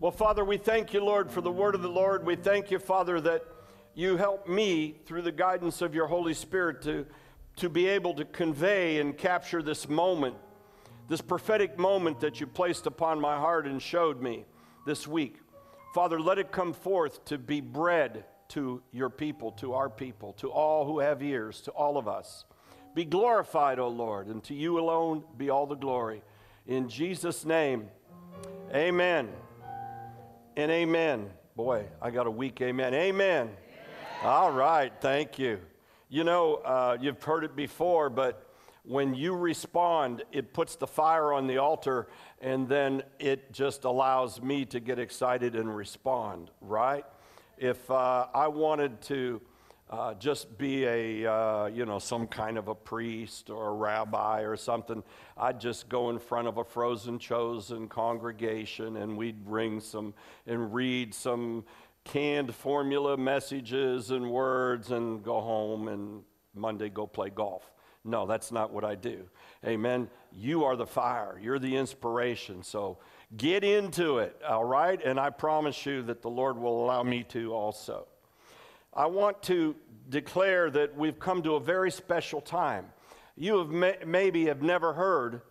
Well, 0.00 0.12
Father, 0.12 0.44
we 0.44 0.58
thank 0.58 0.94
you, 0.94 1.02
Lord, 1.02 1.28
for 1.28 1.40
the 1.40 1.50
word 1.50 1.74
of 1.74 1.82
the 1.82 1.88
Lord. 1.88 2.24
We 2.24 2.36
thank 2.36 2.70
you, 2.70 2.78
Father, 2.78 3.20
that 3.22 3.42
you 3.94 4.16
help 4.16 4.48
me 4.48 4.94
through 5.06 5.22
the 5.22 5.32
guidance 5.32 5.82
of 5.82 5.92
your 5.92 6.06
Holy 6.06 6.34
Spirit 6.34 6.82
to, 6.82 7.04
to 7.56 7.68
be 7.68 7.88
able 7.88 8.14
to 8.14 8.24
convey 8.24 9.00
and 9.00 9.18
capture 9.18 9.60
this 9.60 9.88
moment, 9.88 10.36
this 11.08 11.20
prophetic 11.20 11.80
moment 11.80 12.20
that 12.20 12.38
you 12.38 12.46
placed 12.46 12.86
upon 12.86 13.20
my 13.20 13.36
heart 13.36 13.66
and 13.66 13.82
showed 13.82 14.22
me 14.22 14.44
this 14.86 15.08
week. 15.08 15.40
Father, 15.92 16.20
let 16.20 16.38
it 16.38 16.52
come 16.52 16.74
forth 16.74 17.24
to 17.24 17.36
be 17.36 17.60
bread 17.60 18.24
to 18.50 18.80
your 18.92 19.10
people, 19.10 19.50
to 19.50 19.74
our 19.74 19.90
people, 19.90 20.32
to 20.34 20.48
all 20.48 20.86
who 20.86 21.00
have 21.00 21.24
ears, 21.24 21.60
to 21.62 21.72
all 21.72 21.98
of 21.98 22.06
us. 22.06 22.44
Be 22.94 23.04
glorified, 23.04 23.80
O 23.80 23.88
Lord, 23.88 24.28
and 24.28 24.44
to 24.44 24.54
you 24.54 24.78
alone 24.78 25.24
be 25.36 25.50
all 25.50 25.66
the 25.66 25.74
glory. 25.74 26.22
In 26.68 26.88
Jesus' 26.88 27.44
name, 27.44 27.88
amen 28.72 29.28
and 30.58 30.72
amen. 30.72 31.30
Boy, 31.54 31.86
I 32.02 32.10
got 32.10 32.26
a 32.26 32.30
weak 32.32 32.60
amen. 32.60 32.92
Amen. 32.92 33.46
amen. 33.46 33.56
All 34.24 34.50
right, 34.50 34.92
thank 35.00 35.38
you. 35.38 35.60
You 36.08 36.24
know, 36.24 36.56
uh, 36.56 36.96
you've 37.00 37.22
heard 37.22 37.44
it 37.44 37.54
before, 37.54 38.10
but 38.10 38.52
when 38.82 39.14
you 39.14 39.36
respond, 39.36 40.24
it 40.32 40.52
puts 40.52 40.74
the 40.74 40.86
fire 40.88 41.32
on 41.32 41.46
the 41.46 41.58
altar, 41.58 42.08
and 42.40 42.68
then 42.68 43.04
it 43.20 43.52
just 43.52 43.84
allows 43.84 44.42
me 44.42 44.64
to 44.64 44.80
get 44.80 44.98
excited 44.98 45.54
and 45.54 45.76
respond, 45.76 46.50
right? 46.60 47.04
If 47.56 47.88
uh, 47.88 48.26
I 48.34 48.48
wanted 48.48 49.00
to 49.02 49.40
uh, 49.90 50.14
just 50.14 50.58
be 50.58 50.84
a, 50.84 51.32
uh, 51.32 51.66
you 51.66 51.86
know, 51.86 51.98
some 51.98 52.26
kind 52.26 52.58
of 52.58 52.68
a 52.68 52.74
priest 52.74 53.48
or 53.48 53.68
a 53.68 53.72
rabbi 53.72 54.42
or 54.42 54.56
something. 54.56 55.02
I'd 55.36 55.60
just 55.60 55.88
go 55.88 56.10
in 56.10 56.18
front 56.18 56.46
of 56.46 56.58
a 56.58 56.64
frozen 56.64 57.18
chosen 57.18 57.88
congregation 57.88 58.96
and 58.96 59.16
we'd 59.16 59.40
ring 59.46 59.80
some 59.80 60.14
and 60.46 60.74
read 60.74 61.14
some 61.14 61.64
canned 62.04 62.54
formula 62.54 63.16
messages 63.16 64.10
and 64.10 64.30
words 64.30 64.90
and 64.90 65.22
go 65.22 65.40
home 65.40 65.88
and 65.88 66.22
Monday 66.54 66.88
go 66.88 67.06
play 67.06 67.30
golf. 67.30 67.70
No, 68.04 68.26
that's 68.26 68.52
not 68.52 68.72
what 68.72 68.84
I 68.84 68.94
do. 68.94 69.24
Amen. 69.66 70.08
You 70.32 70.64
are 70.64 70.76
the 70.76 70.86
fire, 70.86 71.38
you're 71.42 71.58
the 71.58 71.76
inspiration. 71.76 72.62
So 72.62 72.98
get 73.36 73.64
into 73.64 74.18
it, 74.18 74.40
all 74.46 74.64
right? 74.64 75.00
And 75.04 75.18
I 75.18 75.30
promise 75.30 75.84
you 75.86 76.02
that 76.02 76.22
the 76.22 76.30
Lord 76.30 76.58
will 76.58 76.84
allow 76.84 77.02
me 77.02 77.24
to 77.30 77.52
also. 77.52 78.06
I 78.98 79.06
want 79.06 79.44
to 79.44 79.76
declare 80.08 80.70
that 80.70 80.96
we've 80.96 81.20
come 81.20 81.40
to 81.44 81.54
a 81.54 81.60
very 81.60 81.88
special 81.88 82.40
time. 82.40 82.86
You 83.36 83.58
have 83.58 83.68
may, 83.68 83.96
maybe 84.04 84.46
have 84.46 84.60
never 84.60 84.92
heard 84.92 85.42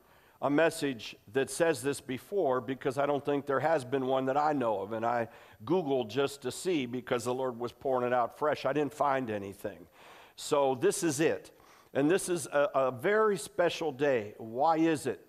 a 0.41 0.49
message 0.49 1.15
that 1.31 1.49
says 1.49 1.81
this 1.81 2.01
before 2.01 2.59
because 2.59 2.97
I 2.97 3.05
don't 3.05 3.23
think 3.23 3.45
there 3.45 3.61
has 3.61 3.85
been 3.85 4.05
one 4.05 4.25
that 4.25 4.35
I 4.35 4.51
know 4.51 4.81
of. 4.81 4.91
And 4.91 5.05
I 5.05 5.29
Googled 5.63 6.09
just 6.09 6.41
to 6.41 6.51
see 6.51 6.85
because 6.85 7.23
the 7.23 7.33
Lord 7.33 7.57
was 7.57 7.71
pouring 7.71 8.05
it 8.05 8.11
out 8.11 8.37
fresh. 8.37 8.65
I 8.65 8.73
didn't 8.73 8.93
find 8.93 9.31
anything. 9.31 9.87
So 10.35 10.75
this 10.75 11.01
is 11.01 11.21
it. 11.21 11.57
And 11.93 12.11
this 12.11 12.27
is 12.27 12.47
a, 12.47 12.69
a 12.75 12.91
very 12.91 13.37
special 13.37 13.93
day. 13.93 14.33
Why 14.39 14.75
is 14.75 15.05
it? 15.05 15.25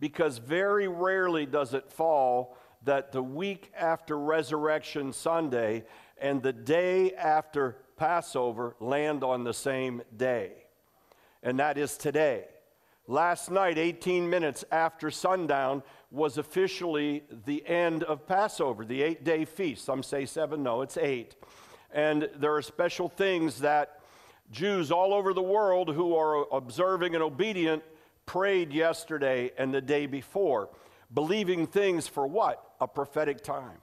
Because 0.00 0.38
very 0.38 0.88
rarely 0.88 1.44
does 1.44 1.74
it 1.74 1.92
fall 1.92 2.56
that 2.84 3.12
the 3.12 3.22
week 3.22 3.70
after 3.76 4.18
Resurrection 4.18 5.12
Sunday 5.12 5.84
and 6.20 6.42
the 6.42 6.52
day 6.52 7.12
after 7.14 7.76
Passover 7.96 8.76
land 8.80 9.24
on 9.24 9.44
the 9.44 9.54
same 9.54 10.02
day, 10.16 10.52
and 11.42 11.58
that 11.58 11.78
is 11.78 11.96
today. 11.96 12.44
Last 13.06 13.50
night, 13.50 13.76
18 13.76 14.30
minutes 14.30 14.64
after 14.70 15.10
sundown, 15.10 15.82
was 16.10 16.38
officially 16.38 17.24
the 17.44 17.66
end 17.66 18.02
of 18.04 18.26
Passover, 18.26 18.84
the 18.84 19.02
eight 19.02 19.24
day 19.24 19.44
feast. 19.44 19.84
Some 19.84 20.02
say 20.02 20.26
seven, 20.26 20.62
no, 20.62 20.82
it's 20.82 20.96
eight. 20.96 21.34
And 21.92 22.28
there 22.36 22.54
are 22.54 22.62
special 22.62 23.08
things 23.08 23.60
that 23.60 24.00
Jews 24.50 24.90
all 24.90 25.14
over 25.14 25.32
the 25.32 25.42
world 25.42 25.92
who 25.94 26.14
are 26.16 26.46
observing 26.52 27.14
and 27.14 27.22
obedient 27.22 27.82
prayed 28.26 28.72
yesterday 28.72 29.52
and 29.58 29.72
the 29.72 29.80
day 29.80 30.06
before, 30.06 30.68
believing 31.12 31.66
things 31.66 32.06
for 32.06 32.26
what? 32.26 32.74
A 32.80 32.88
prophetic 32.88 33.42
time, 33.42 33.78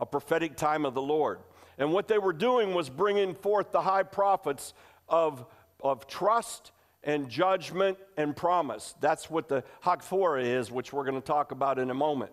a 0.00 0.06
prophetic 0.06 0.56
time 0.56 0.84
of 0.84 0.94
the 0.94 1.02
Lord. 1.02 1.40
And 1.78 1.92
what 1.92 2.08
they 2.08 2.18
were 2.18 2.32
doing 2.32 2.74
was 2.74 2.88
bringing 2.88 3.34
forth 3.34 3.72
the 3.72 3.82
high 3.82 4.02
prophets 4.02 4.74
of, 5.08 5.44
of 5.80 6.06
trust 6.06 6.72
and 7.02 7.28
judgment 7.28 7.98
and 8.16 8.34
promise. 8.34 8.94
That's 9.00 9.28
what 9.28 9.48
the 9.48 9.64
Haftorah 9.84 10.44
is, 10.44 10.70
which 10.70 10.92
we're 10.92 11.04
going 11.04 11.20
to 11.20 11.26
talk 11.26 11.52
about 11.52 11.78
in 11.78 11.90
a 11.90 11.94
moment. 11.94 12.32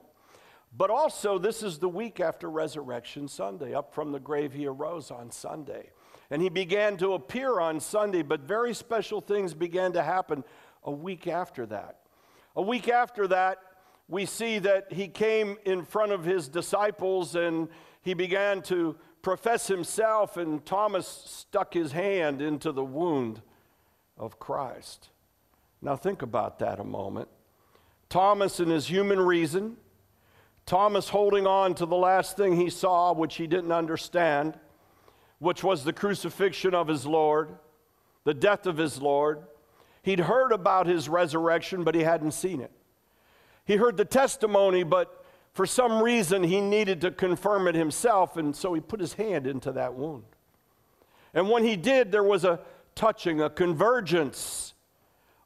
But 0.76 0.90
also, 0.90 1.38
this 1.38 1.64
is 1.64 1.80
the 1.80 1.90
week 1.90 2.20
after 2.20 2.50
Resurrection 2.50 3.28
Sunday. 3.28 3.74
Up 3.74 3.94
from 3.94 4.14
the 4.14 4.20
grave, 4.20 4.54
he 4.54 4.66
arose 4.68 5.12
on 5.12 5.32
Sunday. 5.32 5.90
And 6.30 6.42
he 6.42 6.48
began 6.48 6.96
to 6.98 7.14
appear 7.14 7.60
on 7.60 7.82
Sunday, 7.82 8.22
but 8.22 8.42
very 8.42 8.74
special 8.74 9.20
things 9.20 9.54
began 9.54 9.92
to 9.94 10.02
happen 10.02 10.46
a 10.84 10.92
week 10.92 11.28
after 11.28 11.66
that. 11.66 11.98
A 12.56 12.62
week 12.62 12.88
after 12.88 13.28
that, 13.28 13.58
we 14.08 14.26
see 14.26 14.60
that 14.60 14.92
he 14.92 15.10
came 15.10 15.58
in 15.66 15.84
front 15.84 16.14
of 16.14 16.24
his 16.24 16.48
disciples 16.48 17.36
and 17.36 17.68
he 18.02 18.14
began 18.14 18.62
to 18.64 18.96
profess 19.22 19.68
himself, 19.68 20.38
and 20.38 20.66
Thomas 20.66 21.08
stuck 21.08 21.74
his 21.74 21.92
hand 21.92 22.42
into 22.42 22.72
the 22.72 22.84
wound 22.84 23.42
of 24.18 24.40
Christ. 24.40 25.10
Now, 25.82 25.96
think 25.96 26.22
about 26.22 26.60
that 26.60 26.80
a 26.80 26.84
moment. 26.84 27.28
Thomas 28.10 28.60
and 28.60 28.72
his 28.72 28.88
human 28.88 29.20
reason, 29.20 29.78
Thomas 30.66 31.10
holding 31.10 31.48
on 31.48 31.74
to 31.76 31.86
the 31.86 31.96
last 31.96 32.38
thing 32.38 32.56
he 32.56 32.70
saw, 32.70 33.14
which 33.14 33.36
he 33.36 33.48
didn't 33.48 33.72
understand, 33.72 34.60
which 35.40 35.64
was 35.64 35.84
the 35.84 35.94
crucifixion 35.94 36.76
of 36.76 36.88
his 36.88 37.06
Lord, 37.06 37.56
the 38.24 38.34
death 38.34 38.66
of 38.68 38.78
his 38.78 39.02
Lord. 39.02 39.44
He'd 40.04 40.20
heard 40.20 40.52
about 40.52 40.88
his 40.88 41.10
resurrection, 41.10 41.84
but 41.84 41.96
he 41.96 42.04
hadn't 42.04 42.32
seen 42.32 42.62
it. 42.62 42.72
He 43.66 43.78
heard 43.78 43.98
the 43.98 44.06
testimony, 44.06 44.84
but 44.84 45.21
for 45.54 45.66
some 45.66 46.02
reason, 46.02 46.44
he 46.44 46.62
needed 46.62 47.02
to 47.02 47.12
confirm 47.12 47.68
it 47.68 47.76
himself, 47.76 48.38
and 48.38 48.56
so 48.56 48.74
he 48.74 48.80
put 48.80 49.00
his 49.00 49.14
hand 49.14 49.46
into 49.46 49.72
that 49.74 49.94
wound. 49.94 50.24
And 51.34 51.50
when 51.50 51.64
he 51.64 51.76
did, 51.76 52.12
there 52.12 52.24
was 52.24 52.46
a 52.46 52.60
touching, 52.96 53.42
a 53.42 53.50
convergence 53.50 54.74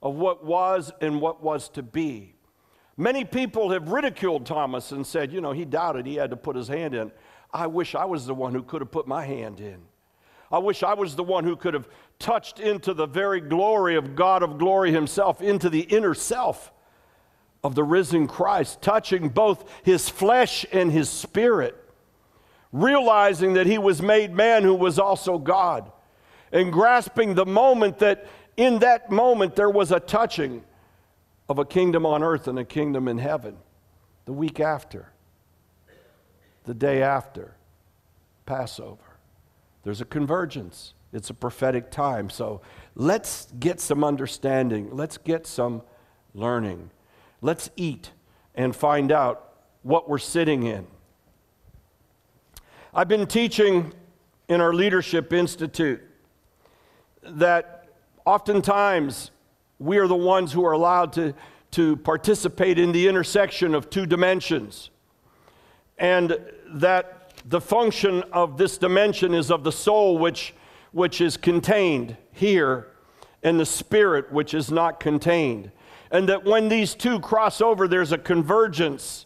of 0.01 0.15
what 0.15 0.45
was 0.45 0.91
and 1.01 1.19
what 1.19 1.41
was 1.41 1.69
to 1.69 1.83
be. 1.83 2.35
Many 2.97 3.25
people 3.25 3.71
have 3.71 3.89
ridiculed 3.89 4.45
Thomas 4.45 4.91
and 4.91 5.05
said, 5.05 5.33
you 5.33 5.41
know, 5.41 5.51
he 5.51 5.65
doubted 5.65 6.05
he 6.05 6.15
had 6.15 6.29
to 6.29 6.37
put 6.37 6.55
his 6.55 6.67
hand 6.67 6.93
in. 6.93 7.11
I 7.51 7.67
wish 7.67 7.95
I 7.95 8.05
was 8.05 8.25
the 8.25 8.33
one 8.33 8.53
who 8.53 8.63
could 8.63 8.81
have 8.81 8.91
put 8.91 9.07
my 9.07 9.25
hand 9.25 9.59
in. 9.59 9.81
I 10.51 10.59
wish 10.59 10.83
I 10.83 10.93
was 10.93 11.15
the 11.15 11.23
one 11.23 11.43
who 11.43 11.55
could 11.55 11.73
have 11.73 11.89
touched 12.19 12.59
into 12.59 12.93
the 12.93 13.07
very 13.07 13.41
glory 13.41 13.95
of 13.95 14.15
God 14.15 14.43
of 14.43 14.57
glory 14.57 14.91
himself, 14.91 15.41
into 15.41 15.69
the 15.69 15.81
inner 15.81 16.13
self 16.13 16.71
of 17.65 17.73
the 17.73 17.83
risen 17.83 18.27
Christ, 18.27 18.79
touching 18.83 19.27
both 19.27 19.67
his 19.81 20.07
flesh 20.07 20.67
and 20.71 20.91
his 20.91 21.09
spirit, 21.09 21.75
realizing 22.71 23.53
that 23.53 23.65
he 23.65 23.79
was 23.79 24.03
made 24.03 24.31
man 24.35 24.61
who 24.61 24.75
was 24.75 24.99
also 24.99 25.39
God, 25.39 25.91
and 26.51 26.71
grasping 26.71 27.33
the 27.33 27.45
moment 27.45 27.97
that 27.97 28.27
in 28.55 28.77
that 28.79 29.09
moment 29.09 29.55
there 29.55 29.71
was 29.71 29.91
a 29.91 29.99
touching 29.99 30.63
of 31.49 31.57
a 31.57 31.65
kingdom 31.65 32.05
on 32.05 32.21
earth 32.21 32.47
and 32.47 32.59
a 32.59 32.63
kingdom 32.63 33.07
in 33.07 33.17
heaven. 33.17 33.57
The 34.25 34.33
week 34.33 34.59
after, 34.59 35.11
the 36.65 36.75
day 36.75 37.01
after 37.01 37.55
Passover, 38.45 39.17
there's 39.81 40.01
a 40.01 40.05
convergence. 40.05 40.93
It's 41.11 41.31
a 41.31 41.33
prophetic 41.33 41.89
time. 41.89 42.29
So 42.29 42.61
let's 42.93 43.47
get 43.59 43.79
some 43.79 44.03
understanding, 44.03 44.95
let's 44.95 45.17
get 45.17 45.47
some 45.47 45.81
learning. 46.35 46.91
Let's 47.45 47.69
eat 47.75 48.09
and 48.55 48.75
find 48.75 49.11
out 49.11 49.53
what 49.83 50.09
we're 50.09 50.17
sitting 50.17 50.63
in. 50.63 50.87
I've 52.91 53.07
been 53.07 53.27
teaching 53.27 53.93
in 54.49 54.61
our 54.61 54.73
Leadership 54.73 55.31
Institute 55.31 56.01
that 57.21 57.87
oftentimes 58.25 59.29
we 59.77 59.99
are 59.99 60.07
the 60.07 60.15
ones 60.15 60.53
who 60.53 60.65
are 60.65 60.71
allowed 60.71 61.13
to, 61.13 61.35
to 61.69 61.97
participate 61.97 62.79
in 62.79 62.91
the 62.91 63.07
intersection 63.07 63.75
of 63.75 63.91
two 63.91 64.07
dimensions, 64.07 64.89
and 65.99 66.39
that 66.69 67.31
the 67.45 67.61
function 67.61 68.23
of 68.33 68.57
this 68.57 68.79
dimension 68.79 69.35
is 69.35 69.51
of 69.51 69.63
the 69.63 69.71
soul, 69.71 70.17
which, 70.17 70.55
which 70.93 71.21
is 71.21 71.37
contained 71.37 72.17
here, 72.31 72.87
and 73.43 73.59
the 73.59 73.67
spirit, 73.67 74.31
which 74.33 74.55
is 74.55 74.71
not 74.71 74.99
contained 74.99 75.69
and 76.15 76.29
that 76.29 76.45
when 76.45 76.69
these 76.69 76.95
two 76.95 77.19
cross 77.19 77.59
over, 77.59 77.89
there's 77.89 78.13
a 78.13 78.17
convergence. 78.17 79.25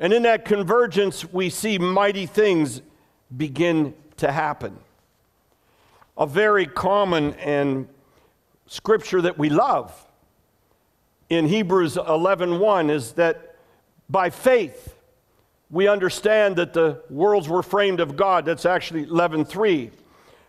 And 0.00 0.10
in 0.10 0.22
that 0.22 0.46
convergence, 0.46 1.30
we 1.30 1.50
see 1.50 1.76
mighty 1.76 2.24
things 2.24 2.80
begin 3.36 3.92
to 4.16 4.32
happen. 4.32 4.78
A 6.16 6.26
very 6.26 6.64
common 6.64 7.34
and 7.34 7.88
scripture 8.66 9.20
that 9.20 9.36
we 9.36 9.50
love 9.50 10.06
in 11.28 11.46
Hebrews 11.46 11.98
11:1 11.98 12.88
is 12.88 13.12
that 13.12 13.56
by 14.08 14.30
faith 14.30 14.94
we 15.70 15.88
understand 15.88 16.56
that 16.56 16.72
the 16.72 17.02
worlds 17.10 17.50
were 17.50 17.62
framed 17.62 18.00
of 18.00 18.16
God. 18.16 18.46
That's 18.46 18.64
actually 18.64 19.04
11:3. 19.04 19.90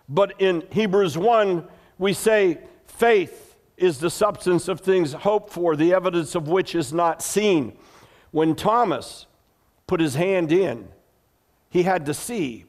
But 0.08 0.40
in 0.40 0.64
Hebrews 0.72 1.18
1, 1.18 1.68
we 1.98 2.14
say 2.14 2.60
faith 2.88 3.49
is 3.82 4.00
the 4.00 4.10
substance 4.10 4.68
of 4.68 4.82
things 4.82 5.14
hoped 5.14 5.52
for, 5.52 5.76
the 5.76 5.94
evidence 5.94 6.36
of 6.36 6.48
which 6.48 6.76
is 6.76 6.94
not 6.94 7.22
seen. 7.22 7.78
When 8.32 8.56
Thomas 8.56 9.26
put 9.88 10.00
his 10.00 10.16
hand 10.16 10.52
in, 10.52 10.88
he 11.70 11.84
had 11.84 12.06
to 12.06 12.14
see. 12.14 12.66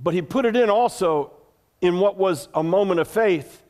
But 0.00 0.14
he 0.14 0.22
put 0.22 0.44
it 0.44 0.56
in 0.56 0.70
also 0.70 1.32
in 1.80 1.98
what 1.98 2.16
was 2.16 2.48
a 2.54 2.62
moment 2.62 3.00
of 3.00 3.08
faith 3.08 3.62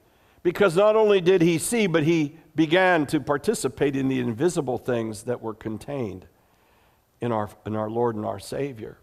because 0.42 0.76
not 0.76 0.94
only 0.94 1.20
did 1.20 1.42
he 1.42 1.58
see, 1.58 1.88
but 1.88 2.04
he 2.04 2.36
began 2.54 3.04
to 3.06 3.20
participate 3.20 3.96
in 3.96 4.08
the 4.08 4.20
invisible 4.20 4.78
things 4.78 5.24
that 5.24 5.42
were 5.42 5.54
contained 5.54 6.26
in 7.20 7.32
our, 7.32 7.50
in 7.66 7.74
our 7.74 7.90
Lord 7.90 8.14
and 8.14 8.24
our 8.24 8.38
Savior. 8.38 8.98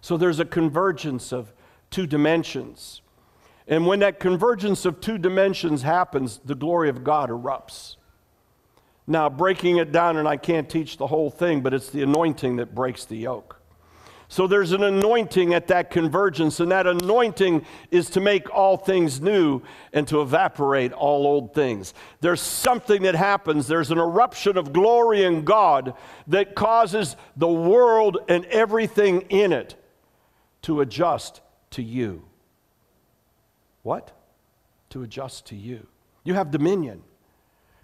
So 0.00 0.16
there's 0.16 0.40
a 0.40 0.44
convergence 0.44 1.32
of 1.32 1.52
two 1.90 2.06
dimensions. 2.06 3.00
And 3.68 3.86
when 3.86 4.00
that 4.00 4.18
convergence 4.18 4.86
of 4.86 5.00
two 5.00 5.18
dimensions 5.18 5.82
happens, 5.82 6.40
the 6.44 6.54
glory 6.54 6.88
of 6.88 7.04
God 7.04 7.28
erupts. 7.28 7.96
Now, 9.06 9.28
breaking 9.28 9.76
it 9.76 9.92
down, 9.92 10.16
and 10.16 10.26
I 10.26 10.38
can't 10.38 10.68
teach 10.68 10.96
the 10.96 11.06
whole 11.06 11.30
thing, 11.30 11.60
but 11.60 11.74
it's 11.74 11.90
the 11.90 12.02
anointing 12.02 12.56
that 12.56 12.74
breaks 12.74 13.04
the 13.04 13.16
yoke. 13.16 13.60
So 14.30 14.46
there's 14.46 14.72
an 14.72 14.82
anointing 14.82 15.54
at 15.54 15.68
that 15.68 15.90
convergence, 15.90 16.60
and 16.60 16.70
that 16.70 16.86
anointing 16.86 17.64
is 17.90 18.10
to 18.10 18.20
make 18.20 18.50
all 18.50 18.76
things 18.76 19.22
new 19.22 19.62
and 19.94 20.06
to 20.08 20.20
evaporate 20.20 20.92
all 20.92 21.26
old 21.26 21.54
things. 21.54 21.94
There's 22.20 22.42
something 22.42 23.02
that 23.02 23.14
happens, 23.14 23.66
there's 23.66 23.90
an 23.90 23.98
eruption 23.98 24.58
of 24.58 24.74
glory 24.74 25.24
in 25.24 25.44
God 25.44 25.94
that 26.26 26.54
causes 26.54 27.16
the 27.36 27.48
world 27.48 28.18
and 28.28 28.44
everything 28.46 29.22
in 29.22 29.52
it 29.52 29.76
to 30.62 30.82
adjust 30.82 31.40
to 31.70 31.82
you. 31.82 32.24
What? 33.88 34.12
To 34.90 35.02
adjust 35.02 35.46
to 35.46 35.56
you. 35.56 35.86
You 36.22 36.34
have 36.34 36.50
dominion. 36.50 37.02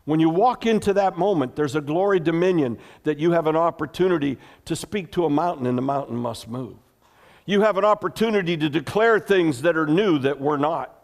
When 0.04 0.20
you 0.20 0.28
walk 0.28 0.66
into 0.66 0.92
that 0.92 1.16
moment, 1.16 1.56
there's 1.56 1.76
a 1.76 1.80
glory 1.80 2.20
dominion 2.20 2.76
that 3.04 3.18
you 3.18 3.30
have 3.30 3.46
an 3.46 3.56
opportunity 3.56 4.36
to 4.66 4.76
speak 4.76 5.12
to 5.12 5.24
a 5.24 5.30
mountain 5.30 5.64
and 5.64 5.78
the 5.78 5.82
mountain 5.82 6.16
must 6.16 6.46
move. 6.46 6.76
You 7.46 7.62
have 7.62 7.78
an 7.78 7.86
opportunity 7.86 8.54
to 8.54 8.68
declare 8.68 9.18
things 9.18 9.62
that 9.62 9.78
are 9.78 9.86
new 9.86 10.18
that 10.18 10.38
were 10.38 10.58
not. 10.58 10.94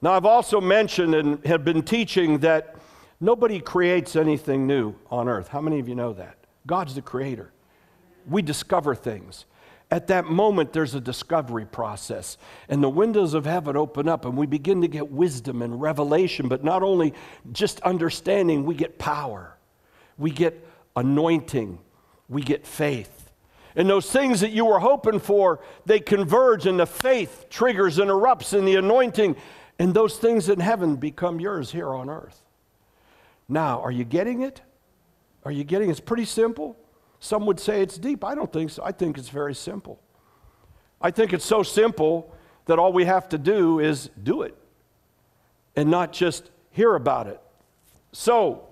Now, 0.00 0.14
I've 0.14 0.26
also 0.26 0.60
mentioned 0.60 1.14
and 1.14 1.46
have 1.46 1.64
been 1.64 1.84
teaching 1.84 2.38
that 2.38 2.74
nobody 3.20 3.60
creates 3.60 4.16
anything 4.16 4.66
new 4.66 4.96
on 5.08 5.28
earth. 5.28 5.46
How 5.46 5.60
many 5.60 5.78
of 5.78 5.88
you 5.88 5.94
know 5.94 6.12
that? 6.14 6.36
God's 6.66 6.96
the 6.96 7.02
creator. 7.02 7.52
We 8.28 8.42
discover 8.42 8.96
things 8.96 9.44
at 9.92 10.06
that 10.06 10.24
moment, 10.24 10.72
there's 10.72 10.94
a 10.94 11.00
discovery 11.02 11.66
process. 11.66 12.38
And 12.70 12.82
the 12.82 12.88
windows 12.88 13.34
of 13.34 13.44
heaven 13.44 13.76
open 13.76 14.08
up, 14.08 14.24
and 14.24 14.38
we 14.38 14.46
begin 14.46 14.80
to 14.80 14.88
get 14.88 15.12
wisdom 15.12 15.60
and 15.60 15.82
revelation. 15.82 16.48
But 16.48 16.64
not 16.64 16.82
only 16.82 17.12
just 17.52 17.78
understanding, 17.80 18.64
we 18.64 18.74
get 18.74 18.98
power, 18.98 19.54
we 20.16 20.30
get 20.30 20.66
anointing, 20.96 21.78
we 22.30 22.40
get 22.40 22.66
faith. 22.66 23.30
And 23.76 23.86
those 23.86 24.10
things 24.10 24.40
that 24.40 24.50
you 24.50 24.64
were 24.64 24.78
hoping 24.78 25.20
for, 25.20 25.60
they 25.84 26.00
converge, 26.00 26.64
and 26.64 26.80
the 26.80 26.86
faith 26.86 27.48
triggers 27.50 27.98
and 27.98 28.10
erupts 28.10 28.56
in 28.56 28.64
the 28.64 28.76
anointing. 28.76 29.36
And 29.78 29.92
those 29.92 30.16
things 30.16 30.48
in 30.48 30.58
heaven 30.58 30.96
become 30.96 31.38
yours 31.38 31.70
here 31.70 31.92
on 31.92 32.08
earth. 32.08 32.40
Now, 33.46 33.82
are 33.82 33.92
you 33.92 34.04
getting 34.04 34.40
it? 34.40 34.62
Are 35.44 35.52
you 35.52 35.64
getting 35.64 35.90
it? 35.90 35.92
It's 35.92 36.00
pretty 36.00 36.24
simple. 36.24 36.78
Some 37.22 37.46
would 37.46 37.60
say 37.60 37.82
it's 37.82 37.98
deep. 37.98 38.24
I 38.24 38.34
don't 38.34 38.52
think 38.52 38.70
so. 38.70 38.82
I 38.84 38.90
think 38.90 39.16
it's 39.16 39.28
very 39.28 39.54
simple. 39.54 40.00
I 41.00 41.12
think 41.12 41.32
it's 41.32 41.44
so 41.44 41.62
simple 41.62 42.34
that 42.66 42.80
all 42.80 42.92
we 42.92 43.04
have 43.04 43.28
to 43.28 43.38
do 43.38 43.78
is 43.78 44.10
do 44.20 44.42
it 44.42 44.56
and 45.76 45.88
not 45.88 46.12
just 46.12 46.50
hear 46.72 46.96
about 46.96 47.28
it. 47.28 47.40
So, 48.10 48.66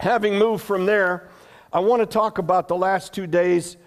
having 0.00 0.38
moved 0.38 0.62
from 0.62 0.84
there, 0.84 1.30
I 1.72 1.80
want 1.80 2.02
to 2.02 2.06
talk 2.06 2.36
about 2.36 2.68
the 2.68 2.76
last 2.76 3.14
two 3.14 3.26
days 3.26 3.78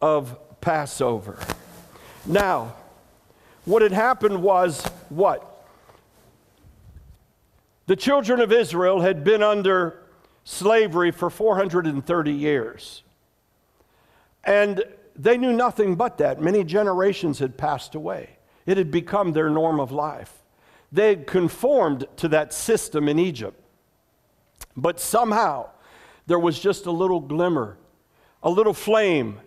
of 0.00 0.38
Passover. 0.62 1.38
Now, 2.24 2.74
what 3.66 3.82
had 3.82 3.92
happened 3.92 4.42
was 4.42 4.86
what? 5.10 5.66
The 7.88 7.96
children 7.96 8.40
of 8.40 8.52
Israel 8.52 9.02
had 9.02 9.22
been 9.22 9.42
under 9.42 10.01
slavery 10.44 11.10
for 11.10 11.30
430 11.30 12.32
years. 12.32 13.02
And 14.44 14.84
they 15.14 15.36
knew 15.36 15.52
nothing 15.52 15.94
but 15.94 16.18
that. 16.18 16.40
Many 16.40 16.64
generations 16.64 17.38
had 17.38 17.56
passed 17.56 17.94
away, 17.94 18.38
it 18.66 18.76
had 18.76 18.90
become 18.90 19.32
their 19.32 19.50
norm 19.50 19.80
of 19.80 19.92
life. 19.92 20.38
They 20.90 21.08
had 21.08 21.26
conformed 21.26 22.06
to 22.16 22.28
that 22.28 22.52
system 22.52 23.08
in 23.08 23.18
Egypt. 23.18 23.58
But 24.76 25.00
somehow, 25.00 25.70
there 26.26 26.38
was 26.38 26.60
just 26.60 26.86
a 26.86 26.90
little 26.90 27.20
glimmer, 27.20 27.78
a 28.42 28.50
little 28.50 28.74
flame 28.74 29.40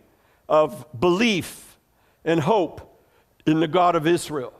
of 0.49 0.85
belief 0.99 1.77
and 2.23 2.39
hope 2.39 2.99
in 3.45 3.59
the 3.59 3.67
God 3.67 3.95
of 3.95 4.07
Israel. 4.07 4.53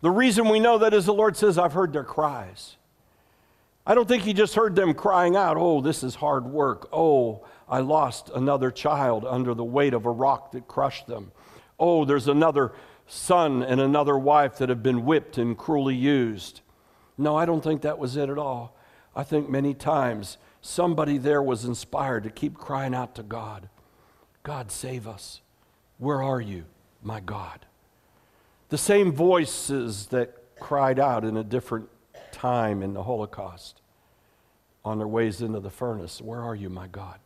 The 0.00 0.10
reason 0.10 0.48
we 0.48 0.60
know 0.60 0.78
that 0.78 0.92
is 0.92 1.06
the 1.06 1.14
Lord 1.14 1.36
says, 1.36 1.58
I've 1.58 1.72
heard 1.72 1.92
their 1.92 2.04
cries. 2.04 2.76
I 3.86 3.94
don't 3.94 4.08
think 4.08 4.24
he 4.24 4.32
just 4.32 4.54
heard 4.54 4.74
them 4.74 4.94
crying 4.94 5.36
out, 5.36 5.56
Oh, 5.56 5.80
this 5.80 6.02
is 6.02 6.16
hard 6.16 6.46
work. 6.46 6.88
Oh, 6.92 7.46
I 7.68 7.80
lost 7.80 8.30
another 8.34 8.70
child 8.70 9.24
under 9.24 9.54
the 9.54 9.64
weight 9.64 9.94
of 9.94 10.06
a 10.06 10.10
rock 10.10 10.52
that 10.52 10.66
crushed 10.66 11.06
them. 11.06 11.32
Oh, 11.78 12.04
there's 12.04 12.28
another 12.28 12.72
son 13.06 13.62
and 13.62 13.80
another 13.80 14.18
wife 14.18 14.58
that 14.58 14.68
have 14.68 14.82
been 14.82 15.04
whipped 15.04 15.38
and 15.38 15.56
cruelly 15.56 15.94
used. 15.94 16.62
No, 17.16 17.36
I 17.36 17.46
don't 17.46 17.62
think 17.62 17.82
that 17.82 17.98
was 17.98 18.16
it 18.16 18.28
at 18.28 18.38
all. 18.38 18.76
I 19.14 19.22
think 19.22 19.48
many 19.48 19.72
times 19.72 20.36
somebody 20.60 21.16
there 21.16 21.42
was 21.42 21.64
inspired 21.64 22.24
to 22.24 22.30
keep 22.30 22.54
crying 22.54 22.94
out 22.94 23.14
to 23.14 23.22
God 23.22 23.68
God, 24.46 24.70
save 24.70 25.08
us. 25.08 25.40
Where 25.98 26.22
are 26.22 26.40
you, 26.40 26.66
my 27.02 27.18
God? 27.18 27.66
The 28.68 28.78
same 28.78 29.10
voices 29.10 30.06
that 30.08 30.36
cried 30.60 31.00
out 31.00 31.24
in 31.24 31.36
a 31.36 31.42
different 31.42 31.88
time 32.36 32.82
in 32.82 32.92
the 32.92 33.02
Holocaust 33.02 33.80
on 34.84 34.98
their 34.98 35.08
ways 35.08 35.40
into 35.40 35.58
the 35.58 35.70
furnace. 35.70 36.20
Where 36.20 36.42
are 36.42 36.54
you, 36.54 36.68
my 36.68 36.86
God? 36.86 37.18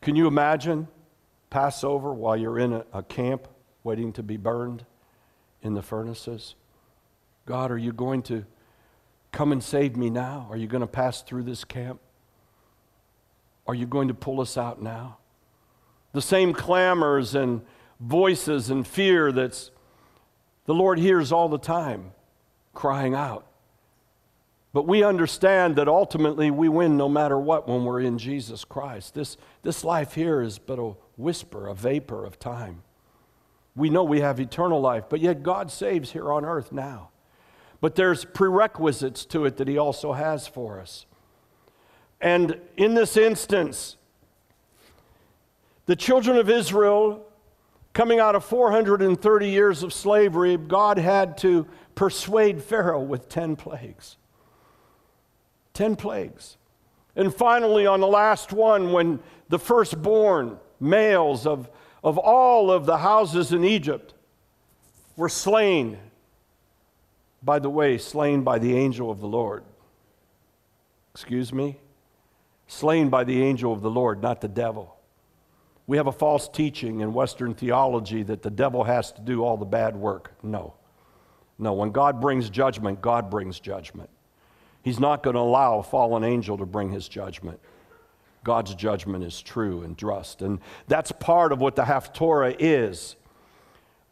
Can 0.00 0.16
you 0.16 0.26
imagine 0.26 0.88
Passover 1.50 2.14
while 2.14 2.36
you're 2.36 2.58
in 2.58 2.72
a, 2.72 2.86
a 2.94 3.02
camp 3.02 3.48
waiting 3.84 4.14
to 4.14 4.22
be 4.22 4.38
burned 4.38 4.86
in 5.60 5.74
the 5.74 5.82
furnaces? 5.82 6.54
God, 7.44 7.70
are 7.70 7.78
you 7.78 7.92
going 7.92 8.22
to 8.22 8.46
come 9.30 9.52
and 9.52 9.62
save 9.62 9.94
me 9.94 10.08
now? 10.08 10.48
Are 10.50 10.56
you 10.56 10.66
going 10.66 10.80
to 10.80 10.86
pass 10.86 11.20
through 11.20 11.42
this 11.42 11.62
camp? 11.62 12.00
Are 13.66 13.74
you 13.74 13.86
going 13.86 14.08
to 14.08 14.14
pull 14.14 14.40
us 14.40 14.56
out 14.56 14.80
now? 14.80 15.18
The 16.12 16.22
same 16.22 16.54
clamors 16.54 17.34
and 17.34 17.60
voices 18.00 18.70
and 18.70 18.86
fear 18.86 19.32
that's 19.32 19.70
the 20.64 20.74
Lord 20.74 20.98
hears 20.98 21.30
all 21.30 21.50
the 21.50 21.58
time 21.58 22.12
crying 22.72 23.14
out. 23.14 23.46
But 24.76 24.86
we 24.86 25.02
understand 25.02 25.76
that 25.76 25.88
ultimately 25.88 26.50
we 26.50 26.68
win 26.68 26.98
no 26.98 27.08
matter 27.08 27.38
what 27.38 27.66
when 27.66 27.86
we're 27.86 28.02
in 28.02 28.18
Jesus 28.18 28.62
Christ. 28.62 29.14
This, 29.14 29.38
this 29.62 29.84
life 29.84 30.12
here 30.12 30.42
is 30.42 30.58
but 30.58 30.78
a 30.78 30.92
whisper, 31.16 31.66
a 31.66 31.74
vapor 31.74 32.26
of 32.26 32.38
time. 32.38 32.82
We 33.74 33.88
know 33.88 34.04
we 34.04 34.20
have 34.20 34.38
eternal 34.38 34.78
life, 34.78 35.04
but 35.08 35.20
yet 35.20 35.42
God 35.42 35.72
saves 35.72 36.12
here 36.12 36.30
on 36.30 36.44
earth 36.44 36.72
now. 36.72 37.08
But 37.80 37.94
there's 37.94 38.26
prerequisites 38.26 39.24
to 39.24 39.46
it 39.46 39.56
that 39.56 39.66
He 39.66 39.78
also 39.78 40.12
has 40.12 40.46
for 40.46 40.78
us. 40.78 41.06
And 42.20 42.60
in 42.76 42.92
this 42.92 43.16
instance, 43.16 43.96
the 45.86 45.96
children 45.96 46.36
of 46.36 46.50
Israel, 46.50 47.24
coming 47.94 48.20
out 48.20 48.34
of 48.34 48.44
430 48.44 49.48
years 49.48 49.82
of 49.82 49.94
slavery, 49.94 50.58
God 50.58 50.98
had 50.98 51.38
to 51.38 51.66
persuade 51.94 52.62
Pharaoh 52.62 53.00
with 53.00 53.30
10 53.30 53.56
plagues. 53.56 54.18
10 55.76 55.96
plagues. 55.96 56.56
And 57.14 57.32
finally, 57.34 57.86
on 57.86 58.00
the 58.00 58.06
last 58.06 58.52
one, 58.52 58.92
when 58.92 59.20
the 59.48 59.58
firstborn 59.58 60.58
males 60.80 61.46
of, 61.46 61.70
of 62.02 62.18
all 62.18 62.70
of 62.70 62.86
the 62.86 62.96
houses 62.96 63.52
in 63.52 63.64
Egypt 63.64 64.14
were 65.16 65.28
slain, 65.28 65.98
by 67.42 67.58
the 67.58 67.70
way, 67.70 67.98
slain 67.98 68.42
by 68.42 68.58
the 68.58 68.76
angel 68.76 69.10
of 69.10 69.20
the 69.20 69.28
Lord. 69.28 69.64
Excuse 71.14 71.52
me? 71.52 71.78
Slain 72.66 73.08
by 73.10 73.24
the 73.24 73.42
angel 73.42 73.72
of 73.72 73.82
the 73.82 73.90
Lord, 73.90 74.22
not 74.22 74.40
the 74.40 74.48
devil. 74.48 74.96
We 75.86 75.98
have 75.98 76.06
a 76.06 76.12
false 76.12 76.48
teaching 76.48 77.00
in 77.00 77.12
Western 77.12 77.54
theology 77.54 78.22
that 78.24 78.42
the 78.42 78.50
devil 78.50 78.82
has 78.84 79.12
to 79.12 79.20
do 79.20 79.44
all 79.44 79.56
the 79.56 79.64
bad 79.64 79.94
work. 79.94 80.32
No. 80.42 80.74
No, 81.58 81.74
when 81.74 81.90
God 81.90 82.20
brings 82.20 82.50
judgment, 82.50 83.00
God 83.00 83.30
brings 83.30 83.60
judgment. 83.60 84.10
He's 84.86 85.00
not 85.00 85.24
going 85.24 85.34
to 85.34 85.40
allow 85.40 85.80
a 85.80 85.82
fallen 85.82 86.22
angel 86.22 86.58
to 86.58 86.64
bring 86.64 86.92
his 86.92 87.08
judgment. 87.08 87.58
God's 88.44 88.72
judgment 88.72 89.24
is 89.24 89.42
true 89.42 89.82
and 89.82 89.98
just. 89.98 90.42
And 90.42 90.60
that's 90.86 91.10
part 91.10 91.50
of 91.50 91.60
what 91.60 91.74
the 91.74 91.82
Haftorah 91.82 92.54
is 92.60 93.16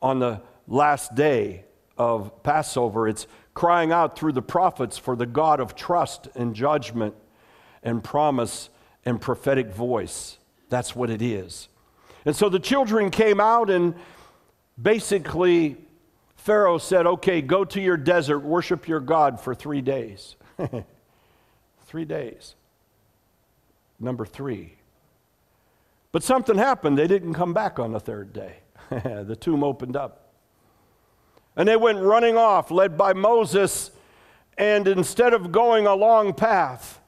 on 0.02 0.18
the 0.18 0.42
last 0.66 1.14
day 1.14 1.64
of 1.96 2.42
Passover. 2.42 3.06
It's 3.06 3.28
crying 3.54 3.92
out 3.92 4.18
through 4.18 4.32
the 4.32 4.42
prophets 4.42 4.98
for 4.98 5.14
the 5.14 5.26
God 5.26 5.60
of 5.60 5.76
trust 5.76 6.26
and 6.34 6.56
judgment 6.56 7.14
and 7.84 8.02
promise 8.02 8.68
and 9.04 9.20
prophetic 9.20 9.72
voice. 9.72 10.38
That's 10.70 10.96
what 10.96 11.08
it 11.08 11.22
is. 11.22 11.68
And 12.24 12.34
so 12.34 12.48
the 12.48 12.58
children 12.58 13.10
came 13.10 13.38
out, 13.38 13.70
and 13.70 13.94
basically, 14.82 15.76
Pharaoh 16.34 16.78
said, 16.78 17.06
Okay, 17.06 17.42
go 17.42 17.64
to 17.64 17.80
your 17.80 17.96
desert, 17.96 18.40
worship 18.40 18.88
your 18.88 18.98
God 18.98 19.40
for 19.40 19.54
three 19.54 19.80
days. 19.80 20.34
three 21.86 22.04
days. 22.04 22.54
Number 23.98 24.26
three. 24.26 24.74
But 26.12 26.22
something 26.22 26.58
happened. 26.58 26.96
They 26.98 27.06
didn't 27.06 27.34
come 27.34 27.52
back 27.52 27.78
on 27.78 27.92
the 27.92 28.00
third 28.00 28.32
day. 28.32 28.56
the 28.90 29.36
tomb 29.38 29.64
opened 29.64 29.96
up. 29.96 30.32
And 31.56 31.68
they 31.68 31.76
went 31.76 31.98
running 32.00 32.36
off, 32.36 32.70
led 32.70 32.96
by 32.96 33.12
Moses. 33.12 33.90
And 34.58 34.86
instead 34.86 35.34
of 35.34 35.52
going 35.52 35.86
a 35.86 35.94
long 35.94 36.32
path, 36.34 37.00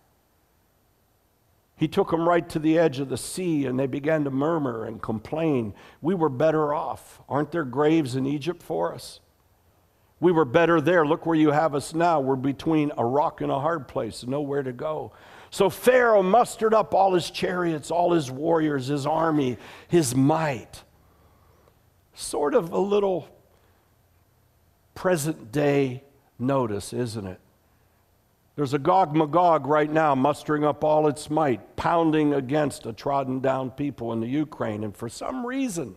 he 1.77 1.89
took 1.89 2.11
them 2.11 2.27
right 2.27 2.49
to 2.49 2.59
the 2.59 2.79
edge 2.79 3.01
of 3.01 3.09
the 3.09 3.19
sea 3.19 3.67
and 3.67 3.79
they 3.79 3.87
began 3.87 4.25
to 4.25 4.31
murmur 4.31 4.85
and 4.85 5.01
complain. 5.03 5.75
We 6.01 6.15
were 6.15 6.31
better 6.31 6.73
off. 6.73 7.21
Aren't 7.29 7.53
there 7.53 7.65
graves 7.65 8.17
in 8.17 8.27
Egypt 8.27 8.63
for 8.63 8.95
us? 8.95 9.21
We 10.19 10.33
were 10.33 10.45
better 10.45 10.81
there. 10.81 11.07
Look 11.07 11.27
where 11.27 11.37
you 11.37 11.51
have 11.51 11.75
us 11.75 11.95
now. 11.95 12.21
We're 12.21 12.37
between 12.37 12.91
a 12.97 13.05
rock 13.05 13.41
and 13.41 13.51
a 13.51 13.61
hard 13.61 13.87
place, 13.87 14.25
nowhere 14.27 14.63
to 14.63 14.73
go. 14.73 15.13
So 15.51 15.71
Pharaoh 15.71 16.23
mustered 16.23 16.75
up 16.75 16.95
all 16.95 17.15
his 17.15 17.31
chariots, 17.31 17.91
all 17.91 18.13
his 18.13 18.31
warriors, 18.31 18.87
his 18.87 19.07
army, 19.07 19.59
his 19.89 20.15
might. 20.15 20.83
Sort 22.15 22.55
of 22.55 22.73
a 22.73 22.79
little 22.79 23.29
present 24.95 25.53
day 25.53 26.03
notice, 26.39 26.93
isn't 26.93 27.27
it? 27.27 27.41
There's 28.57 28.73
a 28.73 28.79
Gog 28.79 29.15
Magog 29.15 29.67
right 29.67 29.91
now 29.91 30.15
mustering 30.15 30.65
up 30.65 30.83
all 30.83 31.09
its 31.09 31.29
might, 31.29 31.77
pounding 31.77 32.33
against 32.33 32.87
a 32.87 32.93
trodden 32.95 33.41
down 33.41 33.71
people 33.71 34.15
in 34.15 34.21
the 34.21 34.27
Ukraine. 34.27 34.83
And 34.83 34.97
for 34.97 35.11
some 35.11 35.45
reason, 35.45 35.97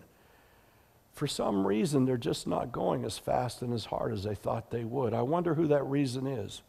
for 1.20 1.28
some 1.28 1.68
reason, 1.68 2.06
they're 2.06 2.16
just 2.16 2.48
not 2.48 2.72
going 2.72 3.04
as 3.04 3.18
fast 3.18 3.62
and 3.62 3.74
as 3.74 3.84
hard 3.84 4.14
as 4.14 4.24
they 4.24 4.36
thought 4.36 4.72
they 4.72 4.86
would. 4.86 5.14
I 5.14 5.22
wonder 5.22 5.54
who 5.54 5.68
that 5.68 5.84
reason 5.84 6.26
is. 6.26 6.62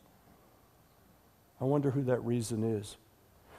I 1.61 1.64
wonder 1.66 1.92
who 1.92 2.02
that 2.02 2.19
reason 2.25 2.64
is. 2.64 2.97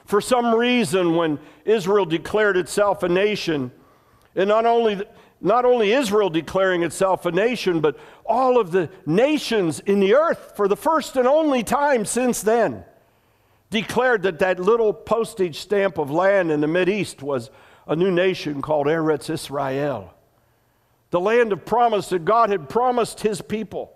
For 0.03 0.19
some 0.19 0.53
reason, 0.53 1.15
when 1.15 1.39
Israel 1.63 2.03
declared 2.03 2.57
itself 2.57 3.03
a 3.03 3.07
nation, 3.07 3.71
and 4.35 4.49
not 4.49 4.65
only, 4.65 5.01
not 5.39 5.63
only 5.63 5.93
Israel 5.93 6.29
declaring 6.29 6.83
itself 6.83 7.25
a 7.25 7.31
nation, 7.31 7.79
but 7.79 7.97
all 8.25 8.59
of 8.59 8.73
the 8.73 8.89
nations 9.05 9.79
in 9.79 10.01
the 10.01 10.13
earth 10.13 10.57
for 10.57 10.67
the 10.67 10.75
first 10.75 11.15
and 11.15 11.25
only 11.25 11.63
time 11.63 12.03
since 12.03 12.41
then 12.41 12.83
declared 13.69 14.23
that 14.23 14.39
that 14.39 14.59
little 14.59 14.91
postage 14.91 15.57
stamp 15.57 15.97
of 15.97 16.11
land 16.11 16.51
in 16.51 16.59
the 16.59 16.89
East 16.89 17.23
was 17.23 17.49
a 17.87 17.95
new 17.95 18.11
nation 18.11 18.61
called 18.61 18.87
Eretz 18.87 19.29
Israel, 19.29 20.13
the 21.11 21.19
land 21.19 21.53
of 21.53 21.65
promise 21.65 22.09
that 22.09 22.25
God 22.25 22.49
had 22.49 22.67
promised 22.67 23.19
his 23.21 23.41
people 23.41 23.95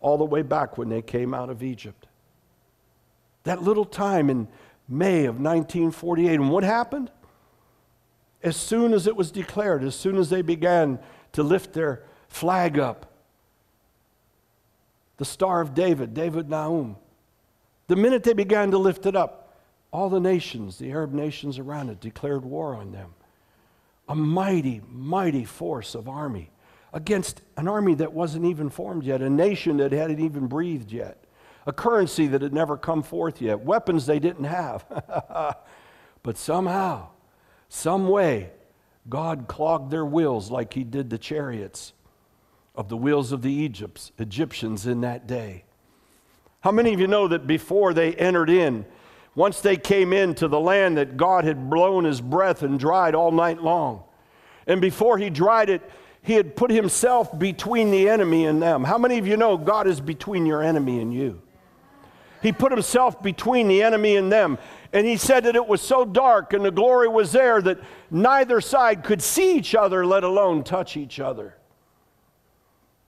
all 0.00 0.16
the 0.16 0.24
way 0.24 0.42
back 0.42 0.78
when 0.78 0.88
they 0.88 1.02
came 1.02 1.34
out 1.34 1.50
of 1.50 1.62
Egypt. 1.62 2.06
That 3.42 3.62
little 3.62 3.84
time 3.84 4.30
in 4.30 4.48
May 4.88 5.24
of 5.24 5.40
1948. 5.40 6.34
And 6.34 6.50
what 6.50 6.62
happened? 6.62 7.10
as 8.46 8.56
soon 8.56 8.94
as 8.94 9.08
it 9.08 9.16
was 9.16 9.32
declared, 9.32 9.82
as 9.82 9.96
soon 9.96 10.16
as 10.16 10.30
they 10.30 10.40
began 10.40 11.00
to 11.32 11.42
lift 11.42 11.72
their 11.72 12.04
flag 12.28 12.78
up, 12.78 13.12
the 15.16 15.24
Star 15.24 15.60
of 15.60 15.74
David, 15.74 16.14
David 16.14 16.48
Nahum, 16.48 16.96
the 17.88 17.96
minute 17.96 18.22
they 18.22 18.34
began 18.34 18.70
to 18.70 18.78
lift 18.78 19.04
it 19.04 19.16
up, 19.16 19.58
all 19.90 20.08
the 20.08 20.20
nations, 20.20 20.78
the 20.78 20.92
Arab 20.92 21.12
nations 21.12 21.58
around 21.58 21.90
it, 21.90 22.00
declared 22.00 22.44
war 22.44 22.76
on 22.76 22.92
them. 22.92 23.14
A 24.08 24.14
mighty, 24.14 24.82
mighty 24.88 25.44
force 25.44 25.94
of 25.94 26.08
army 26.08 26.50
against 26.92 27.42
an 27.56 27.68
army 27.68 27.94
that 27.94 28.12
wasn't 28.12 28.44
even 28.44 28.70
formed 28.70 29.04
yet, 29.04 29.20
a 29.20 29.28
nation 29.28 29.76
that 29.76 29.92
hadn't 29.92 30.20
even 30.20 30.46
breathed 30.46 30.92
yet, 30.92 31.24
a 31.66 31.72
currency 31.72 32.26
that 32.28 32.40
had 32.40 32.54
never 32.54 32.76
come 32.76 33.02
forth 33.02 33.42
yet, 33.42 33.60
weapons 33.60 34.06
they 34.06 34.18
didn't 34.18 34.44
have. 34.44 34.84
but 36.22 36.38
somehow, 36.38 37.08
some 37.68 38.08
way, 38.08 38.50
God 39.08 39.46
clogged 39.46 39.90
their 39.90 40.06
wheels 40.06 40.50
like 40.50 40.72
he 40.72 40.84
did 40.84 41.10
the 41.10 41.18
chariots 41.18 41.92
of 42.74 42.88
the 42.88 42.96
wheels 42.96 43.32
of 43.32 43.42
the 43.42 43.52
Egypts, 43.52 44.12
Egyptians 44.18 44.86
in 44.86 45.00
that 45.02 45.26
day. 45.26 45.64
How 46.60 46.72
many 46.72 46.92
of 46.92 47.00
you 47.00 47.06
know 47.06 47.28
that 47.28 47.46
before 47.46 47.94
they 47.94 48.14
entered 48.14 48.50
in, 48.50 48.86
once 49.36 49.60
they 49.60 49.76
came 49.76 50.12
into 50.12 50.48
the 50.48 50.58
land 50.58 50.96
that 50.96 51.16
God 51.16 51.44
had 51.44 51.70
blown 51.70 52.02
his 52.02 52.20
breath 52.20 52.62
and 52.62 52.80
dried 52.80 53.14
all 53.14 53.30
night 53.30 53.62
long, 53.62 54.02
and 54.66 54.80
before 54.80 55.18
he 55.18 55.30
dried 55.30 55.70
it, 55.70 55.88
he 56.22 56.32
had 56.32 56.56
put 56.56 56.72
himself 56.72 57.38
between 57.38 57.92
the 57.92 58.08
enemy 58.08 58.46
and 58.46 58.60
them. 58.60 58.82
How 58.82 58.98
many 58.98 59.18
of 59.18 59.28
you 59.28 59.36
know 59.36 59.56
God 59.56 59.86
is 59.86 60.00
between 60.00 60.44
your 60.44 60.60
enemy 60.60 61.00
and 61.00 61.14
you? 61.14 61.40
He 62.42 62.52
put 62.52 62.72
himself 62.72 63.22
between 63.22 63.68
the 63.68 63.82
enemy 63.82 64.16
and 64.16 64.30
them. 64.30 64.58
And 64.92 65.06
he 65.06 65.16
said 65.16 65.44
that 65.44 65.56
it 65.56 65.66
was 65.66 65.80
so 65.80 66.04
dark 66.04 66.52
and 66.52 66.64
the 66.64 66.70
glory 66.70 67.08
was 67.08 67.32
there 67.32 67.60
that 67.62 67.78
neither 68.10 68.60
side 68.60 69.04
could 69.04 69.22
see 69.22 69.56
each 69.56 69.74
other, 69.74 70.06
let 70.06 70.24
alone 70.24 70.64
touch 70.64 70.96
each 70.96 71.20
other. 71.20 71.56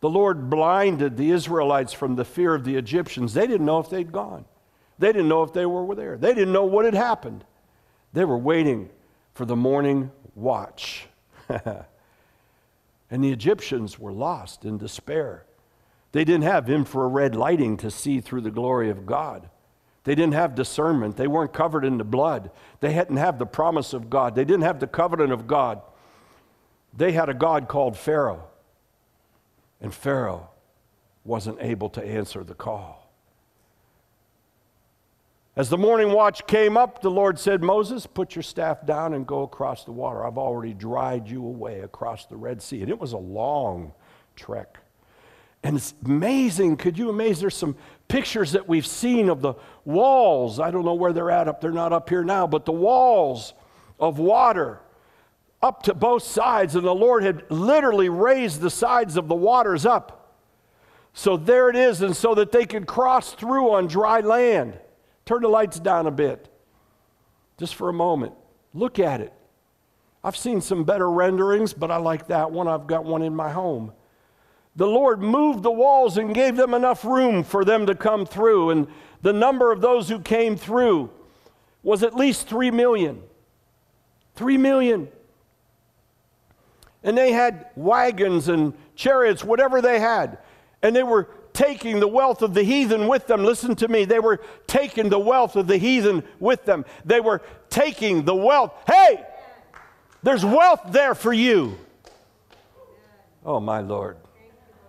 The 0.01 0.11
Lord 0.11 0.49
blinded 0.49 1.17
the 1.17 1.31
Israelites 1.31 1.93
from 1.93 2.15
the 2.15 2.25
fear 2.25 2.55
of 2.55 2.65
the 2.65 2.77
Egyptians. 2.77 3.35
They 3.35 3.47
didn't 3.47 3.67
know 3.67 3.81
if 3.81 3.91
they'd 3.91 4.13
gone, 4.13 4.45
they 4.99 5.09
didn't 5.09 5.29
know 5.29 5.43
if 5.43 5.53
they 5.53 5.67
were 5.67 5.95
there, 5.95 6.17
they 6.17 6.35
didn't 6.35 6.53
know 6.53 6.65
what 6.65 6.85
had 6.85 6.95
happened. 6.95 7.45
They 8.13 8.25
were 8.25 8.39
waiting 8.39 8.91
for 9.35 9.45
the 9.45 9.57
morning 9.57 10.11
watch. 10.35 11.07
and 11.49 11.85
the 13.11 13.31
Egyptians 13.31 13.99
were 13.99 14.13
lost 14.13 14.65
in 14.65 14.79
despair. 14.79 15.45
They 16.13 16.25
didn't 16.25 16.45
have 16.45 16.71
infrared 16.71 17.37
lighting 17.37 17.77
to 17.79 17.91
see 17.91 18.21
through 18.21 18.41
the 18.41 18.51
glory 18.51 18.91
of 18.91 19.05
God. 19.05 19.51
They 20.05 20.15
didn't 20.15 20.35
have 20.35 20.55
discernment. 20.55 21.17
They 21.17 21.27
weren't 21.27 21.53
covered 21.53 21.85
in 21.85 21.99
the 21.99 22.05
blood. 22.05 22.51
They 22.81 22.93
hadn't 22.93 23.19
have 23.19 23.39
the 23.39 23.47
promise 23.47 23.93
of 23.93 24.09
God. 24.09 24.35
They 24.35 24.45
didn't 24.45 24.63
have 24.63 24.81
the 24.81 24.87
covenant 24.87 25.33
of 25.33 25.47
God. 25.47 25.83
They 26.97 27.13
had 27.13 27.29
a 27.29 27.35
God 27.35 27.69
called 27.69 27.97
Pharaoh. 27.97 28.45
And 29.81 29.93
Pharaoh 29.93 30.49
wasn't 31.25 31.59
able 31.61 31.91
to 31.91 32.03
answer 32.03 32.43
the 32.43 32.55
call. 32.55 32.98
As 35.59 35.69
the 35.69 35.77
morning 35.77 36.13
watch 36.13 36.47
came 36.47 36.77
up, 36.77 37.03
the 37.03 37.11
Lord 37.11 37.37
said, 37.37 37.65
Moses, 37.65 38.07
put 38.07 38.37
your 38.37 38.45
staff 38.45 38.87
down 38.87 39.13
and 39.13 39.27
go 39.27 39.43
across 39.43 39.83
the 39.83 39.91
water. 39.91 40.25
I've 40.25 40.39
already 40.39 40.73
dried 40.73 41.29
you 41.29 41.45
away 41.45 41.81
across 41.81 42.27
the 42.27 42.37
Red 42.37 42.63
Sea. 42.63 42.81
And 42.83 42.89
it 42.89 43.01
was 43.01 43.13
a 43.13 43.19
long 43.19 43.93
trek. 44.37 44.79
And 45.65 45.77
it's 45.77 45.95
amazing. 46.05 46.77
Could 46.77 46.97
you 46.97 47.11
amazing? 47.11 47.41
There's 47.41 47.57
some 47.57 47.75
pictures 48.07 48.53
that 48.53 48.69
we've 48.69 48.87
seen 48.87 49.29
of 49.29 49.41
the 49.43 49.55
walls. 49.85 50.61
I 50.61 50.71
don't 50.71 50.85
know 50.85 50.95
where 50.95 51.13
they're 51.13 51.33
at 51.33 51.49
up. 51.49 51.61
They're 51.61 51.73
not 51.73 51.93
up 51.93 52.09
here 52.09 52.23
now, 52.23 52.47
but 52.47 52.65
the 52.65 52.71
walls 52.71 53.53
of 53.99 54.21
water 54.21 54.79
up 55.61 55.83
to 55.83 55.93
both 55.93 56.23
sides. 56.23 56.77
And 56.77 56.87
the 56.87 56.95
Lord 56.95 57.25
had 57.25 57.51
literally 57.51 58.09
raised 58.09 58.61
the 58.61 58.71
sides 58.71 59.17
of 59.17 59.27
the 59.27 59.35
waters 59.35 59.85
up. 59.85 60.37
So 61.15 61.37
there 61.37 61.69
it 61.69 61.75
is, 61.75 62.01
and 62.01 62.17
so 62.17 62.37
that 62.37 62.53
they 62.53 62.65
could 62.65 62.87
cross 62.87 63.33
through 63.33 63.73
on 63.73 63.89
dry 63.89 64.21
land. 64.21 64.79
Turn 65.29 65.43
the 65.43 65.49
lights 65.49 65.79
down 65.79 66.07
a 66.07 66.11
bit, 66.11 66.49
just 67.59 67.77
for 67.77 67.89
a 67.89 67.93
moment. 67.93 68.33
Look 68.75 68.99
at 68.99 69.21
it. 69.21 69.33
I've 70.25 70.37
seen 70.37 70.61
some 70.61 70.83
better 70.83 71.09
renderings, 71.09 71.73
but 71.73 71.91
I 71.91 71.99
like 71.99 72.27
that 72.29 72.51
one. 72.51 72.67
I've 72.67 72.89
got 72.89 73.05
one 73.05 73.23
in 73.23 73.37
my 73.37 73.53
home 73.53 73.93
the 74.79 74.87
Lord 74.87 75.21
moved 75.21 75.65
the 75.65 75.73
walls 75.73 76.19
and 76.19 76.33
gave 76.33 76.55
them 76.55 76.73
enough 76.73 77.05
room 77.05 77.43
for 77.43 77.65
them 77.65 77.87
to 77.87 77.97
come 77.97 78.25
through. 78.25 78.71
And 78.71 78.87
the 79.23 79.33
number 79.33 79.73
of 79.73 79.81
those 79.81 80.09
who 80.09 80.21
came 80.21 80.57
through 80.57 81.11
was 81.83 82.05
at 82.05 82.15
least 82.15 82.47
three 82.47 82.71
million. 82.71 83.21
Three 84.37 84.57
million. 84.57 85.09
And 87.03 87.19
they 87.19 87.33
had 87.33 87.71
wagons 87.75 88.47
and 88.47 88.73
chariots, 88.95 89.43
whatever 89.43 89.83
they 89.83 89.99
had. 89.99 90.39
And 90.81 90.95
they 90.95 91.03
were 91.03 91.29
taking 91.53 92.01
the 92.01 92.09
wealth 92.09 92.43
of 92.43 92.55
the 92.55 92.63
heathen 92.63 93.09
with 93.09 93.27
them. 93.27 93.45
Listen 93.45 93.75
to 93.77 93.89
me. 93.89 94.05
They 94.05 94.21
were 94.21 94.41
taking 94.67 95.09
the 95.09 95.19
wealth 95.19 95.57
of 95.57 95.67
the 95.67 95.77
heathen 95.77 96.23
with 96.41 96.65
them. 96.65 96.85
They 97.05 97.21
were 97.21 97.43
taking 97.71 98.25
the 98.25 98.35
wealth. 98.35 98.73
Hey, 98.87 99.25
there's 100.23 100.45
wealth 100.45 100.81
there 100.89 101.15
for 101.15 101.33
you. 101.33 101.79
Oh, 103.45 103.61
my 103.61 103.81
Lord. 103.81 104.17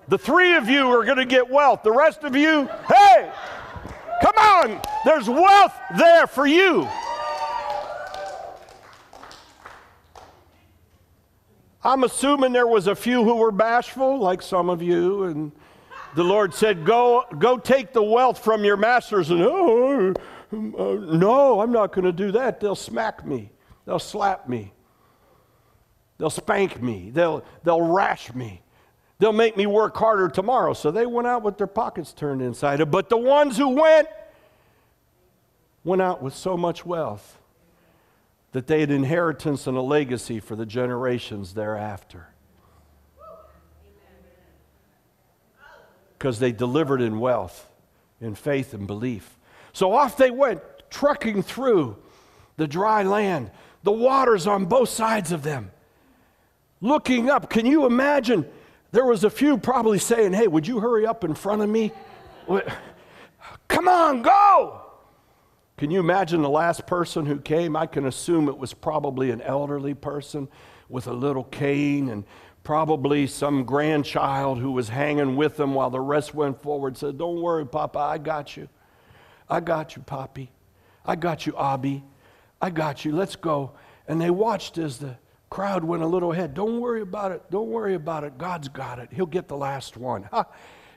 The 0.08 0.18
three 0.18 0.56
of 0.56 0.68
you 0.68 0.88
are 0.88 1.06
going 1.06 1.18
to 1.18 1.26
get 1.26 1.50
wealth. 1.50 1.84
The 1.84 1.92
rest 1.92 2.24
of 2.24 2.36
you, 2.36 2.68
hey, 2.88 3.32
come 4.22 4.36
on. 4.38 4.82
There's 5.06 5.30
wealth 5.30 5.74
there 5.98 6.26
for 6.26 6.48
you. 6.48 6.88
I'm 11.84 12.04
assuming 12.04 12.52
there 12.52 12.68
was 12.68 12.88
a 12.88 12.96
few 12.96 13.24
who 13.24 13.36
were 13.36 13.52
bashful, 13.52 14.20
like 14.20 14.42
some 14.42 14.70
of 14.70 14.82
you, 14.82 15.24
and 15.24 15.52
the 16.20 16.26
Lord 16.26 16.54
said, 16.54 16.86
"Go, 16.86 17.24
go, 17.40 17.58
take 17.58 17.94
the 17.94 18.04
wealth 18.04 18.44
from 18.44 18.66
your 18.66 18.76
masters." 18.76 19.30
And 19.32 19.42
oh, 19.42 20.14
uh, 20.52 20.56
no, 21.16 21.62
I'm 21.62 21.72
not 21.72 21.94
going 21.94 22.04
to 22.04 22.12
do 22.12 22.34
that. 22.34 22.60
They'll 22.60 22.76
smack 22.76 23.26
me. 23.26 23.52
They'll 23.86 24.00
slap 24.00 24.50
me. 24.50 24.74
They'll 26.18 26.30
spank 26.30 26.82
me. 26.82 27.10
They'll 27.10 27.46
they'll 27.64 27.82
rash 27.82 28.34
me. 28.34 28.62
They'll 29.20 29.32
make 29.32 29.56
me 29.56 29.66
work 29.66 29.96
harder 29.96 30.28
tomorrow. 30.28 30.74
So 30.74 30.92
they 30.92 31.06
went 31.06 31.28
out 31.28 31.42
with 31.42 31.58
their 31.58 31.68
pockets 31.68 32.12
turned 32.12 32.42
inside. 32.42 32.82
Out. 32.82 32.92
But 32.92 33.08
the 33.08 33.18
ones 33.18 33.56
who 33.58 33.70
went 33.70 34.10
went 35.86 36.02
out 36.02 36.22
with 36.22 36.36
so 36.36 36.58
much 36.58 36.86
wealth 36.86 37.40
that 38.52 38.68
they 38.68 38.82
had 38.82 38.92
inheritance 38.92 39.68
and 39.68 39.78
a 39.78 39.82
legacy 39.82 40.42
for 40.42 40.58
the 40.58 40.66
generations 40.66 41.54
thereafter. 41.54 42.28
Because 46.20 46.38
they 46.38 46.52
delivered 46.52 47.02
in 47.02 47.20
wealth, 47.20 47.68
in 48.22 48.36
faith 48.36 48.74
and 48.74 48.86
belief. 48.86 49.38
So 49.74 49.94
off 49.94 50.18
they 50.18 50.30
went, 50.30 50.62
trucking 50.92 51.44
through 51.44 51.98
the 52.58 52.68
dry 52.68 53.04
land, 53.04 53.50
the 53.84 53.92
waters 53.92 54.46
on 54.46 54.66
both 54.66 54.90
sides 54.90 55.32
of 55.32 55.44
them. 55.44 55.72
Looking 56.82 57.30
up, 57.30 57.50
can 57.50 57.66
you 57.66 57.86
imagine? 57.86 58.46
There 58.92 59.06
was 59.06 59.24
a 59.24 59.30
few 59.30 59.58
probably 59.58 60.00
saying, 60.00 60.34
Hey, 60.34 60.48
would 60.48 60.68
you 60.68 60.80
hurry 60.80 61.06
up 61.06 61.24
in 61.24 61.34
front 61.36 61.62
of 61.62 61.70
me? 61.70 61.92
Come 63.68 63.88
on, 63.88 64.22
go! 64.22 64.82
Can 65.78 65.92
you 65.92 66.02
imagine 66.02 66.42
the 66.42 66.50
last 66.50 66.86
person 66.86 67.26
who 67.26 67.40
came? 67.40 67.78
I 67.78 67.86
can 67.86 68.06
assume 68.06 68.50
it 68.50 68.58
was 68.58 68.74
probably 68.74 69.32
an 69.32 69.42
elderly 69.42 69.94
person 69.94 70.50
with 70.90 71.08
a 71.08 71.14
little 71.14 71.46
cane 71.46 72.10
and 72.10 72.26
probably 72.64 73.28
some 73.28 73.64
grandchild 73.64 74.60
who 74.60 74.72
was 74.72 74.90
hanging 74.90 75.36
with 75.36 75.58
them 75.58 75.74
while 75.74 75.90
the 75.90 76.00
rest 76.00 76.34
went 76.34 76.62
forward 76.62 76.98
said, 76.98 77.18
Don't 77.18 77.42
worry, 77.42 77.66
Papa, 77.66 78.00
I 78.00 78.18
got 78.18 78.56
you. 78.58 78.70
I 79.50 79.60
got 79.60 79.96
you, 79.96 80.02
Poppy. 80.04 80.52
I 81.06 81.16
got 81.16 81.48
you, 81.48 81.56
Abby. 81.58 82.04
I 82.62 82.70
got 82.70 83.04
you. 83.06 83.16
Let's 83.16 83.36
go. 83.36 83.72
And 84.08 84.22
they 84.22 84.30
watched 84.30 84.78
as 84.78 85.00
the 85.00 85.18
crowd 85.50 85.84
went 85.84 86.04
a 86.04 86.08
little 86.08 86.32
ahead. 86.32 86.54
Don't 86.54 86.80
worry 86.80 87.02
about 87.02 87.32
it. 87.32 87.42
Don't 87.50 87.70
worry 87.70 87.96
about 87.96 88.24
it. 88.24 88.38
God's 88.38 88.68
got 88.68 89.00
it. 89.00 89.10
He'll 89.12 89.26
get 89.26 89.48
the 89.48 89.58
last 89.58 89.98
one. 89.98 90.30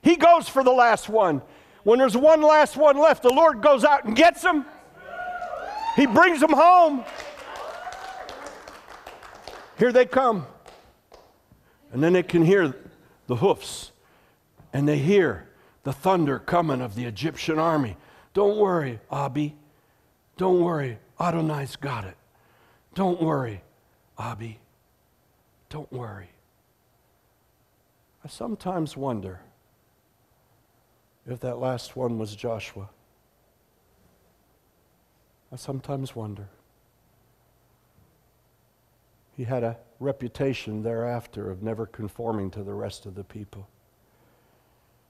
He 0.03 0.17
goes 0.17 0.49
for 0.49 0.63
the 0.65 0.73
last 0.73 1.09
one. 1.09 1.43
When 1.85 1.99
there's 1.99 2.17
one 2.17 2.43
last 2.43 2.77
one 2.77 2.99
left, 2.99 3.23
the 3.23 3.33
Lord 3.33 3.63
goes 3.63 3.85
out 3.85 4.05
and 4.05 4.15
gets 4.15 4.43
them. 4.43 4.67
He 5.97 6.07
brings 6.07 6.41
them 6.41 6.53
home. 6.53 7.05
Here 9.79 9.93
they 9.93 10.07
come. 10.07 10.47
And 11.93 12.03
then 12.03 12.15
they 12.15 12.23
can 12.23 12.45
hear 12.45 12.75
the 13.27 13.37
hoofs 13.37 13.93
and 14.73 14.89
they 14.89 14.99
hear 14.99 15.49
the 15.85 15.93
thunder 15.93 16.39
coming 16.39 16.81
of 16.81 16.95
the 16.95 17.05
Egyptian 17.05 17.59
army. 17.59 17.97
Don't 18.35 18.57
worry, 18.57 18.99
Abby. 19.11 19.55
Don't 20.37 20.61
worry. 20.61 20.99
Adonai's 21.21 21.77
got 21.77 22.05
it. 22.05 22.17
Don't 22.95 23.21
worry, 23.21 23.63
Abby. 24.19 24.59
Don't 25.69 25.93
worry. 25.93 26.31
I 28.25 28.29
sometimes 28.29 28.97
wonder 28.97 29.41
if 31.27 31.41
that 31.41 31.59
last 31.59 31.97
one 31.97 32.19
was 32.19 32.35
Joshua. 32.35 32.89
I 35.53 35.57
sometimes 35.57 36.17
wonder. 36.17 36.49
He 39.37 39.45
had 39.45 39.65
a 39.65 39.77
reputation 40.03 40.83
thereafter 40.83 41.51
of 41.51 41.63
never 41.63 41.87
conforming 41.87 42.51
to 42.51 42.63
the 42.63 42.75
rest 42.75 43.07
of 43.07 43.15
the 43.15 43.25
people. 43.25 43.69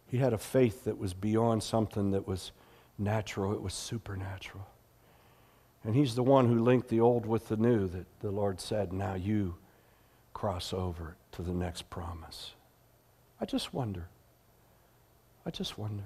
He 0.06 0.18
had 0.18 0.32
a 0.32 0.38
faith 0.38 0.84
that 0.84 0.98
was 0.98 1.14
beyond 1.14 1.62
something 1.62 2.10
that 2.10 2.28
was 2.28 2.52
natural, 2.98 3.52
it 3.52 3.62
was 3.62 3.74
supernatural. 3.74 4.66
And 5.84 5.96
he's 5.96 6.14
the 6.14 6.22
one 6.22 6.46
who 6.46 6.62
linked 6.62 6.88
the 6.88 7.00
old 7.00 7.26
with 7.26 7.48
the 7.48 7.56
new 7.56 7.88
that 7.88 8.06
the 8.20 8.30
Lord 8.30 8.60
said, 8.60 8.92
now 8.92 9.14
you 9.14 9.56
cross 10.34 10.72
over 10.72 11.16
to 11.32 11.42
the 11.42 11.52
next 11.52 11.90
promise. 11.90 12.52
I 13.40 13.46
just 13.46 13.74
wonder. 13.74 14.08
I 15.44 15.50
just 15.50 15.78
wonder. 15.78 16.04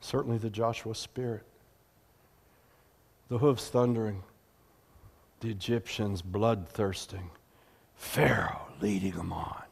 Certainly 0.00 0.38
the 0.38 0.50
Joshua 0.50 0.94
spirit. 0.94 1.44
The 3.28 3.38
hooves 3.38 3.68
thundering, 3.68 4.22
the 5.40 5.50
Egyptians 5.50 6.22
bloodthirsting, 6.22 7.30
Pharaoh 7.94 8.68
leading 8.80 9.12
them 9.12 9.32
on. 9.32 9.62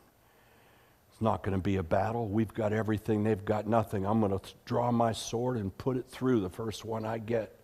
It's 1.11 1.21
not 1.21 1.43
going 1.43 1.57
to 1.57 1.63
be 1.63 1.77
a 1.77 1.83
battle. 1.83 2.29
We've 2.29 2.53
got 2.53 2.73
everything, 2.73 3.25
they've 3.25 3.45
got 3.45 3.67
nothing. 3.67 4.07
I'm 4.07 4.21
going 4.21 4.39
to 4.39 4.55
draw 4.65 4.91
my 4.91 5.13
sword 5.13 5.57
and 5.57 5.77
put 5.77 5.97
it 5.97 6.07
through 6.09 6.41
the 6.41 6.51
first 6.51 6.85
one 6.85 7.05
I 7.05 7.19
get. 7.19 7.55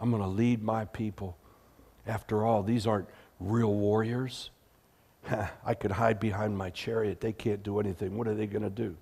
I'm 0.00 0.10
going 0.10 0.22
to 0.22 0.28
lead 0.28 0.62
my 0.62 0.84
people. 0.86 1.36
After 2.06 2.44
all, 2.44 2.62
these 2.62 2.86
aren't 2.86 3.08
real 3.38 3.74
warriors. 3.74 4.50
I 5.64 5.74
could 5.74 5.92
hide 5.92 6.18
behind 6.18 6.56
my 6.56 6.70
chariot. 6.70 7.20
They 7.20 7.32
can't 7.32 7.62
do 7.62 7.78
anything. 7.78 8.16
What 8.18 8.26
are 8.26 8.34
they 8.34 8.46
going 8.46 8.64
to 8.64 8.70
do? 8.70 8.96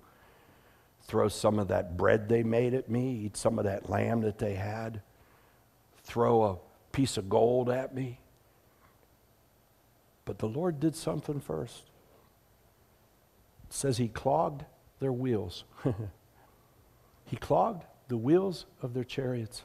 throw 1.03 1.27
some 1.27 1.59
of 1.59 1.67
that 1.69 1.97
bread 1.97 2.29
they 2.29 2.43
made 2.43 2.73
at 2.73 2.89
me, 2.89 3.23
eat 3.25 3.37
some 3.37 3.57
of 3.59 3.65
that 3.65 3.89
lamb 3.89 4.21
that 4.21 4.37
they 4.37 4.55
had, 4.55 5.01
throw 6.03 6.43
a 6.43 6.57
piece 6.91 7.17
of 7.17 7.29
gold 7.29 7.69
at 7.69 7.93
me. 7.93 8.19
But 10.25 10.39
the 10.39 10.47
Lord 10.47 10.79
did 10.79 10.95
something 10.95 11.39
first. 11.39 11.83
It 13.69 13.73
says 13.73 13.97
he 13.97 14.07
clogged 14.07 14.65
their 14.99 15.13
wheels. 15.13 15.63
he 17.25 17.35
clogged 17.37 17.85
the 18.07 18.17
wheels 18.17 18.65
of 18.81 18.93
their 18.93 19.03
chariots. 19.03 19.63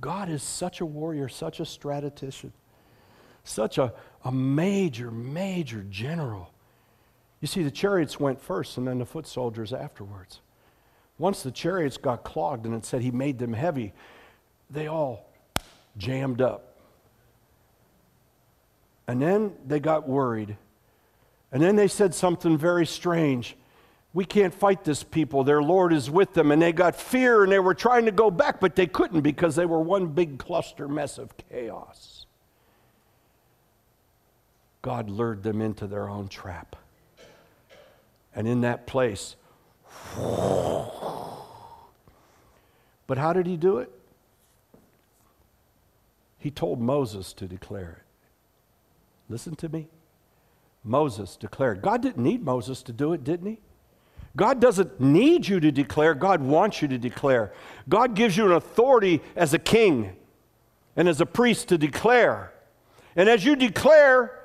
God 0.00 0.28
is 0.28 0.42
such 0.42 0.80
a 0.80 0.86
warrior, 0.86 1.28
such 1.28 1.60
a 1.60 1.66
strategist, 1.66 2.44
such 3.44 3.78
a, 3.78 3.92
a 4.24 4.30
major, 4.32 5.10
major 5.10 5.84
general. 5.90 6.52
You 7.40 7.48
see, 7.48 7.62
the 7.62 7.70
chariots 7.70 8.18
went 8.18 8.40
first 8.40 8.78
and 8.78 8.86
then 8.86 8.98
the 8.98 9.06
foot 9.06 9.26
soldiers 9.26 9.72
afterwards. 9.72 10.40
Once 11.18 11.42
the 11.42 11.50
chariots 11.50 11.96
got 11.96 12.22
clogged 12.22 12.64
and 12.64 12.74
it 12.74 12.84
said 12.84 13.02
he 13.02 13.10
made 13.10 13.38
them 13.38 13.52
heavy, 13.52 13.92
they 14.70 14.86
all 14.86 15.28
jammed 15.96 16.40
up. 16.40 16.67
And 19.08 19.20
then 19.20 19.54
they 19.66 19.80
got 19.80 20.06
worried. 20.06 20.56
And 21.50 21.62
then 21.62 21.76
they 21.76 21.88
said 21.88 22.14
something 22.14 22.58
very 22.58 22.86
strange. 22.86 23.56
We 24.12 24.26
can't 24.26 24.54
fight 24.54 24.84
this 24.84 25.02
people. 25.02 25.44
Their 25.44 25.62
Lord 25.62 25.94
is 25.94 26.10
with 26.10 26.34
them. 26.34 26.52
And 26.52 26.60
they 26.60 26.72
got 26.72 26.94
fear 26.94 27.42
and 27.42 27.50
they 27.50 27.58
were 27.58 27.74
trying 27.74 28.04
to 28.04 28.12
go 28.12 28.30
back, 28.30 28.60
but 28.60 28.76
they 28.76 28.86
couldn't 28.86 29.22
because 29.22 29.56
they 29.56 29.64
were 29.64 29.80
one 29.80 30.08
big 30.08 30.38
cluster 30.38 30.86
mess 30.86 31.16
of 31.16 31.34
chaos. 31.48 32.26
God 34.82 35.08
lured 35.08 35.42
them 35.42 35.62
into 35.62 35.86
their 35.86 36.08
own 36.08 36.28
trap. 36.28 36.76
And 38.34 38.46
in 38.46 38.60
that 38.60 38.86
place, 38.86 39.36
but 43.06 43.16
how 43.16 43.32
did 43.32 43.46
he 43.46 43.56
do 43.56 43.78
it? 43.78 43.90
He 46.38 46.50
told 46.50 46.80
Moses 46.80 47.32
to 47.32 47.48
declare 47.48 48.02
it. 48.02 48.07
Listen 49.28 49.54
to 49.56 49.68
me. 49.68 49.88
Moses 50.84 51.36
declared. 51.36 51.82
God 51.82 52.02
didn't 52.02 52.22
need 52.22 52.44
Moses 52.44 52.82
to 52.84 52.92
do 52.92 53.12
it, 53.12 53.24
didn't 53.24 53.46
he? 53.46 53.58
God 54.36 54.60
doesn't 54.60 55.00
need 55.00 55.48
you 55.48 55.58
to 55.60 55.72
declare, 55.72 56.14
God 56.14 56.40
wants 56.40 56.80
you 56.80 56.88
to 56.88 56.98
declare. 56.98 57.52
God 57.88 58.14
gives 58.14 58.36
you 58.36 58.46
an 58.46 58.52
authority 58.52 59.20
as 59.34 59.52
a 59.52 59.58
king 59.58 60.12
and 60.96 61.08
as 61.08 61.20
a 61.20 61.26
priest 61.26 61.68
to 61.68 61.78
declare. 61.78 62.52
And 63.16 63.28
as 63.28 63.44
you 63.44 63.56
declare, 63.56 64.38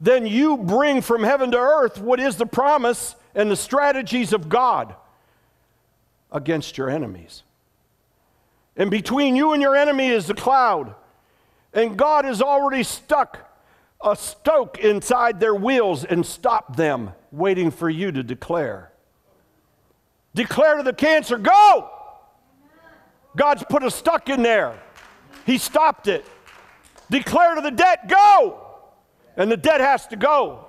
then 0.00 0.26
you 0.26 0.56
bring 0.56 1.00
from 1.00 1.22
heaven 1.22 1.50
to 1.52 1.58
earth 1.58 2.00
what 2.00 2.18
is 2.18 2.36
the 2.36 2.46
promise 2.46 3.14
and 3.34 3.50
the 3.50 3.56
strategies 3.56 4.32
of 4.32 4.48
God 4.48 4.94
against 6.32 6.76
your 6.76 6.90
enemies. 6.90 7.42
And 8.76 8.90
between 8.90 9.36
you 9.36 9.52
and 9.52 9.62
your 9.62 9.76
enemy 9.76 10.08
is 10.08 10.26
the 10.26 10.34
cloud. 10.34 10.94
And 11.72 11.96
God 11.96 12.26
is 12.26 12.42
already 12.42 12.82
stuck 12.82 13.46
a 14.06 14.14
stoke 14.16 14.78
inside 14.78 15.40
their 15.40 15.54
wheels 15.54 16.04
and 16.04 16.24
stop 16.24 16.76
them, 16.76 17.12
waiting 17.32 17.70
for 17.70 17.90
you 17.90 18.12
to 18.12 18.22
declare. 18.22 18.92
Declare 20.34 20.76
to 20.76 20.82
the 20.82 20.92
cancer, 20.92 21.38
go! 21.38 21.90
God's 23.36 23.64
put 23.68 23.82
a 23.82 23.90
stuck 23.90 24.28
in 24.28 24.42
there. 24.42 24.78
He 25.44 25.58
stopped 25.58 26.08
it. 26.08 26.24
Declare 27.10 27.56
to 27.56 27.60
the 27.60 27.70
debt, 27.70 28.08
go! 28.08 28.62
And 29.36 29.50
the 29.50 29.56
debt 29.56 29.80
has 29.80 30.06
to 30.08 30.16
go. 30.16 30.66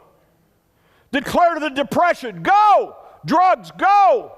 Declare 1.12 1.56
to 1.56 1.60
the 1.60 1.70
depression, 1.70 2.44
go! 2.44 2.98
Drugs, 3.26 3.72
go! 3.78 4.34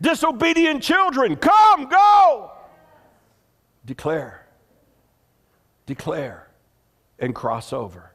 Disobedient 0.00 0.82
children, 0.82 1.36
come, 1.36 1.88
go. 1.88 2.52
Declare, 3.84 4.46
declare, 5.86 6.49
and 7.20 7.34
cross 7.34 7.72
over. 7.72 8.10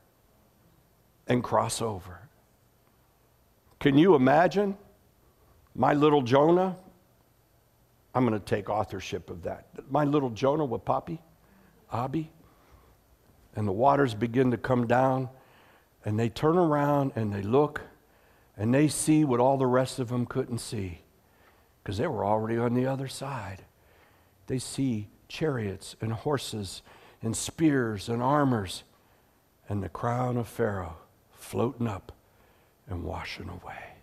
and 1.28 1.44
cross 1.44 1.82
over. 1.82 2.20
Can 3.80 3.98
you 3.98 4.16
imagine 4.16 4.78
my 5.74 5.94
little 5.94 6.22
Jonah? 6.22 6.78
I'm 8.14 8.26
going 8.28 8.40
to 8.40 8.46
take 8.46 8.70
authorship 8.70 9.30
of 9.30 9.44
that. 9.44 9.68
My 9.90 10.04
little 10.06 10.30
Jonah 10.30 10.66
with 10.66 10.86
Poppy, 10.86 11.22
Abby, 11.92 12.32
and 13.56 13.68
the 13.68 13.72
waters 13.72 14.14
begin 14.14 14.52
to 14.52 14.58
come 14.58 14.88
down, 14.88 15.30
and 16.04 16.20
they 16.20 16.30
turn 16.30 16.58
around 16.58 17.14
and 17.16 17.34
they 17.34 17.42
look, 17.42 17.82
and 18.56 18.74
they 18.74 18.88
see 18.88 19.26
what 19.26 19.40
all 19.40 19.58
the 19.58 19.66
rest 19.66 20.00
of 20.00 20.10
them 20.10 20.26
couldn't 20.26 20.60
see 20.60 21.02
because 21.84 21.98
they 21.98 22.08
were 22.08 22.24
already 22.24 22.58
on 22.58 22.74
the 22.74 22.86
other 22.86 23.08
side. 23.08 23.64
They 24.48 24.60
see 24.60 25.08
chariots 25.28 25.96
and 26.02 26.14
horses 26.14 26.82
and 27.22 27.36
spears 27.36 28.10
and 28.10 28.22
armors 28.22 28.84
and 29.68 29.82
the 29.82 29.90
crown 29.90 30.38
of 30.38 30.48
Pharaoh 30.48 30.98
floating 31.32 31.88
up 31.88 32.12
and 32.88 33.04
washing 33.04 33.50
away. 33.50 33.96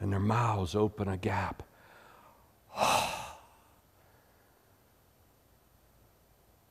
And 0.00 0.12
their 0.12 0.20
mouths 0.20 0.74
open 0.74 1.08
a 1.08 1.16
gap. 1.16 1.62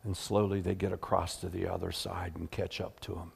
and 0.03 0.15
slowly 0.15 0.61
they 0.61 0.75
get 0.75 0.91
across 0.91 1.37
to 1.37 1.49
the 1.49 1.67
other 1.67 1.91
side 1.91 2.33
and 2.35 2.49
catch 2.49 2.81
up 2.81 2.99
to 3.01 3.11
them. 3.11 3.31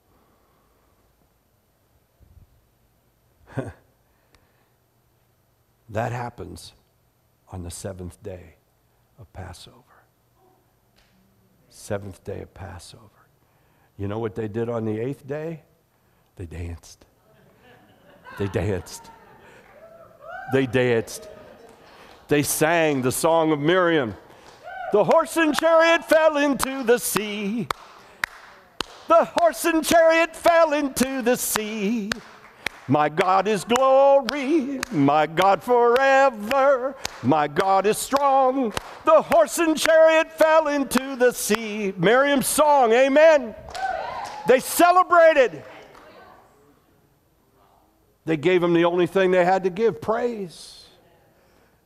that 5.90 6.12
happens 6.12 6.74
on 7.52 7.64
the 7.64 7.72
seventh 7.72 8.22
day 8.24 8.56
of 9.20 9.32
Passover. 9.32 9.78
Seventh 11.70 12.24
day 12.24 12.42
of 12.42 12.54
Passover. 12.54 13.23
You 13.98 14.08
know 14.08 14.20
what 14.20 14.36
they 14.36 14.48
did 14.48 14.70
on 14.70 14.86
the 14.86 15.00
eighth 15.00 15.28
day? 15.28 15.62
They 16.36 16.46
danced. 16.46 17.06
They 18.38 18.48
danced. 18.48 19.12
They 20.52 20.66
danced. 20.66 21.30
They 22.28 22.44
sang 22.44 23.02
the 23.02 23.12
song 23.12 23.52
of 23.52 23.60
Miriam. 23.60 24.16
The 24.92 25.04
horse 25.04 25.38
and 25.38 25.56
chariot 25.56 26.06
fell 26.06 26.38
into 26.38 26.84
the 26.84 26.98
sea. 26.98 27.68
The 29.08 29.26
horse 29.38 29.66
and 29.66 29.84
chariot 29.84 30.36
fell 30.36 30.74
into 30.74 31.22
the 31.22 31.36
sea. 31.36 32.10
My 32.88 33.08
God 33.08 33.48
is 33.48 33.64
glory, 33.64 34.82
my 34.92 35.26
God 35.26 35.64
forever, 35.64 36.96
my 37.22 37.48
God 37.48 37.86
is 37.86 37.98
strong. 37.98 38.74
The 39.06 39.22
horse 39.22 39.58
and 39.60 39.78
chariot 39.78 40.32
fell 40.34 40.68
into 40.68 41.16
the 41.16 41.32
sea. 41.32 41.94
Miriam's 41.98 42.48
song, 42.48 42.92
amen. 42.92 43.56
They 44.48 44.60
celebrated. 44.60 45.64
They 48.26 48.38
gave 48.38 48.64
him 48.64 48.74
the 48.74 48.86
only 48.86 49.08
thing 49.08 49.32
they 49.32 49.46
had 49.46 49.64
to 49.66 49.70
give 49.70 50.02
praise. 50.02 50.86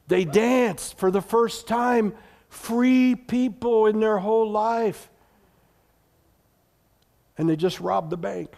They 0.08 0.24
danced 0.24 0.98
for 0.98 1.12
the 1.12 1.22
first 1.22 1.68
time, 1.68 2.14
free 2.50 3.16
people 3.16 3.88
in 3.88 4.00
their 4.00 4.18
whole 4.18 4.50
life. 4.50 5.10
And 7.38 7.50
they 7.50 7.56
just 7.56 7.80
robbed 7.80 8.10
the 8.10 8.18
bank. 8.18 8.54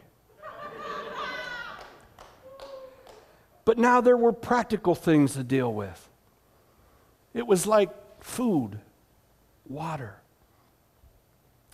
But 3.65 3.77
now 3.77 4.01
there 4.01 4.17
were 4.17 4.33
practical 4.33 4.95
things 4.95 5.33
to 5.33 5.43
deal 5.43 5.71
with. 5.71 6.09
It 7.33 7.45
was 7.45 7.67
like 7.67 7.89
food, 8.19 8.79
water. 9.67 10.15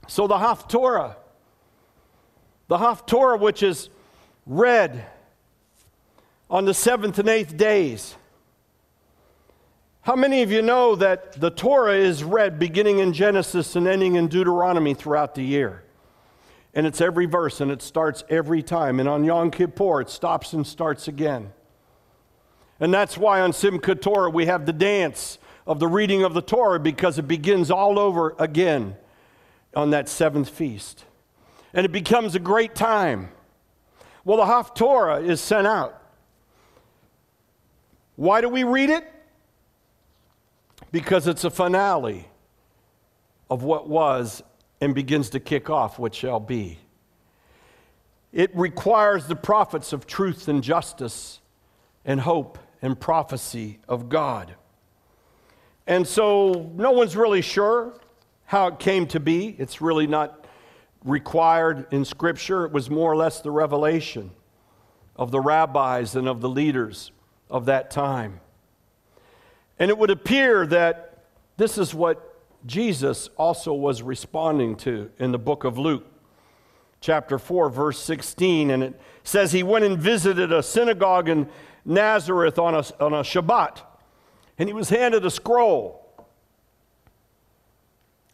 So 0.08 0.28
the 0.28 0.36
Haftorah, 0.36 1.16
the 2.68 2.78
Haftorah, 2.78 3.40
which 3.40 3.64
is 3.64 3.90
read 4.46 5.06
on 6.50 6.66
the 6.66 6.74
seventh 6.74 7.20
and 7.20 7.30
eighth 7.30 7.58
days. 7.58 8.16
How 10.02 10.16
many 10.16 10.44
of 10.44 10.52
you 10.52 10.62
know 10.62 10.96
that 10.96 11.40
the 11.40 11.50
Torah 11.50 11.96
is 11.96 12.24
read 12.24 12.60
beginning 12.60 13.00
in 13.00 13.12
Genesis 13.12 13.76
and 13.76 13.88
ending 13.88 14.16
in 14.16 14.28
Deuteronomy 14.28 14.94
throughout 14.94 15.34
the 15.34 15.44
year? 15.44 15.84
And 16.76 16.86
it's 16.86 17.02
every 17.02 17.26
verse 17.26 17.60
and 17.60 17.72
it 17.72 17.82
starts 17.82 18.24
every 18.30 18.62
time. 18.62 19.00
And 19.00 19.10
on 19.10 19.24
Yom 19.24 19.50
Kippur, 19.50 20.02
it 20.02 20.10
stops 20.10 20.54
and 20.54 20.68
starts 20.68 21.08
again. 21.08 21.54
And 22.80 22.94
that's 22.94 23.18
why 23.18 23.42
on 23.42 23.52
Simchat 23.52 24.02
Torah 24.02 24.30
we 24.30 24.46
have 24.46 24.66
the 24.66 24.74
dance 24.74 25.40
of 25.66 25.80
the 25.80 25.88
reading 25.88 26.24
of 26.24 26.34
the 26.34 26.42
Torah 26.42 26.80
because 26.80 27.18
it 27.18 27.28
begins 27.28 27.72
all 27.72 27.98
over 27.98 28.36
again 28.38 28.98
on 29.76 29.90
that 29.90 30.08
seventh 30.08 30.50
feast. 30.50 31.06
And 31.76 31.86
it 31.86 31.92
becomes 31.92 32.34
a 32.34 32.40
great 32.40 32.74
time. 32.74 33.30
Well, 34.24 34.38
the 34.38 34.46
Haftorah 34.46 35.24
is 35.24 35.40
sent 35.42 35.68
out. 35.68 36.02
Why 38.16 38.42
do 38.42 38.50
we 38.50 38.64
read 38.64 38.90
it? 38.90 39.06
Because 40.92 41.28
it's 41.28 41.44
a 41.44 41.50
finale 41.50 42.28
of 43.50 43.64
what 43.64 43.90
was 43.90 44.42
and 44.80 44.96
begins 44.96 45.30
to 45.32 45.40
kick 45.40 45.70
off 45.70 46.00
what 46.00 46.16
shall 46.16 46.40
be. 46.40 46.80
It 48.32 48.56
requires 48.56 49.28
the 49.28 49.36
prophets 49.36 49.92
of 49.92 50.08
truth 50.08 50.48
and 50.48 50.64
justice 50.64 51.40
and 52.06 52.22
hope 52.22 52.58
and 52.82 52.98
prophecy 52.98 53.80
of 53.88 54.08
God. 54.08 54.56
And 55.88 56.08
so 56.08 56.72
no 56.76 56.92
one's 56.92 57.16
really 57.18 57.42
sure 57.42 58.00
how 58.46 58.68
it 58.68 58.80
came 58.80 59.08
to 59.08 59.20
be. 59.20 59.56
It's 59.60 59.82
really 59.82 60.08
not 60.08 60.45
required 61.06 61.86
in 61.92 62.04
Scripture. 62.04 62.66
It 62.66 62.74
was 62.74 62.90
more 62.90 63.12
or 63.12 63.16
less 63.16 63.40
the 63.40 63.52
revelation 63.52 64.32
of 65.16 65.32
the 65.32 65.40
rabbis 65.40 66.16
and 66.16 66.28
of 66.28 66.42
the 66.42 66.50
leaders 66.50 67.12
of 67.50 67.66
that 67.68 67.90
time. 67.92 68.42
And 69.80 69.90
it 69.90 69.98
would 69.98 70.10
appear 70.10 70.66
that 70.68 71.26
this 71.58 71.78
is 71.78 71.94
what 71.94 72.34
Jesus 72.66 73.30
also 73.38 73.74
was 73.74 74.02
responding 74.02 74.76
to 74.78 75.12
in 75.20 75.32
the 75.32 75.38
book 75.38 75.64
of 75.64 75.78
Luke, 75.78 76.06
chapter 77.00 77.38
4, 77.38 77.70
verse 77.70 78.00
16. 78.00 78.72
And 78.72 78.84
it 78.84 79.00
says 79.24 79.52
he 79.52 79.64
went 79.64 79.86
and 79.86 79.98
visited 79.98 80.52
a 80.52 80.64
synagogue 80.64 81.30
in 81.30 81.48
Nazareth 81.86 82.58
on 82.58 82.74
a, 82.74 82.84
on 83.00 83.14
a 83.14 83.22
Shabbat, 83.22 83.82
and 84.58 84.68
he 84.68 84.74
was 84.74 84.90
handed 84.90 85.24
a 85.26 85.30
scroll. 85.30 86.05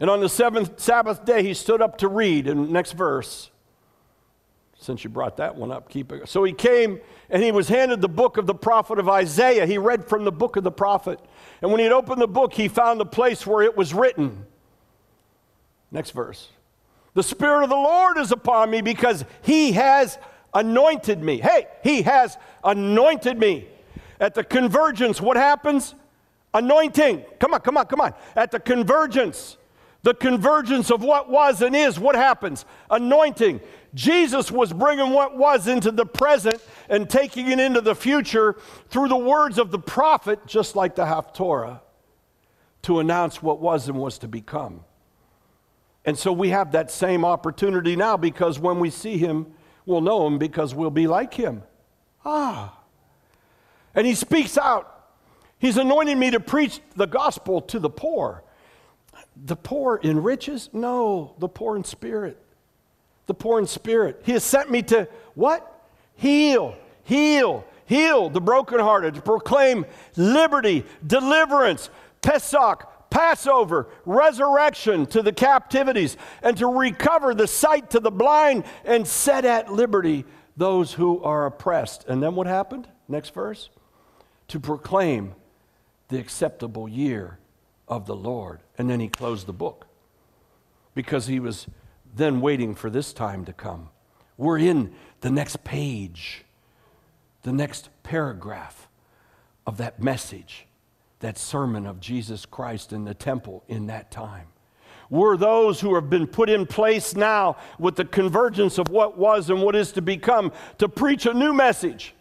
And 0.02 0.10
on 0.10 0.20
the 0.20 0.28
seventh 0.28 0.80
Sabbath 0.80 1.24
day, 1.26 1.44
he 1.44 1.54
stood 1.54 1.80
up 1.80 2.00
to 2.00 2.08
read. 2.08 2.48
And 2.48 2.72
next 2.72 2.94
verse, 2.94 3.52
since 4.80 5.04
you 5.04 5.12
brought 5.12 5.38
that 5.38 5.56
one 5.56 5.72
up, 5.72 5.90
keep 5.90 6.12
it. 6.12 6.28
So 6.28 6.44
he 6.44 6.54
came 6.54 7.00
and 7.30 7.44
he 7.44 7.52
was 7.52 7.68
handed 7.68 8.02
the 8.02 8.10
book 8.10 8.38
of 8.38 8.48
the 8.48 8.56
prophet 8.56 8.98
of 8.98 9.08
Isaiah. 9.08 9.68
He 9.68 9.78
read 9.78 10.10
from 10.10 10.26
the 10.26 10.32
book 10.32 10.56
of 10.56 10.64
the 10.64 10.72
prophet. 10.72 11.20
And 11.62 11.70
when 11.70 11.80
he 11.80 11.84
had 11.84 11.94
opened 11.94 12.20
the 12.20 12.28
book, 12.28 12.52
he 12.52 12.68
found 12.68 13.00
the 13.00 13.06
place 13.06 13.46
where 13.46 13.62
it 13.62 13.78
was 13.78 13.94
written. 13.94 14.48
Next 15.92 16.12
verse. 16.12 16.50
The 17.14 17.22
Spirit 17.22 17.62
of 17.62 17.70
the 17.70 17.76
Lord 17.76 18.18
is 18.18 18.32
upon 18.32 18.72
me 18.72 18.82
because 18.82 19.24
he 19.44 19.74
has 19.74 20.18
anointed 20.52 21.22
me. 21.22 21.38
Hey, 21.38 21.68
he 21.84 22.02
has 22.02 22.40
anointed 22.64 23.38
me. 23.38 23.68
At 24.20 24.34
the 24.34 24.44
convergence, 24.44 25.22
what 25.22 25.38
happens? 25.38 25.94
Anointing. 26.56 27.24
Come 27.38 27.54
on, 27.54 27.60
come 27.60 27.78
on, 27.78 27.86
come 27.86 28.02
on. 28.02 28.16
At 28.36 28.50
the 28.50 28.60
convergence, 28.60 29.58
the 30.04 30.14
convergence 30.14 30.90
of 30.90 31.04
what 31.04 31.30
was 31.30 31.62
and 31.62 31.76
is, 31.76 32.00
what 32.00 32.16
happens? 32.16 32.66
Anointing. 32.90 33.62
Jesus 33.94 34.52
was 34.52 34.74
bringing 34.74 35.12
what 35.12 35.38
was 35.38 35.68
into 35.68 35.92
the 35.92 36.06
present 36.06 36.62
and 36.90 37.10
taking 37.10 37.52
it 37.52 37.60
into 37.60 37.82
the 37.82 37.94
future 37.94 38.56
through 38.90 39.10
the 39.10 39.18
words 39.18 39.58
of 39.58 39.70
the 39.70 39.80
prophet, 39.80 40.40
just 40.48 40.76
like 40.76 40.96
the 40.96 41.06
Haftorah, 41.06 41.82
to 42.84 43.00
announce 43.00 43.44
what 43.44 43.60
was 43.60 43.88
and 43.88 43.98
was 43.98 44.18
to 44.20 44.28
become. 44.28 44.84
And 46.04 46.18
so 46.18 46.32
we 46.32 46.50
have 46.50 46.72
that 46.72 46.90
same 46.90 47.24
opportunity 47.24 47.96
now 47.96 48.18
because 48.18 48.58
when 48.58 48.80
we 48.80 48.90
see 48.90 49.18
him, 49.18 49.54
we'll 49.86 50.02
know 50.02 50.26
him 50.26 50.40
because 50.40 50.74
we'll 50.74 50.90
be 50.90 51.06
like 51.06 51.34
him. 51.34 51.64
Ah. 52.26 52.80
And 53.94 54.08
he 54.08 54.16
speaks 54.16 54.58
out. 54.58 54.88
He's 55.60 55.78
anointed 55.78 56.18
me 56.18 56.32
to 56.32 56.40
preach 56.40 56.80
the 56.96 57.06
gospel 57.06 57.62
to 57.62 57.78
the 57.78 57.90
poor. 57.90 58.44
The 59.44 59.56
poor 59.56 59.98
in 59.98 60.22
riches? 60.22 60.70
No, 60.72 61.36
the 61.40 61.48
poor 61.48 61.76
in 61.76 61.84
spirit. 61.84 62.38
The 63.26 63.34
poor 63.34 63.60
in 63.60 63.66
spirit. 63.66 64.22
He 64.24 64.34
has 64.34 64.44
sent 64.44 64.70
me 64.70 64.84
to 64.84 65.08
what? 65.34 65.68
Heal, 66.16 66.76
heal, 67.04 67.66
heal 67.86 68.30
the 68.30 68.42
brokenhearted, 68.42 69.16
to 69.16 69.22
proclaim 69.22 69.86
liberty, 70.16 70.86
deliverance, 71.06 71.90
Pesach, 72.22 72.88
Passover, 73.10 73.88
resurrection 74.06 75.06
to 75.08 75.22
the 75.22 75.34
captivities, 75.34 76.18
and 76.44 76.56
to 76.58 76.68
recover 76.68 77.34
the 77.34 77.48
sight 77.48 77.90
to 77.92 78.00
the 78.00 78.12
blind 78.12 78.64
and 78.86 79.08
set 79.08 79.44
at 79.44 79.72
liberty 79.72 80.26
those 80.56 80.94
who 80.94 81.22
are 81.24 81.48
oppressed. 81.48 82.06
And 82.08 82.22
then 82.22 82.36
what 82.36 82.48
happened? 82.48 82.88
Next 83.08 83.34
verse. 83.34 83.70
To 84.50 84.60
proclaim 84.60 85.34
the 86.10 86.20
acceptable 86.20 86.88
year 86.88 87.40
of 87.92 88.08
the 88.08 88.16
Lord. 88.16 88.62
And 88.78 88.90
then 88.90 89.02
he 89.02 89.10
closed 89.10 89.46
the 89.46 89.54
book 89.54 89.86
because 90.96 91.28
he 91.28 91.40
was 91.40 91.68
then 92.16 92.42
waiting 92.42 92.74
for 92.74 92.90
this 92.90 93.14
time 93.14 93.46
to 93.46 93.54
come 93.54 93.90
We're 94.38 94.58
in 94.58 94.94
the 95.20 95.30
next 95.30 95.64
page, 95.64 96.46
the 97.44 97.52
next 97.52 97.90
paragraph 98.02 98.88
of 99.68 99.78
that 99.78 100.02
message, 100.02 100.66
that 101.20 101.38
sermon 101.38 101.86
of 101.86 102.00
Jesus 102.00 102.46
Christ 102.46 102.92
in 102.92 103.04
the 103.04 103.14
temple 103.14 103.64
in 103.68 103.88
that 103.88 104.10
time. 104.10 104.48
We're 105.10 105.36
those 105.36 105.82
who 105.82 105.96
have 105.96 106.10
been 106.10 106.26
put 106.26 106.50
in 106.50 106.66
place 106.66 107.16
now 107.16 107.58
with 107.78 107.98
the 107.98 108.06
convergence 108.06 108.78
of 108.78 108.88
what 108.88 109.18
was 109.18 109.50
and 109.50 109.62
what 109.62 109.76
is 109.76 109.92
to 109.92 110.02
become 110.02 110.54
to 110.78 110.88
preach 110.88 111.26
a 111.26 111.34
new 111.34 111.54
message. 111.54 112.16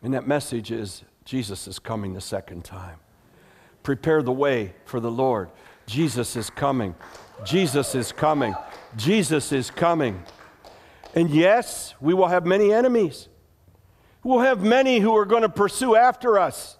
And 0.00 0.14
that 0.14 0.28
message 0.28 0.70
is 0.70 1.02
Jesus 1.24 1.66
is 1.66 1.80
coming 1.80 2.14
the 2.14 2.20
second 2.20 2.64
time. 2.64 3.01
Prepare 3.82 4.22
the 4.22 4.32
way 4.32 4.74
for 4.84 5.00
the 5.00 5.10
Lord. 5.10 5.50
Jesus 5.86 6.36
is 6.36 6.50
coming. 6.50 6.94
Jesus 7.44 7.94
is 7.94 8.12
coming. 8.12 8.54
Jesus 8.96 9.52
is 9.52 9.70
coming. 9.70 10.22
And 11.14 11.30
yes, 11.30 11.94
we 12.00 12.14
will 12.14 12.28
have 12.28 12.46
many 12.46 12.72
enemies. 12.72 13.28
We'll 14.22 14.40
have 14.40 14.62
many 14.62 15.00
who 15.00 15.16
are 15.16 15.24
going 15.24 15.42
to 15.42 15.48
pursue 15.48 15.96
after 15.96 16.38
us. 16.38 16.78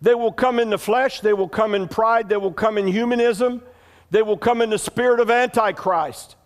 They 0.00 0.14
will 0.14 0.32
come 0.32 0.58
in 0.58 0.70
the 0.70 0.78
flesh, 0.78 1.20
they 1.20 1.32
will 1.32 1.48
come 1.48 1.74
in 1.74 1.88
pride, 1.88 2.28
they 2.28 2.36
will 2.36 2.52
come 2.52 2.78
in 2.78 2.86
humanism, 2.86 3.62
they 4.10 4.22
will 4.22 4.36
come 4.36 4.60
in 4.60 4.70
the 4.70 4.78
spirit 4.78 5.20
of 5.20 5.30
Antichrist 5.30 6.36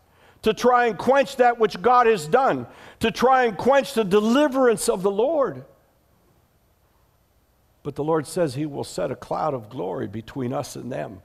to 0.43 0.55
try 0.55 0.87
and 0.87 0.97
quench 0.97 1.37
that 1.37 1.59
which 1.59 1.83
God 1.83 2.07
has 2.07 2.27
done, 2.27 2.67
to 3.01 3.11
try 3.11 3.45
and 3.45 3.57
quench 3.57 3.93
the 3.93 4.05
deliverance 4.05 4.89
of 4.89 5.03
the 5.03 5.11
Lord. 5.11 5.65
But 7.83 7.95
the 7.95 8.05
Lord 8.05 8.27
says 8.27 8.55
He 8.55 8.67
will 8.67 8.85
set 8.85 9.11
a 9.11 9.17
cloud 9.17 9.55
of 9.55 9.71
glory 9.71 10.07
between 10.07 10.53
us 10.53 10.77
and 10.77 10.91
them. 10.93 11.23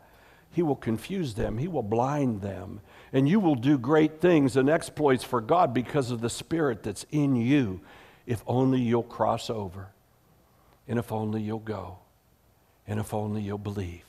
He 0.52 0.64
will 0.64 0.78
confuse 0.78 1.34
them, 1.34 1.58
He 1.58 1.68
will 1.68 1.84
blind 1.84 2.42
them, 2.42 2.80
and 3.12 3.28
you 3.28 3.40
will 3.40 3.56
do 3.56 3.78
great 3.78 4.22
things 4.22 4.56
and 4.56 4.70
exploits 4.70 5.24
for 5.24 5.42
God 5.42 5.74
because 5.74 6.12
of 6.12 6.22
the 6.22 6.30
Spirit 6.30 6.82
that's 6.82 7.06
in 7.12 7.36
you, 7.36 7.82
if 8.26 8.42
only 8.48 8.80
you'll 8.80 9.04
cross 9.04 9.50
over, 9.50 9.90
and 10.88 10.98
if 10.98 11.12
only 11.12 11.42
you'll 11.42 11.60
go, 11.60 11.98
and 12.88 13.02
if 13.02 13.14
only 13.14 13.42
you'll 13.42 13.58
believe. 13.58 14.06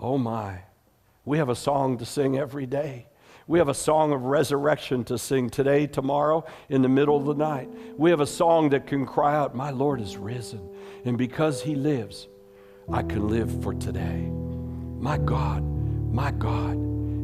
Oh 0.00 0.16
my, 0.16 0.60
we 1.26 1.36
have 1.36 1.50
a 1.50 1.56
song 1.56 1.98
to 1.98 2.06
sing 2.06 2.38
every 2.38 2.66
day. 2.66 3.06
We 3.48 3.60
have 3.60 3.68
a 3.68 3.74
song 3.74 4.12
of 4.12 4.22
resurrection 4.22 5.04
to 5.04 5.18
sing 5.18 5.50
today, 5.50 5.86
tomorrow, 5.86 6.44
in 6.68 6.82
the 6.82 6.88
middle 6.88 7.16
of 7.16 7.26
the 7.26 7.34
night. 7.34 7.68
We 7.96 8.10
have 8.10 8.18
a 8.18 8.26
song 8.26 8.70
that 8.70 8.88
can 8.88 9.06
cry 9.06 9.36
out, 9.36 9.54
My 9.54 9.70
Lord 9.70 10.00
is 10.00 10.16
risen. 10.16 10.68
And 11.04 11.16
because 11.16 11.62
he 11.62 11.76
lives, 11.76 12.26
I 12.92 13.02
can 13.02 13.28
live 13.28 13.62
for 13.62 13.72
today. 13.72 14.28
My 14.98 15.16
God, 15.16 15.62
my 16.12 16.32
God 16.32 16.76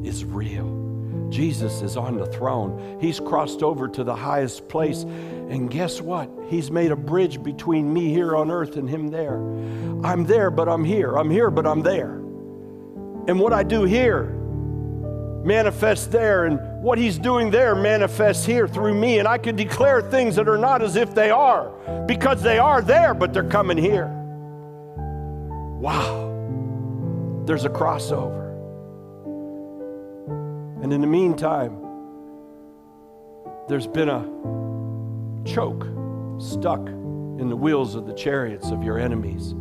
is 0.07 0.25
real. 0.25 1.29
Jesus 1.29 1.83
is 1.83 1.97
on 1.97 2.17
the 2.17 2.27
throne. 2.27 2.99
He's 3.01 3.19
crossed 3.19 3.65
over 3.65 3.89
to 3.89 4.05
the 4.05 4.15
highest 4.15 4.69
place. 4.69 5.03
And 5.03 5.69
guess 5.69 6.01
what? 6.01 6.31
He's 6.47 6.71
made 6.71 6.93
a 6.93 6.97
bridge 6.97 7.43
between 7.43 7.93
me 7.93 8.11
here 8.11 8.37
on 8.37 8.49
earth 8.49 8.77
and 8.77 8.89
him 8.89 9.09
there. 9.09 9.39
I'm 10.05 10.25
there, 10.25 10.53
but 10.53 10.69
I'm 10.69 10.85
here. 10.85 11.17
I'm 11.17 11.31
here, 11.31 11.51
but 11.51 11.67
I'm 11.67 11.83
there. 11.83 12.13
And 13.27 13.41
what 13.41 13.53
I 13.53 13.65
do 13.65 13.83
here 13.83 14.39
manifests 15.45 16.07
there, 16.07 16.45
and 16.45 16.83
what 16.83 16.99
he's 16.99 17.19
doing 17.19 17.51
there 17.51 17.75
manifests 17.75 18.45
here 18.45 18.69
through 18.69 18.95
me. 18.95 19.19
And 19.19 19.27
I 19.27 19.39
can 19.39 19.57
declare 19.57 20.03
things 20.03 20.37
that 20.37 20.49
are 20.49 20.59
not 20.59 20.83
as 20.83 20.97
if 20.97 21.15
they 21.15 21.31
are, 21.31 21.71
because 22.07 22.43
they 22.43 22.59
are 22.59 22.83
there, 22.83 23.15
but 23.15 23.33
they're 23.33 23.49
coming 23.49 23.77
here. 23.77 24.07
Wow. 25.81 26.31
There's 27.47 27.65
a 27.65 27.71
crossover. 27.71 28.51
And 30.83 30.93
in 30.93 31.01
the 31.01 31.07
meantime, 31.07 31.79
there's 33.69 33.87
been 33.87 34.09
a 34.09 34.23
choke 35.45 35.87
stuck 36.41 36.87
in 36.89 37.49
the 37.49 37.57
wheels 37.57 37.95
of 37.95 38.07
the 38.07 38.13
chariots 38.13 38.71
of 38.71 38.83
your 38.83 38.99
enemies, 38.99 39.55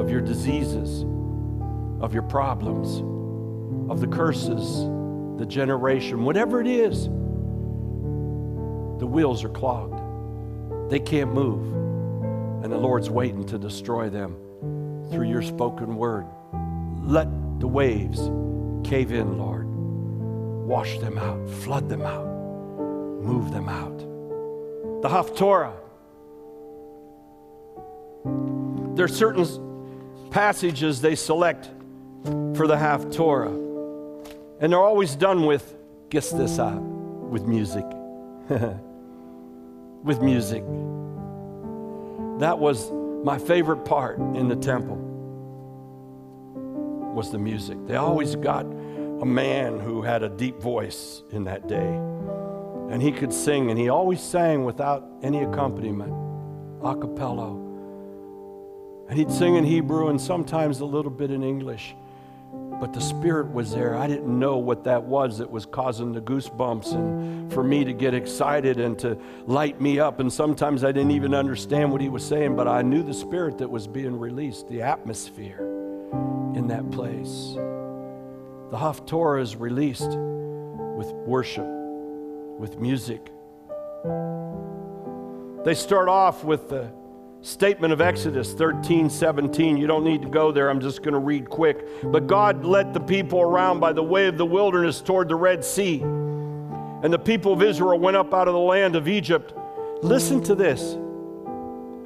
of 0.00 0.10
your 0.10 0.20
diseases, 0.20 1.04
of 2.00 2.12
your 2.12 2.22
problems, 2.22 3.02
of 3.90 4.00
the 4.00 4.06
curses, 4.06 4.88
the 5.38 5.46
generation, 5.46 6.24
whatever 6.24 6.60
it 6.60 6.66
is. 6.66 7.04
The 8.98 9.06
wheels 9.06 9.44
are 9.44 9.48
clogged. 9.48 10.00
They 10.90 10.98
can't 10.98 11.32
move. 11.32 11.74
And 12.64 12.72
the 12.72 12.76
Lord's 12.76 13.08
waiting 13.08 13.46
to 13.46 13.58
destroy 13.58 14.10
them 14.10 14.36
through 15.10 15.28
your 15.28 15.42
spoken 15.42 15.94
word. 15.96 16.26
Let 17.04 17.28
the 17.60 17.68
waves 17.68 18.18
cave 18.88 19.12
in, 19.12 19.38
Lord. 19.38 19.66
Wash 20.66 20.98
them 20.98 21.16
out, 21.16 21.48
flood 21.48 21.88
them 21.88 22.02
out, 22.02 22.26
move 22.26 23.52
them 23.52 23.68
out. 23.68 23.98
The 25.02 25.08
Haftorah. 25.08 25.76
There 28.96 29.04
are 29.04 29.08
certain 29.08 29.46
passages 30.30 31.00
they 31.00 31.14
select 31.14 31.70
for 32.24 32.66
the 32.66 32.74
Haftorah. 32.74 33.67
And 34.60 34.72
they're 34.72 34.80
always 34.80 35.14
done 35.14 35.46
with, 35.46 35.76
guess 36.10 36.30
this 36.30 36.58
out, 36.58 36.80
with 36.80 37.44
music. 37.44 37.84
with 40.04 40.20
music. 40.20 40.62
That 42.40 42.58
was 42.58 42.90
my 43.24 43.38
favorite 43.38 43.84
part 43.84 44.18
in 44.18 44.48
the 44.48 44.56
temple 44.56 45.08
was 47.18 47.32
the 47.32 47.38
music. 47.38 47.76
They 47.86 47.96
always 47.96 48.36
got 48.36 48.64
a 48.64 49.26
man 49.26 49.80
who 49.80 50.02
had 50.02 50.22
a 50.22 50.28
deep 50.28 50.60
voice 50.60 51.22
in 51.32 51.44
that 51.44 51.66
day. 51.66 51.96
And 52.90 53.02
he 53.02 53.10
could 53.10 53.32
sing, 53.32 53.70
and 53.70 53.78
he 53.78 53.88
always 53.88 54.22
sang 54.22 54.64
without 54.64 55.04
any 55.20 55.42
accompaniment, 55.42 56.12
a 56.82 56.94
cappella. 56.94 57.50
And 59.08 59.18
he'd 59.18 59.32
sing 59.32 59.56
in 59.56 59.64
Hebrew 59.64 60.08
and 60.08 60.20
sometimes 60.20 60.78
a 60.78 60.84
little 60.84 61.10
bit 61.10 61.32
in 61.32 61.42
English. 61.42 61.96
But 62.80 62.92
the 62.92 63.00
Spirit 63.00 63.52
was 63.52 63.72
there. 63.72 63.96
I 63.96 64.06
didn't 64.06 64.38
know 64.38 64.56
what 64.56 64.84
that 64.84 65.02
was 65.02 65.38
that 65.38 65.50
was 65.50 65.66
causing 65.66 66.12
the 66.12 66.20
goosebumps 66.20 66.94
and 66.94 67.52
for 67.52 67.64
me 67.64 67.84
to 67.84 67.92
get 67.92 68.14
excited 68.14 68.78
and 68.78 68.96
to 69.00 69.18
light 69.46 69.80
me 69.80 69.98
up. 69.98 70.20
And 70.20 70.32
sometimes 70.32 70.84
I 70.84 70.92
didn't 70.92 71.10
even 71.10 71.34
understand 71.34 71.90
what 71.90 72.00
he 72.00 72.08
was 72.08 72.24
saying, 72.24 72.54
but 72.54 72.68
I 72.68 72.82
knew 72.82 73.02
the 73.02 73.14
Spirit 73.14 73.58
that 73.58 73.68
was 73.68 73.88
being 73.88 74.16
released, 74.16 74.68
the 74.68 74.82
atmosphere 74.82 75.58
in 76.54 76.68
that 76.68 76.88
place. 76.92 77.54
The 78.70 78.76
Haftorah 78.76 79.42
is 79.42 79.56
released 79.56 80.10
with 80.10 81.10
worship, 81.26 81.66
with 82.58 82.78
music. 82.78 83.32
They 85.64 85.74
start 85.74 86.08
off 86.08 86.44
with 86.44 86.68
the 86.68 86.92
statement 87.40 87.92
of 87.92 88.00
Exodus 88.00 88.52
13, 88.52 89.08
17. 89.08 89.76
You 89.76 89.86
don't 89.86 90.04
need 90.04 90.22
to 90.22 90.28
go 90.28 90.52
there, 90.52 90.70
I'm 90.70 90.80
just 90.80 91.02
going 91.02 91.14
to 91.14 91.20
read 91.20 91.48
quick. 91.48 91.86
But 92.02 92.26
God 92.26 92.64
led 92.64 92.92
the 92.92 93.00
people 93.00 93.40
around 93.40 93.80
by 93.80 93.92
the 93.92 94.02
way 94.02 94.26
of 94.26 94.36
the 94.38 94.46
wilderness 94.46 95.00
toward 95.00 95.28
the 95.28 95.36
Red 95.36 95.64
Sea. 95.64 96.00
And 96.00 97.12
the 97.12 97.18
people 97.18 97.52
of 97.52 97.62
Israel 97.62 97.98
went 97.98 98.16
up 98.16 98.34
out 98.34 98.48
of 98.48 98.54
the 98.54 98.60
land 98.60 98.96
of 98.96 99.06
Egypt. 99.08 99.54
Listen 100.02 100.42
to 100.44 100.54
this 100.54 100.96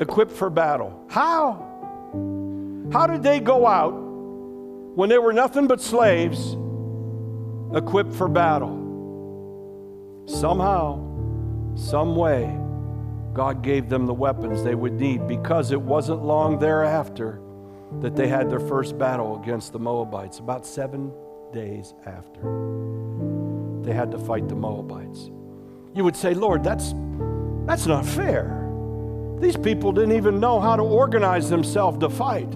equipped 0.01 0.33
for 0.33 0.51
battle. 0.51 1.05
How? 1.09 1.69
How 2.93 3.07
did 3.07 3.23
they 3.23 3.41
go 3.41 3.67
out 3.67 4.03
when 4.95 5.09
they 5.09 5.19
were 5.19 5.33
nothing 5.33 5.67
but 5.67 5.81
slaves, 5.81 6.55
equipped 7.75 8.13
for 8.13 8.29
battle. 8.29 8.79
Somehow, 10.27 11.75
some 11.75 12.15
way, 12.15 12.45
God 13.33 13.63
gave 13.63 13.89
them 13.89 14.07
the 14.07 14.15
weapons 14.15 14.63
they 14.63 14.75
would 14.75 14.95
need 14.95 15.27
because 15.27 15.73
it 15.73 15.81
wasn't 15.81 16.23
long 16.23 16.59
thereafter 16.59 17.41
that 18.01 18.15
they 18.17 18.29
had 18.29 18.51
their 18.51 18.61
first 18.61 18.99
battle 18.99 19.41
against 19.43 19.73
the 19.73 19.79
Moabites, 19.79 20.39
about 20.39 20.67
seven 20.67 21.13
days 21.53 21.95
after. 22.07 22.41
They 23.83 23.93
had 23.93 24.11
to 24.13 24.19
fight 24.19 24.49
the 24.49 24.55
Moabites. 24.55 25.31
You 25.95 26.05
would 26.05 26.17
say, 26.17 26.35
Lord, 26.35 26.63
that's, 26.63 26.95
that's 27.67 27.87
not 27.87 28.07
fair. 28.07 28.59
These 29.41 29.57
people 29.57 29.93
didn't 29.93 30.13
even 30.13 30.41
know 30.41 30.61
how 30.61 30.77
to 30.77 30.83
organize 30.83 31.51
themselves 31.51 31.99
to 31.99 32.09
fight. 32.09 32.51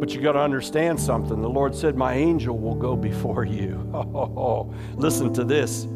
But 0.00 0.14
you 0.14 0.20
got 0.20 0.32
to 0.32 0.40
understand 0.40 0.98
something. 0.98 1.40
The 1.40 1.48
Lord 1.48 1.74
said, 1.74 1.96
My 1.96 2.14
angel 2.14 2.58
will 2.58 2.74
go 2.74 2.96
before 2.96 3.44
you. 3.44 3.80
Oh, 3.94 4.74
listen 4.96 5.32
to 5.34 5.44
this. 5.44 5.86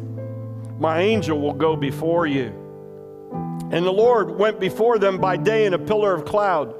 My 0.79 1.01
angel 1.01 1.39
will 1.39 1.53
go 1.53 1.75
before 1.75 2.25
you. 2.25 2.53
And 3.71 3.85
the 3.85 3.91
Lord 3.91 4.31
went 4.31 4.59
before 4.59 4.97
them 4.97 5.19
by 5.19 5.37
day 5.37 5.65
in 5.65 5.73
a 5.73 5.79
pillar 5.79 6.13
of 6.13 6.25
cloud 6.25 6.73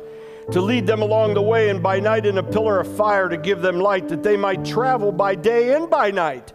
to 0.52 0.62
lead 0.62 0.88
them 0.88 1.02
along 1.04 1.36
the 1.36 1.42
way, 1.42 1.70
and 1.70 1.84
by 1.84 2.00
night 2.00 2.26
in 2.26 2.40
a 2.40 2.44
pillar 2.44 2.80
of 2.80 2.96
fire 2.98 3.30
to 3.30 3.38
give 3.38 3.62
them 3.62 3.80
light, 3.80 4.10
that 4.10 4.24
they 4.24 4.36
might 4.36 4.66
travel 4.66 5.12
by 5.12 5.36
day 5.36 5.76
and 5.76 5.90
by 5.90 6.10
night. 6.10 6.54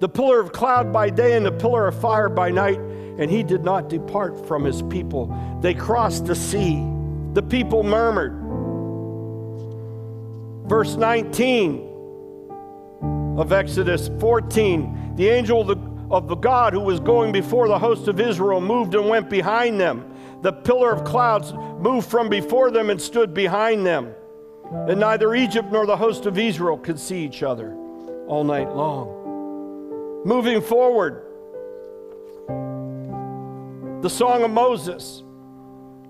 The 0.00 0.08
pillar 0.08 0.40
of 0.40 0.50
cloud 0.50 0.92
by 0.92 1.10
day 1.10 1.36
and 1.36 1.46
the 1.46 1.52
pillar 1.52 1.86
of 1.86 2.00
fire 2.00 2.28
by 2.28 2.50
night. 2.50 2.80
And 3.18 3.30
he 3.30 3.44
did 3.44 3.62
not 3.62 3.88
depart 3.88 4.48
from 4.48 4.64
his 4.64 4.82
people. 4.82 5.32
They 5.60 5.74
crossed 5.74 6.26
the 6.26 6.34
sea. 6.34 6.84
The 7.34 7.42
people 7.42 7.84
murmured. 7.84 8.32
Verse 10.68 10.96
19 10.96 11.90
of 13.38 13.52
Exodus 13.52 14.10
14 14.18 15.02
the 15.16 15.28
angel 15.28 15.60
of 15.60 15.66
the, 15.66 15.76
of 16.12 16.28
the 16.28 16.36
God 16.36 16.74
who 16.74 16.80
was 16.80 17.00
going 17.00 17.32
before 17.32 17.66
the 17.68 17.78
host 17.78 18.06
of 18.06 18.20
Israel 18.20 18.60
moved 18.60 18.94
and 18.94 19.08
went 19.08 19.30
behind 19.30 19.80
them. 19.80 20.14
The 20.42 20.52
pillar 20.52 20.92
of 20.92 21.04
clouds 21.04 21.54
moved 21.54 22.10
from 22.10 22.28
before 22.28 22.70
them 22.70 22.90
and 22.90 23.00
stood 23.00 23.32
behind 23.32 23.86
them. 23.86 24.14
And 24.70 25.00
neither 25.00 25.34
Egypt 25.34 25.72
nor 25.72 25.86
the 25.86 25.96
host 25.96 26.26
of 26.26 26.38
Israel 26.38 26.76
could 26.76 27.00
see 27.00 27.24
each 27.24 27.42
other 27.42 27.74
all 28.26 28.44
night 28.44 28.74
long. 28.74 30.22
Moving 30.24 30.60
forward, 30.60 31.22
the 34.02 34.10
Song 34.10 34.42
of 34.42 34.50
Moses. 34.50 35.22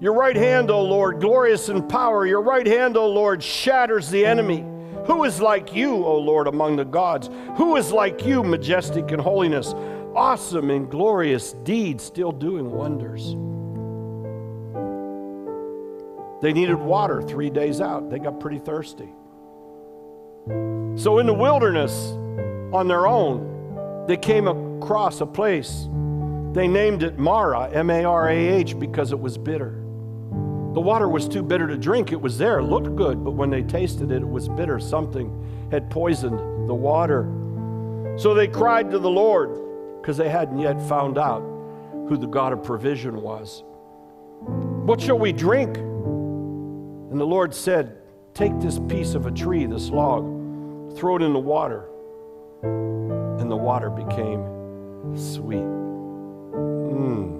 Your 0.01 0.15
right 0.15 0.35
hand, 0.35 0.71
O 0.71 0.83
Lord, 0.83 1.21
glorious 1.21 1.69
in 1.69 1.87
power. 1.87 2.27
Your 2.27 2.43
right 2.43 2.67
hand, 2.67 2.97
O 2.97 3.09
Lord, 3.09 3.41
shatters 3.41 4.11
the 4.11 4.27
enemy. 4.27 4.65
Who 5.07 5.25
is 5.25 5.41
like 5.41 5.75
you, 5.75 6.05
O 6.05 6.19
Lord, 6.19 6.47
among 6.47 6.77
the 6.77 6.85
gods? 6.85 7.29
Who 7.57 7.77
is 7.77 7.93
like 7.93 8.25
you, 8.25 8.43
majestic 8.43 9.13
in 9.13 9.19
holiness, 9.19 9.75
awesome 10.15 10.71
and 10.71 10.91
glorious 10.91 11.53
deeds, 11.65 12.05
still 12.05 12.33
doing 12.33 12.71
wonders? 12.71 13.35
They 16.43 16.53
needed 16.53 16.75
water 16.75 17.23
three 17.23 17.51
days 17.51 17.81
out. 17.81 18.11
They 18.11 18.19
got 18.19 18.41
pretty 18.41 18.59
thirsty. 18.59 19.09
So, 20.97 21.19
in 21.19 21.27
the 21.27 21.35
wilderness, 21.35 21.93
on 22.73 22.89
their 22.89 23.07
own, 23.07 24.07
they 24.09 24.17
came 24.17 24.49
across 24.49 25.21
a 25.21 25.27
place. 25.27 25.89
They 26.53 26.67
named 26.67 27.05
it 27.05 27.19
Marah, 27.19 27.71
M 27.73 27.91
A 27.91 28.05
R 28.05 28.29
A 28.29 28.37
H, 28.37 28.79
because 28.79 29.13
it 29.13 29.21
was 29.21 29.39
bitter. 29.39 29.79
The 30.75 30.81
water 30.81 31.09
was 31.09 31.29
too 31.29 31.43
bitter 31.43 31.69
to 31.69 31.77
drink. 31.77 32.13
It 32.13 32.21
was 32.21 32.39
there, 32.39 32.59
it 32.59 32.65
looked 32.65 32.97
good, 32.97 33.23
but 33.23 33.33
when 33.33 33.51
they 33.51 33.63
tasted 33.63 34.11
it, 34.11 34.23
it 34.23 34.29
was 34.29 34.49
bitter. 34.49 34.81
Something 34.81 35.69
had 35.71 35.91
poisoned 35.91 36.39
the 36.69 36.75
water. 36.75 37.31
So 38.17 38.35
they 38.35 38.49
cried 38.49 38.91
to 38.91 38.99
the 38.99 39.11
Lord 39.11 39.59
because 40.03 40.17
they 40.17 40.29
hadn't 40.29 40.59
yet 40.59 40.83
found 40.89 41.17
out 41.17 41.43
who 42.09 42.17
the 42.17 42.27
God 42.27 42.53
of 42.53 42.65
provision 42.65 43.23
was. 43.23 43.63
What 44.85 45.01
shall 45.01 45.17
we 45.17 45.33
drink? 45.33 45.77
And 45.77 47.21
the 47.21 47.25
Lord 47.25 47.55
said, 47.55 47.99
Take 48.35 48.59
this 48.59 48.81
piece 48.89 49.15
of 49.15 49.27
a 49.27 49.31
tree, 49.31 49.65
this 49.67 49.91
log, 49.91 50.25
throw 50.97 51.15
it 51.17 51.23
in 51.23 51.33
the 51.33 51.39
water. 51.39 51.89
And 52.63 53.49
the 53.49 53.57
water 53.57 53.91
became 53.91 54.43
sweet. 55.17 55.63
Mmm. 56.91 57.39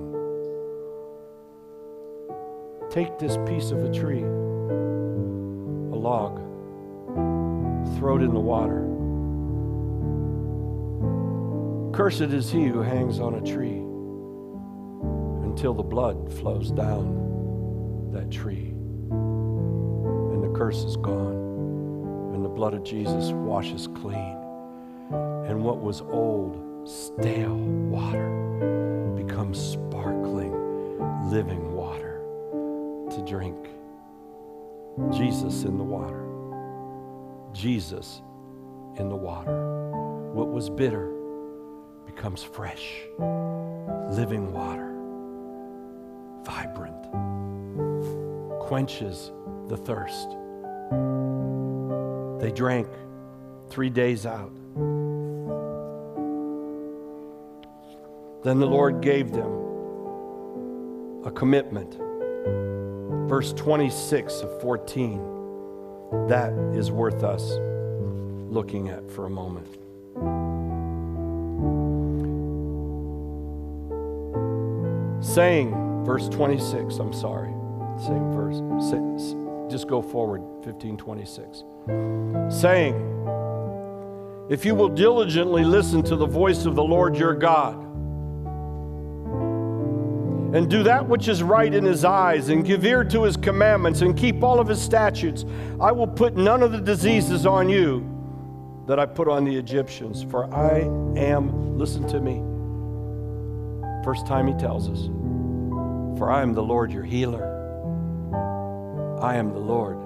Take 2.91 3.19
this 3.19 3.37
piece 3.45 3.73
of 3.73 3.83
a 3.83 3.93
tree, 3.93 4.23
a 4.23 5.99
log, 5.99 6.37
throw 7.99 8.19
it 8.19 8.23
in 8.23 8.33
the 8.33 8.41
water. 8.41 8.92
Cursed 11.93 12.23
is 12.23 12.51
he 12.51 12.65
who 12.69 12.81
hangs 12.81 13.21
on 13.21 13.35
a 13.35 13.41
tree 13.43 13.83
until 15.45 15.75
the 15.75 15.83
blood 15.83 16.33
flows 16.33 16.71
down 16.71 18.11
that 18.15 18.31
tree 18.31 18.69
and 19.11 20.43
the 20.43 20.59
curse 20.59 20.85
is 20.85 20.97
gone 20.97 22.33
and 22.33 22.43
the 22.43 22.49
blood 22.49 22.73
of 22.73 22.83
Jesus 22.83 23.33
washes 23.33 23.89
clean. 23.89 24.39
And 25.47 25.63
what 25.63 25.83
was 25.83 26.01
old, 26.01 26.89
stale 26.89 27.59
water 27.59 29.13
becomes 29.15 29.61
sparkling, 29.61 30.53
living 31.29 31.75
water 31.75 32.23
to 33.11 33.23
drink. 33.29 33.69
Jesus 35.13 35.65
in 35.65 35.77
the 35.77 35.85
water. 35.85 36.25
Jesus 37.53 38.23
in 38.97 39.11
the 39.11 39.17
water. 39.17 40.33
What 40.33 40.51
was 40.51 40.71
bitter 40.71 41.22
becomes 42.23 42.45
fresh, 42.45 43.03
living 44.17 44.53
water, 44.53 44.95
vibrant, 46.45 47.03
quenches 48.61 49.33
the 49.67 49.77
thirst. 49.77 50.29
They 52.41 52.53
drank 52.53 52.87
three 53.71 53.91
days 53.91 54.25
out. 54.25 54.53
Then 58.45 58.61
the 58.61 58.69
Lord 58.69 59.01
gave 59.01 59.33
them 59.33 59.51
a 61.25 61.31
commitment 61.33 61.99
verse 63.29 63.53
26 63.55 64.43
of 64.43 64.61
14. 64.61 66.29
That 66.29 66.53
is 66.73 66.93
worth 66.93 67.25
us 67.25 67.51
looking 68.49 68.91
at 68.91 69.11
for 69.11 69.27
a 69.27 69.31
moment. 69.31 69.79
Saying, 75.35 76.05
verse 76.05 76.29
26, 76.29 76.99
I'm 76.99 77.15
sorry, 77.15 77.55
same 77.97 78.33
verse, 78.33 78.59
just 79.73 79.89
go 79.89 80.03
forward, 80.03 80.43
1526. 80.63 81.65
Saying, 82.61 82.95
if 84.51 84.67
you 84.67 84.75
will 84.75 84.91
diligently 84.91 85.65
listen 85.65 86.03
to 86.03 86.17
the 86.17 86.27
voice 86.27 86.67
of 86.67 86.75
the 86.75 86.83
Lord 86.83 87.17
your 87.17 87.33
God, 87.33 87.83
and 90.55 90.69
do 90.69 90.83
that 90.83 91.09
which 91.09 91.29
is 91.29 91.43
right 91.43 91.73
in 91.73 91.83
his 91.85 92.05
eyes, 92.05 92.51
and 92.51 92.63
give 92.63 92.85
ear 92.85 93.03
to 93.05 93.23
his 93.23 93.39
commandments, 93.39 94.03
and 94.03 94.15
keep 94.15 94.43
all 94.43 94.61
of 94.61 94.69
his 94.69 94.83
statutes, 94.83 95.47
I 95.81 95.93
will 95.93 96.09
put 96.09 96.37
none 96.37 96.63
of 96.63 96.73
the 96.73 96.81
diseases 96.81 97.47
on 97.47 97.71
you 97.71 98.07
that 98.87 98.99
I 98.99 99.07
put 99.07 99.29
on 99.29 99.47
the 99.47 99.57
Egyptians. 99.57 100.25
For 100.25 100.53
I 100.55 100.81
am, 101.19 101.79
listen 101.79 102.07
to 102.09 102.21
me, 102.21 102.43
first 104.05 104.27
time 104.27 104.47
he 104.47 104.53
tells 104.55 104.91
us, 104.91 105.09
for 106.23 106.31
I 106.31 106.41
am 106.41 106.55
the 106.55 106.63
Lord 106.63 106.93
your 106.93 107.03
healer. 107.03 107.43
I 109.21 109.35
am 109.35 109.53
the 109.53 109.59
Lord 109.59 109.99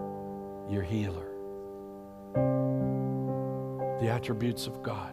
your 0.73 0.83
healer. 0.83 1.27
The 4.01 4.09
attributes 4.09 4.67
of 4.67 4.83
God 4.83 5.13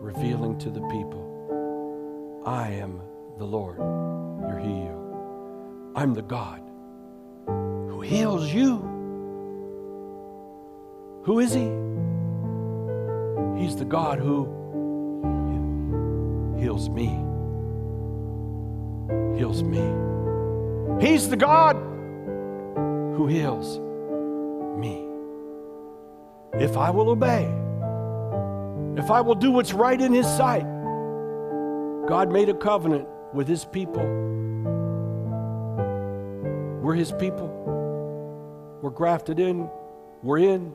revealing 0.00 0.58
to 0.58 0.70
the 0.70 0.80
people 0.88 2.42
I 2.44 2.70
am 2.70 3.00
the 3.38 3.44
Lord 3.44 3.78
your 3.78 4.58
healer. 4.58 5.92
I'm 5.94 6.14
the 6.14 6.22
God 6.22 6.62
who 7.46 8.00
heals 8.00 8.52
you. 8.52 8.78
Who 11.26 11.38
is 11.38 11.54
He? 11.54 11.70
He's 13.62 13.76
the 13.76 13.84
God 13.84 14.18
who 14.18 14.48
heals 16.58 16.88
me. 16.88 17.27
Heals 19.36 19.62
me. 19.62 19.82
He's 21.00 21.28
the 21.28 21.36
God 21.36 21.76
who 23.16 23.26
heals 23.26 23.78
me. 24.78 25.06
If 26.54 26.76
I 26.76 26.90
will 26.90 27.10
obey, 27.10 27.44
if 29.00 29.10
I 29.10 29.20
will 29.20 29.34
do 29.34 29.50
what's 29.50 29.72
right 29.72 30.00
in 30.00 30.12
His 30.12 30.26
sight, 30.26 30.66
God 32.08 32.32
made 32.32 32.48
a 32.48 32.54
covenant 32.54 33.06
with 33.32 33.46
His 33.46 33.64
people 33.64 34.28
we're 36.88 36.94
His 36.94 37.12
people. 37.12 37.48
We're 38.80 38.88
grafted 38.88 39.38
in. 39.38 39.68
We're 40.22 40.38
in, 40.38 40.74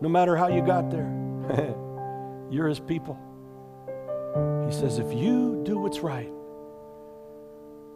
no 0.00 0.08
matter 0.08 0.34
how 0.34 0.48
you 0.48 0.60
got 0.60 0.90
there. 0.90 1.06
You're 2.50 2.66
His 2.66 2.80
people. 2.80 3.16
He 4.66 4.72
says, 4.72 4.98
if 4.98 5.12
you 5.12 5.62
do 5.62 5.78
what's 5.78 6.00
right, 6.00 6.32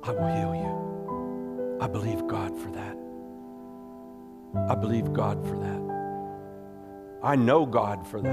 I 0.06 0.12
will 0.12 0.28
heal 0.28 0.54
you. 0.54 1.78
I 1.80 1.88
believe 1.88 2.26
God 2.28 2.56
for 2.56 2.70
that. 2.70 2.96
I 4.70 4.74
believe 4.76 5.12
God 5.12 5.44
for 5.44 5.58
that. 5.58 5.82
I 7.24 7.34
know 7.34 7.66
God 7.66 8.06
for 8.06 8.20
that. 8.20 8.30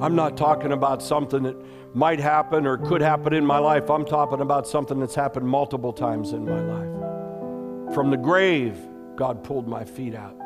I'm 0.00 0.14
not 0.14 0.36
talking 0.36 0.70
about 0.70 1.02
something 1.02 1.42
that 1.42 1.56
might 1.96 2.20
happen 2.20 2.64
or 2.64 2.78
could 2.78 3.00
happen 3.00 3.32
in 3.32 3.44
my 3.44 3.58
life. 3.58 3.90
I'm 3.90 4.04
talking 4.04 4.40
about 4.40 4.68
something 4.68 5.00
that's 5.00 5.16
happened 5.16 5.48
multiple 5.48 5.92
times 5.92 6.32
in 6.32 6.44
my 6.44 6.60
life. 6.60 7.94
From 7.94 8.10
the 8.10 8.16
grave, 8.16 8.78
God 9.16 9.42
pulled 9.42 9.66
my 9.66 9.84
feet 9.84 10.14
out. 10.14 10.36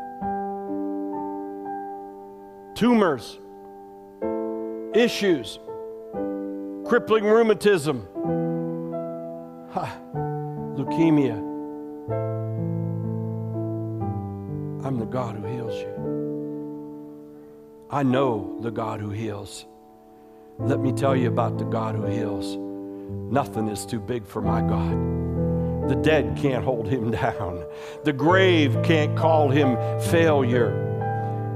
Tumors, 2.74 3.38
issues, 4.94 5.58
crippling 6.86 7.24
rheumatism, 7.24 8.06
ha, 9.72 9.98
leukemia. 10.78 11.36
I'm 14.84 14.98
the 14.98 15.06
God 15.06 15.34
who 15.36 15.46
heals 15.46 15.74
you. 15.74 15.98
I 17.90 18.04
know 18.04 18.58
the 18.60 18.70
God 18.70 19.00
who 19.00 19.10
heals. 19.10 19.66
Let 20.58 20.78
me 20.78 20.92
tell 20.92 21.16
you 21.16 21.28
about 21.28 21.58
the 21.58 21.64
God 21.64 21.96
who 21.96 22.04
heals. 22.04 22.56
Nothing 23.32 23.68
is 23.68 23.84
too 23.84 23.98
big 23.98 24.24
for 24.24 24.40
my 24.40 24.60
God. 24.60 25.88
The 25.88 25.96
dead 25.96 26.36
can't 26.36 26.64
hold 26.64 26.86
him 26.86 27.10
down. 27.22 27.64
The 28.04 28.12
grave 28.12 28.76
can't 28.84 29.16
call 29.16 29.50
him 29.50 29.76
failure. 30.10 30.84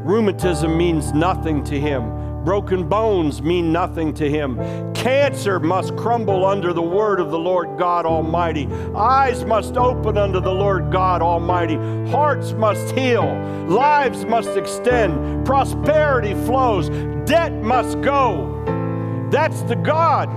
Rheumatism 0.04 0.76
means 0.76 1.12
nothing 1.12 1.62
to 1.64 1.78
him. 1.78 2.02
Broken 2.44 2.88
bones 2.88 3.40
mean 3.40 3.72
nothing 3.72 4.12
to 4.14 4.28
him. 4.28 4.56
Cancer 4.94 5.60
must 5.60 5.96
crumble 5.96 6.44
under 6.44 6.72
the 6.72 6.82
word 6.82 7.20
of 7.20 7.30
the 7.30 7.38
Lord 7.38 7.78
God 7.78 8.04
Almighty. 8.04 8.66
Eyes 8.96 9.44
must 9.44 9.76
open 9.76 10.18
under 10.18 10.40
the 10.40 10.52
Lord 10.52 10.90
God 10.90 11.22
Almighty. 11.22 11.76
Hearts 12.10 12.52
must 12.52 12.94
heal. 12.96 13.24
Lives 13.68 14.24
must 14.24 14.56
extend. 14.56 15.46
Prosperity 15.46 16.34
flows. 16.46 16.88
Debt 17.26 17.52
must 17.52 18.00
go. 18.00 19.28
That's 19.30 19.62
the 19.62 19.76
God 19.76 20.28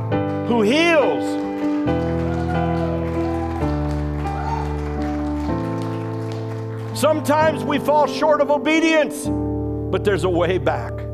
who 0.48 0.62
heals. 0.62 1.24
Sometimes 6.98 7.64
we 7.64 7.78
fall 7.78 8.08
short 8.08 8.42
of 8.42 8.50
obedience, 8.50 9.26
but 9.92 10.04
there's 10.04 10.24
a 10.24 10.30
way 10.30 10.58
back. 10.58 11.05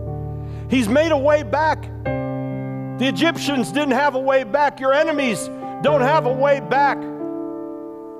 He's 0.72 0.88
made 0.88 1.12
a 1.12 1.18
way 1.18 1.44
back. 1.44 1.82
The 2.06 3.06
Egyptians 3.06 3.74
didn't 3.74 3.92
have 3.92 4.16
a 4.16 4.20
way 4.20 4.46
back. 4.46 4.80
Your 4.80 4.94
enemies 4.94 5.50
don't 5.82 6.00
have 6.00 6.26
a 6.26 6.32
way 6.32 6.62
back. 6.62 6.98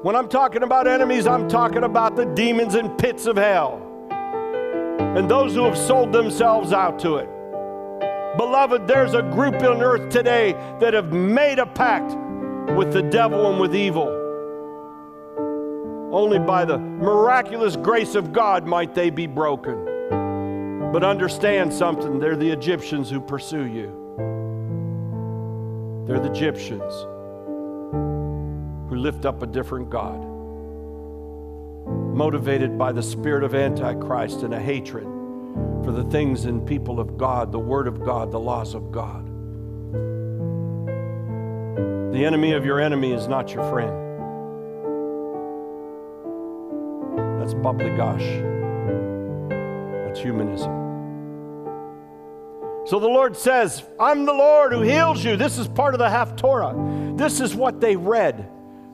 When 0.04 0.18
I'm 0.18 0.28
talking 0.28 0.62
about 0.62 0.86
enemies, 0.86 1.28
I'm 1.28 1.48
talking 1.48 1.86
about 1.86 2.18
the 2.18 2.26
demons 2.26 2.76
and 2.76 2.98
pits 2.98 3.26
of 3.26 3.38
hell 3.38 3.82
and 4.12 5.32
those 5.32 5.56
who 5.56 5.64
have 5.64 5.78
sold 5.78 6.12
themselves 6.12 6.74
out 6.74 7.00
to 7.00 7.18
it. 7.18 7.30
Beloved, 8.36 8.86
there's 8.86 9.14
a 9.14 9.22
group 9.22 9.56
on 9.64 9.82
earth 9.82 10.10
today 10.10 10.52
that 10.82 10.94
have 10.94 11.14
made 11.14 11.58
a 11.58 11.66
pact 11.66 12.14
with 12.76 12.92
the 12.92 13.02
devil 13.02 13.50
and 13.50 13.62
with 13.62 13.74
evil. 13.74 14.10
Only 16.12 16.40
by 16.40 16.66
the 16.66 16.78
miraculous 16.78 17.78
grace 17.78 18.16
of 18.16 18.34
God 18.34 18.66
might 18.66 18.94
they 18.94 19.10
be 19.10 19.26
broken. 19.26 19.91
But 20.92 21.06
understand 21.06 21.72
something 21.74 22.20
they're 22.20 22.36
the 22.36 22.50
Egyptians 22.50 23.10
who 23.10 23.22
pursue 23.22 23.66
you. 23.66 24.02
They're 26.06 26.20
the 26.20 26.30
Egyptians 26.30 26.94
who 28.90 28.96
lift 28.98 29.26
up 29.26 29.42
a 29.42 29.48
different 29.48 29.90
God, 29.90 30.20
motivated 32.14 32.78
by 32.78 32.92
the 32.92 33.02
spirit 33.02 33.46
of 33.46 33.56
Antichrist 33.56 34.44
and 34.44 34.54
a 34.54 34.60
hatred 34.60 35.06
for 35.86 35.94
the 35.94 36.04
things 36.12 36.44
and 36.44 36.68
people 36.68 37.00
of 37.00 37.18
God, 37.18 37.54
the 37.54 37.60
Word 37.60 37.88
of 37.88 38.04
God, 38.04 38.30
the 38.30 38.40
laws 38.40 38.74
of 38.74 38.92
God. 38.92 39.26
The 42.12 42.26
enemy 42.26 42.52
of 42.52 42.66
your 42.66 42.82
enemy 42.82 43.14
is 43.14 43.30
not 43.30 43.54
your 43.54 43.64
friend. 43.70 43.98
That's 47.40 47.54
bubbly 47.54 47.96
gosh. 47.96 48.26
That's 50.06 50.20
humanism. 50.20 50.81
So 52.92 53.00
the 53.00 53.08
Lord 53.08 53.38
says, 53.38 53.84
I'm 53.98 54.26
the 54.26 54.34
Lord 54.34 54.74
who 54.74 54.82
heals 54.82 55.24
you. 55.24 55.38
This 55.38 55.58
is 55.58 55.66
part 55.66 55.94
of 55.94 56.00
the 56.00 56.08
Haftorah. 56.08 57.18
This 57.18 57.40
is 57.40 57.56
what 57.56 57.80
they 57.80 57.96
read 57.96 58.50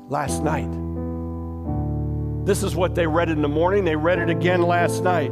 last 0.08 0.44
night. 0.44 0.70
This 2.46 2.62
is 2.62 2.76
what 2.76 2.94
they 2.94 3.08
read 3.08 3.30
in 3.30 3.42
the 3.42 3.48
morning. 3.48 3.86
They 3.86 3.96
read 3.96 4.20
it 4.20 4.30
again 4.30 4.62
last 4.62 5.02
night. 5.02 5.32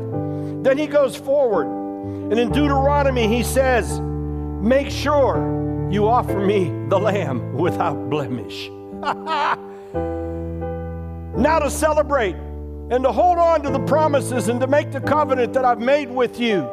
Then 0.64 0.80
he 0.80 0.88
goes 0.88 1.16
forward. 1.16 1.68
And 1.68 2.40
in 2.40 2.52
Deuteronomy, 2.52 3.28
he 3.28 3.44
says, 3.44 4.00
Make 4.00 4.90
sure 4.90 5.88
you 5.92 6.08
offer 6.08 6.40
me 6.40 6.72
the 6.90 7.00
lamb 7.00 7.56
without 7.56 8.10
blemish. 8.10 8.70
now 11.38 11.60
to 11.60 11.70
celebrate 11.70 12.36
and 12.90 13.04
to 13.04 13.12
hold 13.12 13.38
on 13.38 13.62
to 13.62 13.70
the 13.70 13.86
promises 13.86 14.48
and 14.48 14.60
to 14.60 14.66
make 14.66 14.92
the 14.92 15.02
covenant 15.02 15.54
that 15.54 15.66
I've 15.66 15.82
made 15.82 16.10
with 16.10 16.40
you 16.40 16.68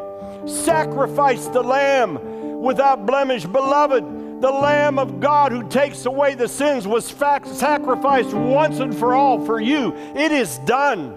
sacrifice 0.47 1.47
the 1.47 1.63
Lamb 1.63 2.61
without 2.61 3.07
blemish. 3.07 3.45
Beloved, 3.45 4.41
the 4.43 4.51
Lamb 4.51 4.99
of 4.99 5.21
God 5.21 5.53
who 5.53 5.69
takes 5.69 6.05
away 6.07 6.35
the 6.35 6.49
sins 6.49 6.87
was 6.87 7.11
fact- 7.11 7.49
sacrificed 7.49 8.35
once 8.35 8.81
and 8.81 8.97
for 8.97 9.15
all 9.15 9.45
for 9.45 9.61
you. 9.61 9.95
It 10.15 10.33
is 10.33 10.59
done. 10.67 11.17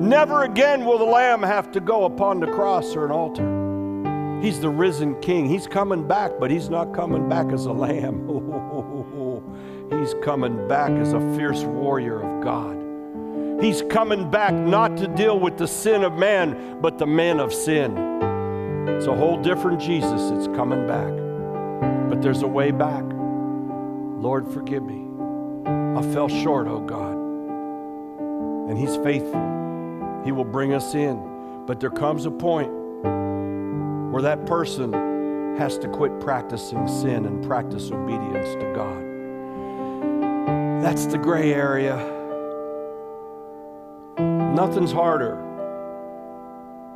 Never 0.00 0.44
again 0.44 0.84
will 0.84 0.98
the 0.98 1.04
Lamb 1.04 1.42
have 1.42 1.72
to 1.72 1.80
go 1.80 2.04
upon 2.04 2.38
the 2.38 2.46
cross 2.46 2.94
or 2.94 3.04
an 3.04 3.10
altar. 3.10 3.58
He's 4.40 4.60
the 4.60 4.70
risen 4.70 5.20
King. 5.20 5.46
He's 5.46 5.66
coming 5.66 6.06
back, 6.06 6.30
but 6.38 6.52
He's 6.52 6.70
not 6.70 6.94
coming 6.94 7.28
back 7.28 7.52
as 7.52 7.66
a 7.66 7.72
lamb. 7.72 8.28
He's 9.98 10.14
coming 10.22 10.68
back 10.68 10.90
as 10.92 11.12
a 11.12 11.20
fierce 11.36 11.64
warrior 11.64 12.20
of 12.20 12.44
God. 12.44 12.77
He's 13.60 13.82
coming 13.90 14.30
back 14.30 14.54
not 14.54 14.96
to 14.98 15.08
deal 15.08 15.38
with 15.38 15.58
the 15.58 15.66
sin 15.66 16.04
of 16.04 16.12
man, 16.12 16.80
but 16.80 16.96
the 16.98 17.06
man 17.06 17.40
of 17.40 17.52
sin. 17.52 17.96
It's 18.88 19.06
a 19.06 19.14
whole 19.14 19.36
different 19.36 19.80
Jesus. 19.80 20.30
It's 20.30 20.46
coming 20.56 20.86
back. 20.86 21.12
But 22.08 22.22
there's 22.22 22.42
a 22.42 22.46
way 22.46 22.70
back. 22.70 23.02
Lord, 24.20 24.48
forgive 24.52 24.84
me. 24.84 25.06
I 25.66 26.02
fell 26.12 26.28
short, 26.28 26.68
oh 26.68 26.80
God. 26.80 27.16
And 28.70 28.78
He's 28.78 28.96
faithful. 28.98 30.22
He 30.24 30.30
will 30.30 30.44
bring 30.44 30.72
us 30.72 30.94
in. 30.94 31.64
But 31.66 31.80
there 31.80 31.90
comes 31.90 32.26
a 32.26 32.30
point 32.30 32.70
where 34.12 34.22
that 34.22 34.46
person 34.46 34.92
has 35.58 35.78
to 35.78 35.88
quit 35.88 36.20
practicing 36.20 36.86
sin 36.86 37.26
and 37.26 37.44
practice 37.44 37.90
obedience 37.90 38.54
to 38.54 38.72
God. 38.72 39.04
That's 40.82 41.06
the 41.06 41.18
gray 41.18 41.52
area. 41.52 42.17
Nothing's 44.54 44.92
harder 44.92 45.36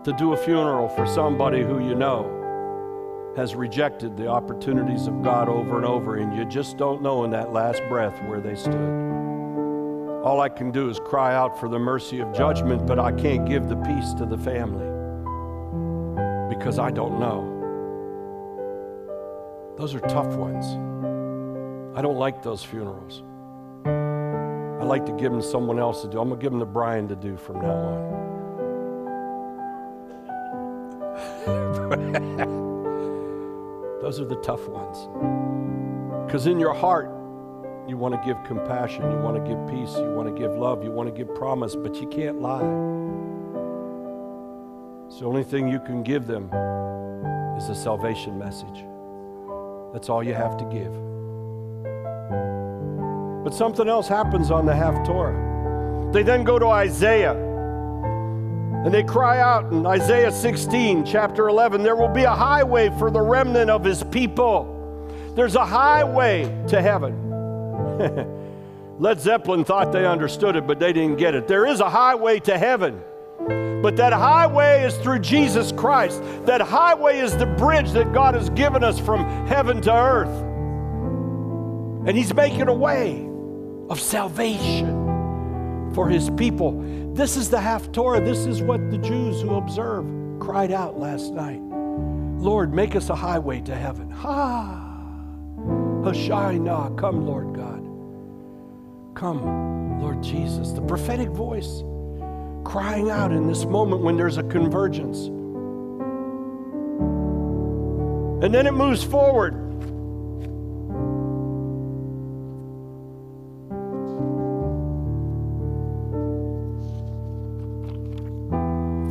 to 0.05 0.13
do 0.15 0.33
a 0.33 0.37
funeral 0.37 0.89
for 0.89 1.07
somebody 1.07 1.63
who 1.63 1.79
you 1.79 1.95
know 1.95 3.33
has 3.37 3.55
rejected 3.55 4.17
the 4.17 4.27
opportunities 4.27 5.07
of 5.07 5.23
God 5.23 5.49
over 5.49 5.77
and 5.77 5.87
over, 5.87 6.17
and 6.17 6.37
you 6.37 6.45
just 6.45 6.77
don't 6.77 7.03
know 7.03 7.25
in 7.25 7.31
that 7.31 7.53
last 7.53 7.81
breath 7.89 8.21
where 8.25 8.41
they 8.41 8.55
stood. 8.55 10.23
All 10.23 10.41
I 10.41 10.49
can 10.49 10.71
do 10.71 10.89
is 10.89 10.99
cry 11.01 11.35
out 11.35 11.59
for 11.59 11.69
the 11.69 11.79
mercy 11.79 12.21
of 12.21 12.33
judgment, 12.35 12.87
but 12.87 12.99
I 12.99 13.13
can't 13.13 13.49
give 13.49 13.69
the 13.69 13.77
peace 13.77 14.13
to 14.15 14.27
the 14.27 14.39
family 14.39 14.87
because 16.55 16.79
I 16.79 16.91
don't 16.91 17.19
know. 17.19 17.49
Those 19.77 19.95
are 19.95 20.01
tough 20.01 20.35
ones. 20.35 20.67
I 21.97 22.03
don't 22.03 22.19
like 22.19 22.43
those 22.43 22.63
funerals. 22.63 23.23
I 24.83 24.85
like 24.85 25.07
to 25.07 25.13
give 25.13 25.31
them 25.31 25.41
someone 25.41 25.79
else 25.79 26.03
to 26.03 26.09
do. 26.09 26.21
I'm 26.21 26.27
going 26.27 26.41
to 26.41 26.43
give 26.43 26.51
them 26.51 26.59
to 26.59 26.67
Brian 26.67 27.07
to 27.07 27.15
do 27.15 27.37
from 27.37 27.63
now 27.63 27.71
on. 27.71 28.23
Those 34.03 34.19
are 34.19 34.25
the 34.25 34.41
tough 34.43 34.67
ones. 34.67 35.07
Because 36.27 36.49
in 36.49 36.59
your 36.59 36.75
heart, 36.75 37.07
you 37.87 37.97
want 37.97 38.13
to 38.13 38.21
give 38.27 38.43
compassion, 38.43 39.09
you 39.09 39.19
want 39.19 39.37
to 39.37 39.43
give 39.49 39.65
peace, 39.69 39.95
you 39.95 40.13
want 40.17 40.27
to 40.27 40.35
give 40.37 40.51
love, 40.59 40.83
you 40.83 40.91
want 40.91 41.09
to 41.09 41.15
give 41.15 41.33
promise, 41.33 41.77
but 41.77 41.95
you 42.01 42.09
can't 42.09 42.41
lie. 42.41 42.59
So 45.11 45.21
the 45.21 45.27
only 45.27 45.45
thing 45.45 45.69
you 45.69 45.79
can 45.79 46.03
give 46.03 46.27
them 46.27 46.47
is 47.57 47.69
a 47.69 47.75
salvation 47.77 48.37
message. 48.37 48.85
That's 49.93 50.09
all 50.09 50.25
you 50.25 50.35
have 50.35 50.57
to 50.57 50.65
give. 50.65 51.12
But 53.45 53.55
something 53.55 53.89
else 53.89 54.09
happens 54.09 54.51
on 54.51 54.67
the 54.67 54.73
Haftorah. 54.73 56.13
They 56.13 56.23
then 56.23 56.45
go 56.45 56.59
to 56.59 56.67
Isaiah 56.67 57.51
and 58.85 58.93
they 58.93 59.05
cry 59.05 59.39
out 59.39 59.73
in 59.73 59.87
Isaiah 59.87 60.33
16, 60.33 61.05
chapter 61.05 61.49
11, 61.49 61.85
there 61.85 61.95
will 61.95 62.09
be 62.09 62.25
a 62.25 62.35
highway 62.35 62.91
for 62.99 63.13
the 63.13 63.21
remnant 63.21 63.71
of 63.71 63.85
his 63.85 64.03
people. 64.03 64.69
There's 65.37 65.55
a 65.55 65.65
highway 65.65 66.53
to 66.67 66.83
heaven. 66.83 67.31
Led 68.99 69.21
Zeppelin 69.21 69.65
thought 69.65 69.93
they 69.93 70.05
understood 70.05 70.57
it, 70.57 70.67
but 70.67 70.81
they 70.81 70.93
didn't 70.93 71.17
get 71.17 71.37
it. 71.37 71.47
There 71.47 71.65
is 71.65 71.79
a 71.79 71.89
highway 71.89 72.41
to 72.41 72.59
heaven. 72.59 73.01
But 73.83 73.97
that 73.99 74.13
highway 74.13 74.83
is 74.83 74.97
through 74.97 75.21
Jesus 75.21 75.71
Christ. 75.71 76.21
That 76.47 76.61
highway 76.61 77.21
is 77.21 77.37
the 77.37 77.47
bridge 77.47 77.93
that 77.93 78.13
God 78.13 78.35
has 78.35 78.51
given 78.51 78.83
us 78.83 78.99
from 78.99 79.25
heaven 79.47 79.81
to 79.83 79.93
earth. 79.93 80.43
And 82.05 82.17
He's 82.17 82.35
making 82.35 82.67
a 82.67 82.75
way 82.75 83.29
of 83.93 84.01
salvation 84.01 85.93
for 85.95 86.09
his 86.09 86.31
people. 86.31 86.73
This 87.13 87.37
is 87.37 87.51
the 87.51 87.59
Haftorah. 87.59 88.25
This 88.25 88.47
is 88.47 88.63
what 88.63 88.91
the 88.91 88.97
Jews 88.97 89.43
who 89.43 89.55
observe 89.57 90.07
cried 90.41 90.73
out 90.73 90.99
last 90.99 91.35
night. 91.35 91.61
Lord, 92.41 92.73
make 92.73 92.97
us 92.97 93.11
a 93.11 93.15
highway 93.15 93.61
to 93.61 93.75
heaven. 93.75 94.11
Ha! 94.11 94.89
Hoshina, 96.03 96.97
come, 96.99 97.27
Lord 97.27 97.55
God. 97.55 97.83
Come, 99.15 100.01
Lord 100.01 100.23
Jesus. 100.23 100.73
The 100.73 100.81
prophetic 100.81 101.29
voice 101.29 101.85
crying 102.65 103.11
out 103.11 103.31
in 103.31 103.47
this 103.47 103.67
moment 103.67 104.01
when 104.01 104.17
there's 104.17 104.39
a 104.39 104.43
convergence. 104.45 105.27
And 108.43 108.55
then 108.55 108.67
it 108.67 108.73
moves 108.73 109.05
forward 109.05 109.55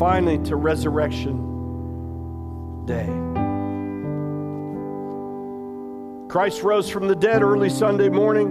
finally 0.01 0.39
to 0.39 0.55
resurrection 0.55 1.35
day. 2.87 3.05
Christ 6.27 6.63
rose 6.63 6.89
from 6.89 7.07
the 7.07 7.15
dead 7.15 7.43
early 7.43 7.69
Sunday 7.69 8.09
morning. 8.09 8.49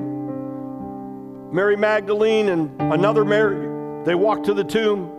Mary 1.52 1.76
Magdalene 1.76 2.50
and 2.50 2.70
another 2.80 3.24
Mary, 3.24 4.04
they 4.04 4.14
walked 4.14 4.46
to 4.46 4.54
the 4.54 4.62
tomb. 4.62 5.10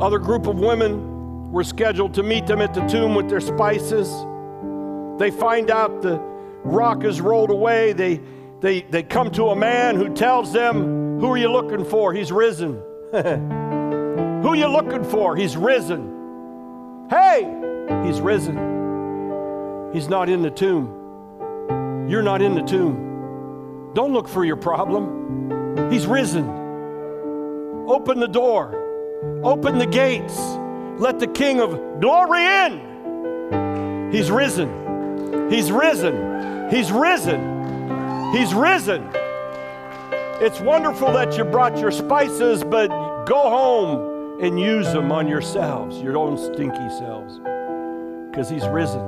Other 0.00 0.18
group 0.18 0.48
of 0.48 0.58
women 0.58 1.52
were 1.52 1.62
scheduled 1.62 2.12
to 2.14 2.24
meet 2.24 2.48
them 2.48 2.60
at 2.60 2.74
the 2.74 2.84
tomb 2.88 3.14
with 3.14 3.28
their 3.28 3.38
spices. 3.38 4.08
They 5.20 5.30
find 5.30 5.70
out 5.70 6.02
the 6.02 6.18
rock 6.64 7.04
is 7.04 7.20
rolled 7.20 7.50
away. 7.50 7.92
They, 7.92 8.20
they, 8.58 8.82
they 8.82 9.04
come 9.04 9.30
to 9.30 9.50
a 9.50 9.56
man 9.56 9.94
who 9.94 10.12
tells 10.12 10.52
them, 10.52 11.20
Who 11.20 11.30
are 11.30 11.38
you 11.38 11.52
looking 11.52 11.84
for? 11.84 12.12
He's 12.12 12.32
risen. 12.32 12.82
Who 14.42 14.54
you 14.54 14.66
looking 14.66 15.04
for? 15.04 15.36
He's 15.36 15.56
risen. 15.56 17.06
Hey, 17.08 17.44
he's 18.04 18.20
risen. 18.20 19.90
He's 19.92 20.08
not 20.08 20.28
in 20.28 20.42
the 20.42 20.50
tomb. 20.50 22.06
You're 22.08 22.22
not 22.22 22.42
in 22.42 22.56
the 22.56 22.62
tomb. 22.62 23.92
Don't 23.94 24.12
look 24.12 24.26
for 24.26 24.44
your 24.44 24.56
problem. 24.56 25.92
He's 25.92 26.06
risen. 26.06 26.48
Open 27.86 28.18
the 28.18 28.26
door. 28.26 28.74
Open 29.44 29.78
the 29.78 29.86
gates. 29.86 30.36
Let 30.98 31.20
the 31.20 31.28
King 31.28 31.60
of 31.60 32.00
glory 32.00 32.44
in. 32.44 34.10
He's 34.10 34.28
risen. 34.28 35.50
He's 35.52 35.70
risen. 35.70 36.68
He's 36.68 36.90
risen. 36.90 38.32
He's 38.32 38.52
risen. 38.54 39.08
It's 40.40 40.60
wonderful 40.60 41.12
that 41.12 41.38
you 41.38 41.44
brought 41.44 41.78
your 41.78 41.92
spices, 41.92 42.64
but 42.64 42.88
go 43.26 43.48
home 43.48 44.11
and 44.42 44.60
use 44.60 44.92
them 44.92 45.12
on 45.12 45.28
yourselves, 45.28 46.00
your 46.02 46.18
own 46.18 46.36
stinky 46.36 46.88
selves, 46.90 47.38
because 48.30 48.50
He's 48.50 48.66
risen. 48.66 49.00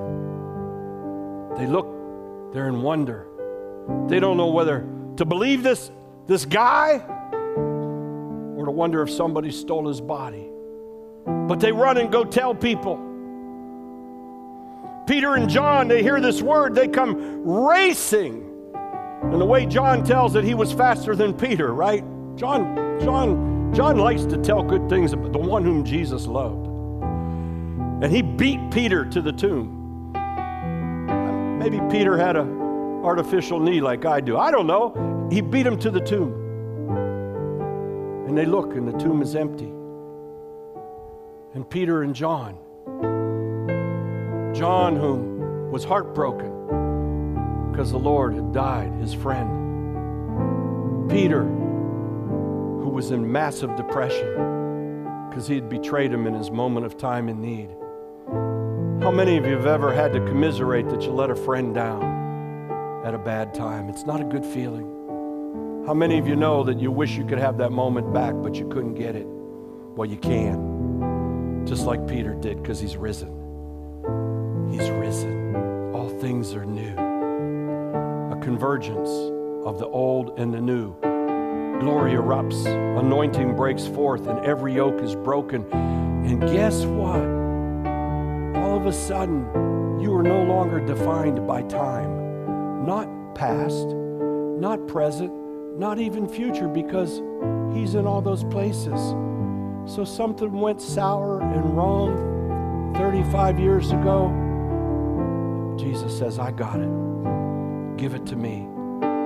They 1.56 1.66
look, 1.66 2.52
they're 2.52 2.68
in 2.68 2.82
wonder. 2.82 3.26
They 4.08 4.20
don't 4.20 4.36
know 4.36 4.48
whether 4.48 4.86
to 5.16 5.24
believe 5.24 5.62
this, 5.62 5.90
this 6.26 6.44
guy 6.44 7.04
or 8.56 8.64
to 8.64 8.70
wonder 8.70 9.02
if 9.02 9.10
somebody 9.10 9.50
stole 9.50 9.86
his 9.88 10.00
body. 10.00 10.48
But 11.26 11.60
they 11.60 11.72
run 11.72 11.98
and 11.98 12.10
go 12.10 12.24
tell 12.24 12.54
people. 12.54 12.96
Peter 15.06 15.34
and 15.34 15.50
John, 15.50 15.86
they 15.86 16.02
hear 16.02 16.20
this 16.20 16.40
word, 16.40 16.74
they 16.74 16.88
come 16.88 17.46
racing. 17.46 18.50
And 19.22 19.40
the 19.40 19.44
way 19.44 19.66
John 19.66 20.02
tells 20.04 20.34
it, 20.34 20.44
he 20.44 20.54
was 20.54 20.72
faster 20.72 21.14
than 21.14 21.34
Peter, 21.34 21.74
right? 21.74 22.02
John, 22.36 22.98
John, 23.00 23.53
John 23.74 23.98
likes 23.98 24.24
to 24.26 24.36
tell 24.36 24.62
good 24.62 24.88
things 24.88 25.12
about 25.12 25.32
the 25.32 25.38
one 25.38 25.64
whom 25.64 25.84
Jesus 25.84 26.26
loved. 26.28 26.68
And 28.04 28.12
he 28.12 28.22
beat 28.22 28.60
Peter 28.70 29.04
to 29.06 29.20
the 29.20 29.32
tomb. 29.32 30.14
Um, 30.14 31.58
maybe 31.58 31.80
Peter 31.90 32.16
had 32.16 32.36
a 32.36 32.42
artificial 32.42 33.58
knee 33.58 33.80
like 33.80 34.04
I 34.04 34.20
do. 34.20 34.36
I 34.36 34.52
don't 34.52 34.68
know. 34.68 35.28
He 35.28 35.40
beat 35.40 35.66
him 35.66 35.76
to 35.80 35.90
the 35.90 35.98
tomb. 35.98 36.32
And 38.28 38.38
they 38.38 38.46
look, 38.46 38.76
and 38.76 38.86
the 38.86 38.96
tomb 38.96 39.22
is 39.22 39.34
empty. 39.34 39.72
And 41.54 41.68
Peter 41.68 42.04
and 42.04 42.14
John, 42.14 42.56
John, 44.54 44.94
whom 44.94 45.72
was 45.72 45.82
heartbroken 45.82 47.70
because 47.72 47.90
the 47.90 47.98
Lord 47.98 48.34
had 48.34 48.52
died, 48.52 48.92
his 49.00 49.12
friend. 49.12 49.50
Peter, 51.10 51.44
was 52.94 53.10
in 53.10 53.30
massive 53.30 53.74
depression 53.74 55.28
because 55.28 55.48
he 55.48 55.56
had 55.56 55.68
betrayed 55.68 56.12
him 56.12 56.28
in 56.28 56.32
his 56.32 56.52
moment 56.52 56.86
of 56.86 56.96
time 56.96 57.28
in 57.28 57.40
need. 57.40 57.68
How 59.02 59.10
many 59.10 59.36
of 59.36 59.44
you 59.44 59.56
have 59.56 59.66
ever 59.66 59.92
had 59.92 60.12
to 60.12 60.20
commiserate 60.20 60.88
that 60.90 61.02
you 61.02 61.10
let 61.10 61.28
a 61.28 61.34
friend 61.34 61.74
down 61.74 63.02
at 63.04 63.12
a 63.12 63.18
bad 63.18 63.52
time? 63.52 63.88
It's 63.88 64.06
not 64.06 64.20
a 64.20 64.24
good 64.24 64.46
feeling. 64.46 65.84
How 65.84 65.92
many 65.92 66.18
of 66.18 66.28
you 66.28 66.36
know 66.36 66.62
that 66.62 66.78
you 66.78 66.92
wish 66.92 67.16
you 67.16 67.26
could 67.26 67.38
have 67.38 67.58
that 67.58 67.72
moment 67.72 68.14
back, 68.14 68.32
but 68.36 68.54
you 68.54 68.68
couldn't 68.68 68.94
get 68.94 69.16
it? 69.16 69.26
Well, 69.26 70.08
you 70.08 70.16
can, 70.16 71.66
just 71.66 71.86
like 71.86 72.06
Peter 72.06 72.36
did, 72.36 72.62
because 72.62 72.78
he's 72.78 72.96
risen. 72.96 73.28
He's 74.70 74.88
risen. 74.88 75.92
All 75.92 76.10
things 76.20 76.54
are 76.54 76.64
new. 76.64 76.94
A 78.32 78.40
convergence 78.40 79.10
of 79.66 79.80
the 79.80 79.88
old 79.88 80.38
and 80.38 80.54
the 80.54 80.60
new. 80.60 80.94
Glory 81.84 82.12
erupts, 82.12 82.64
anointing 82.98 83.54
breaks 83.54 83.86
forth, 83.86 84.26
and 84.26 84.38
every 84.46 84.72
yoke 84.72 85.02
is 85.02 85.14
broken. 85.14 85.70
And 85.70 86.40
guess 86.40 86.86
what? 86.86 87.20
All 88.64 88.78
of 88.78 88.86
a 88.86 88.92
sudden, 88.92 90.00
you 90.00 90.14
are 90.14 90.22
no 90.22 90.44
longer 90.44 90.80
defined 90.80 91.46
by 91.46 91.60
time, 91.64 92.86
not 92.86 93.06
past, 93.34 93.86
not 93.88 94.86
present, 94.86 95.30
not 95.78 95.98
even 95.98 96.26
future, 96.26 96.68
because 96.68 97.20
He's 97.74 97.94
in 97.96 98.06
all 98.06 98.22
those 98.22 98.44
places. 98.44 98.98
So 99.84 100.06
something 100.06 100.52
went 100.52 100.80
sour 100.80 101.42
and 101.42 101.76
wrong 101.76 102.94
35 102.96 103.60
years 103.60 103.90
ago. 103.90 104.30
Jesus 105.78 106.16
says, 106.16 106.38
I 106.38 106.50
got 106.50 106.80
it. 106.80 107.96
Give 107.98 108.14
it 108.14 108.24
to 108.28 108.36
me. 108.36 108.73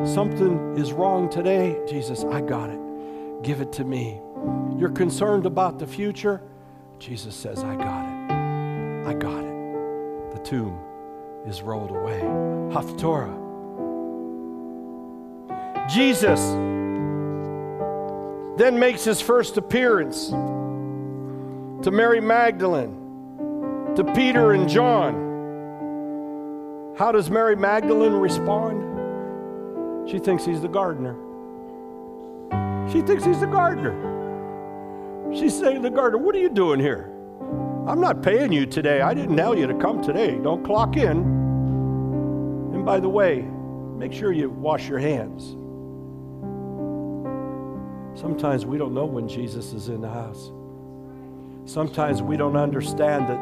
Something 0.05 0.77
is 0.77 0.93
wrong 0.93 1.29
today. 1.29 1.77
Jesus, 1.89 2.25
I 2.25 2.41
got 2.41 2.71
it. 2.71 2.81
Give 3.43 3.61
it 3.61 3.73
to 3.75 3.85
me. 3.85 4.21
You're 4.77 4.91
concerned 4.91 5.45
about 5.45 5.79
the 5.79 5.87
future. 5.87 6.41
Jesus 6.99 7.35
says, 7.35 7.65
I 7.65 7.75
got 7.77 8.05
it. 8.05 9.09
I 9.09 9.15
got 9.15 9.45
it. 9.45 10.35
The 10.35 10.41
tomb 10.45 10.79
is 11.47 11.63
rolled 11.63 11.91
away. 11.91 12.21
Haftorah. 12.73 13.47
Jesus 15.89 16.41
then 18.59 18.79
makes 18.79 19.05
his 19.05 19.21
first 19.21 19.57
appearance 19.57 20.29
to 20.29 21.91
Mary 21.91 22.21
Magdalene, 22.21 23.95
to 23.95 24.05
Peter 24.15 24.53
and 24.53 24.69
John. 24.69 25.27
How 26.99 27.13
does 27.13 27.31
Mary 27.31 27.57
Magdalene 27.57 28.15
respond? 28.15 28.98
She 30.09 30.19
thinks 30.19 30.45
he's 30.45 30.63
the 30.63 30.69
gardener. 30.69 31.17
She 32.91 33.03
thinks 33.03 33.25
he's 33.25 33.41
the 33.41 33.47
gardener. 33.47 33.95
She's 35.35 35.59
saying 35.59 35.77
to 35.77 35.83
the 35.83 35.91
gardener, 35.91 36.23
What 36.23 36.35
are 36.35 36.39
you 36.39 36.49
doing 36.49 36.81
here? 36.81 37.13
I'm 37.87 38.01
not 38.01 38.23
paying 38.23 38.51
you 38.53 38.65
today. 38.65 39.03
I 39.03 39.13
didn't 39.13 39.37
tell 39.37 39.57
you 39.57 39.67
to 39.67 39.75
come 39.75 40.03
today. 40.03 40.39
Don't 40.39 40.65
clock 40.65 40.97
in. 40.97 41.19
And 42.73 42.85
by 42.87 43.01
the 43.01 43.09
way, 43.09 43.43
make 43.97 44.13
sure 44.13 44.33
you 44.33 44.49
wash 44.49 44.89
your 44.89 44.99
hands. 44.99 45.57
Sometimes 48.19 48.65
we 48.65 48.79
don't 48.79 48.95
know 48.95 49.05
when 49.05 49.29
Jesus 49.29 49.73
is 49.75 49.89
in 49.89 50.01
the 50.01 50.09
house. 50.09 50.51
Sometimes 51.67 52.23
we 52.23 52.39
don't 52.39 52.57
understand 52.57 53.29
that 53.29 53.39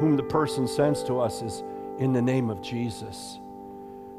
whom 0.00 0.16
the 0.16 0.24
person 0.24 0.66
sends 0.66 1.04
to 1.04 1.20
us 1.20 1.42
is 1.42 1.62
in 1.98 2.12
the 2.12 2.22
name 2.22 2.50
of 2.50 2.60
Jesus. 2.60 3.38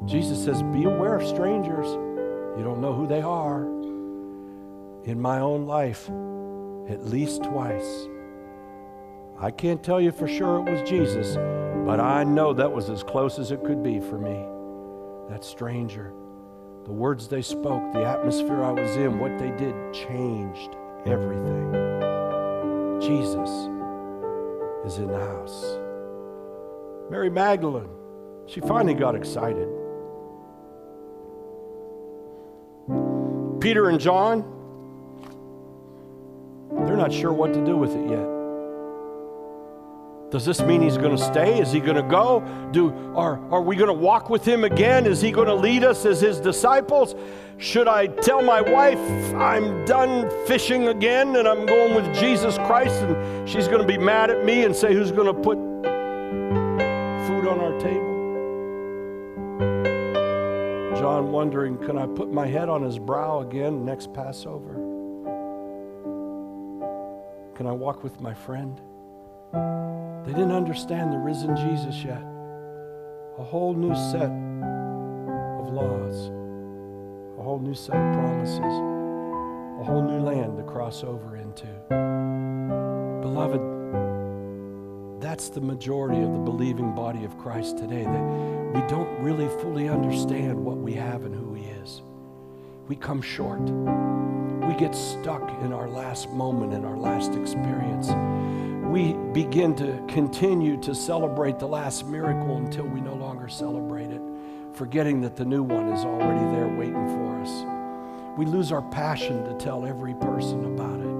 Jesus 0.06 0.44
says, 0.44 0.62
Be 0.62 0.84
aware 0.84 1.16
of 1.16 1.26
strangers. 1.26 1.86
You 2.56 2.62
don't 2.62 2.80
know 2.80 2.92
who 2.92 3.06
they 3.06 3.22
are. 3.22 3.62
In 5.04 5.20
my 5.20 5.40
own 5.40 5.66
life, 5.66 6.08
at 6.88 7.06
least 7.06 7.42
twice. 7.42 8.08
I 9.38 9.50
can't 9.50 9.82
tell 9.82 10.00
you 10.00 10.12
for 10.12 10.28
sure 10.28 10.66
it 10.66 10.70
was 10.70 10.88
Jesus, 10.88 11.34
but 11.86 12.00
I 12.00 12.24
know 12.24 12.52
that 12.52 12.72
was 12.72 12.88
as 12.88 13.02
close 13.02 13.38
as 13.38 13.50
it 13.50 13.64
could 13.64 13.82
be 13.82 14.00
for 14.00 14.18
me. 14.18 14.44
That 15.28 15.44
stranger. 15.44 16.12
The 16.84 16.92
words 16.92 17.28
they 17.28 17.42
spoke, 17.42 17.92
the 17.92 18.04
atmosphere 18.04 18.62
I 18.62 18.70
was 18.70 18.96
in, 18.96 19.18
what 19.18 19.38
they 19.38 19.50
did 19.50 19.74
changed 19.92 20.76
everything. 21.06 21.72
Jesus 23.00 23.50
is 24.86 24.98
in 24.98 25.08
the 25.08 25.18
house. 25.18 25.64
Mary 27.10 27.30
Magdalene, 27.30 27.88
she 28.46 28.60
finally 28.60 28.94
got 28.94 29.14
excited. 29.14 29.68
Peter 33.64 33.88
and 33.88 33.98
John, 33.98 34.42
they're 36.84 36.98
not 36.98 37.10
sure 37.10 37.32
what 37.32 37.54
to 37.54 37.64
do 37.64 37.78
with 37.78 37.92
it 37.92 38.10
yet. 38.10 38.28
Does 40.30 40.44
this 40.44 40.60
mean 40.60 40.82
he's 40.82 40.98
going 40.98 41.16
to 41.16 41.22
stay? 41.22 41.58
Is 41.60 41.72
he 41.72 41.80
going 41.80 41.96
to 41.96 42.02
go? 42.02 42.40
Do, 42.72 42.90
are, 43.16 43.38
are 43.50 43.62
we 43.62 43.74
going 43.76 43.88
to 43.88 43.94
walk 43.94 44.28
with 44.28 44.44
him 44.44 44.64
again? 44.64 45.06
Is 45.06 45.22
he 45.22 45.30
going 45.32 45.46
to 45.46 45.54
lead 45.54 45.82
us 45.82 46.04
as 46.04 46.20
his 46.20 46.40
disciples? 46.40 47.14
Should 47.56 47.88
I 47.88 48.08
tell 48.08 48.42
my 48.42 48.60
wife 48.60 48.98
I'm 49.36 49.86
done 49.86 50.28
fishing 50.46 50.88
again 50.88 51.36
and 51.36 51.48
I'm 51.48 51.64
going 51.64 51.94
with 51.94 52.14
Jesus 52.14 52.58
Christ 52.58 52.96
and 52.96 53.48
she's 53.48 53.66
going 53.66 53.80
to 53.80 53.88
be 53.88 53.96
mad 53.96 54.28
at 54.28 54.44
me 54.44 54.64
and 54.64 54.76
say, 54.76 54.92
Who's 54.92 55.10
going 55.10 55.34
to 55.34 55.40
put 55.40 55.56
John 61.14 61.30
wondering, 61.30 61.78
Can 61.78 61.96
I 61.96 62.08
put 62.08 62.32
my 62.32 62.44
head 62.44 62.68
on 62.68 62.82
his 62.82 62.98
brow 62.98 63.38
again 63.38 63.84
next 63.84 64.12
Passover? 64.12 64.74
Can 67.54 67.68
I 67.68 67.70
walk 67.70 68.02
with 68.02 68.20
my 68.20 68.34
friend? 68.34 68.80
They 70.26 70.32
didn't 70.32 70.50
understand 70.50 71.12
the 71.12 71.18
risen 71.18 71.54
Jesus 71.54 72.02
yet. 72.02 72.20
A 73.38 73.44
whole 73.44 73.74
new 73.74 73.94
set 73.94 74.32
of 75.60 75.72
laws, 75.72 76.30
a 77.38 77.42
whole 77.44 77.60
new 77.62 77.74
set 77.74 77.94
of 77.94 78.14
promises, 78.14 78.58
a 78.58 79.84
whole 79.84 80.02
new 80.02 80.18
land 80.18 80.56
to 80.56 80.64
cross 80.64 81.04
over 81.04 81.36
into. 81.36 81.68
Beloved, 83.22 83.83
that's 85.24 85.48
the 85.48 85.60
majority 85.60 86.20
of 86.20 86.32
the 86.32 86.38
believing 86.38 86.94
body 86.94 87.24
of 87.24 87.38
Christ 87.38 87.78
today. 87.78 88.04
That 88.04 88.22
we 88.74 88.80
don't 88.88 89.08
really 89.20 89.48
fully 89.62 89.88
understand 89.88 90.62
what 90.62 90.76
we 90.76 90.92
have 90.92 91.24
and 91.24 91.34
who 91.34 91.54
He 91.54 91.64
is. 91.64 92.02
We 92.88 92.96
come 92.96 93.22
short. 93.22 93.60
We 93.60 94.74
get 94.74 94.94
stuck 94.94 95.48
in 95.62 95.72
our 95.72 95.88
last 95.88 96.28
moment, 96.30 96.74
in 96.74 96.84
our 96.84 96.98
last 96.98 97.32
experience. 97.32 98.10
We 98.86 99.14
begin 99.32 99.74
to 99.76 100.04
continue 100.08 100.78
to 100.82 100.94
celebrate 100.94 101.58
the 101.58 101.68
last 101.68 102.06
miracle 102.06 102.58
until 102.58 102.84
we 102.84 103.00
no 103.00 103.14
longer 103.14 103.48
celebrate 103.48 104.10
it, 104.10 104.20
forgetting 104.74 105.22
that 105.22 105.36
the 105.36 105.44
new 105.46 105.62
one 105.62 105.88
is 105.88 106.04
already 106.04 106.44
there 106.54 106.68
waiting 106.68 107.08
for 107.08 107.40
us. 107.40 108.36
We 108.36 108.44
lose 108.44 108.72
our 108.72 108.82
passion 108.90 109.42
to 109.44 109.54
tell 109.54 109.86
every 109.86 110.14
person 110.14 110.66
about 110.66 111.00
it. 111.00 111.13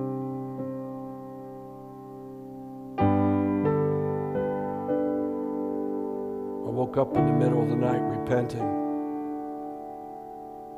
Woke 6.74 6.96
up 6.96 7.16
in 7.16 7.24
the 7.24 7.32
middle 7.32 7.62
of 7.62 7.68
the 7.68 7.76
night 7.76 8.00
repenting. 8.00 8.68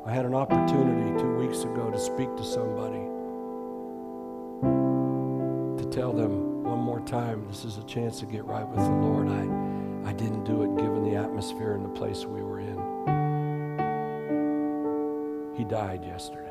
I 0.05 0.13
had 0.13 0.25
an 0.25 0.35
opportunity 0.35 1.19
two 1.19 1.35
weeks 1.37 1.63
ago 1.63 1.89
to 1.89 1.97
speak 1.97 2.35
to 2.35 2.43
somebody, 2.43 3.01
to 5.81 5.89
tell 5.89 6.13
them 6.13 6.63
one 6.63 6.77
more 6.77 6.99
time 7.01 7.47
this 7.47 7.65
is 7.65 7.79
a 7.79 7.83
chance 7.85 8.19
to 8.19 8.27
get 8.27 8.45
right 8.45 8.67
with 8.67 8.77
the 8.77 8.91
Lord. 8.91 9.27
I, 9.27 10.09
I 10.09 10.13
didn't 10.13 10.43
do 10.43 10.61
it 10.61 10.79
given 10.79 11.03
the 11.03 11.15
atmosphere 11.15 11.73
and 11.73 11.83
the 11.83 11.89
place 11.89 12.25
we 12.25 12.43
were 12.43 12.59
in. 12.59 12.77
He 15.57 15.63
died 15.63 16.05
yesterday. 16.05 16.46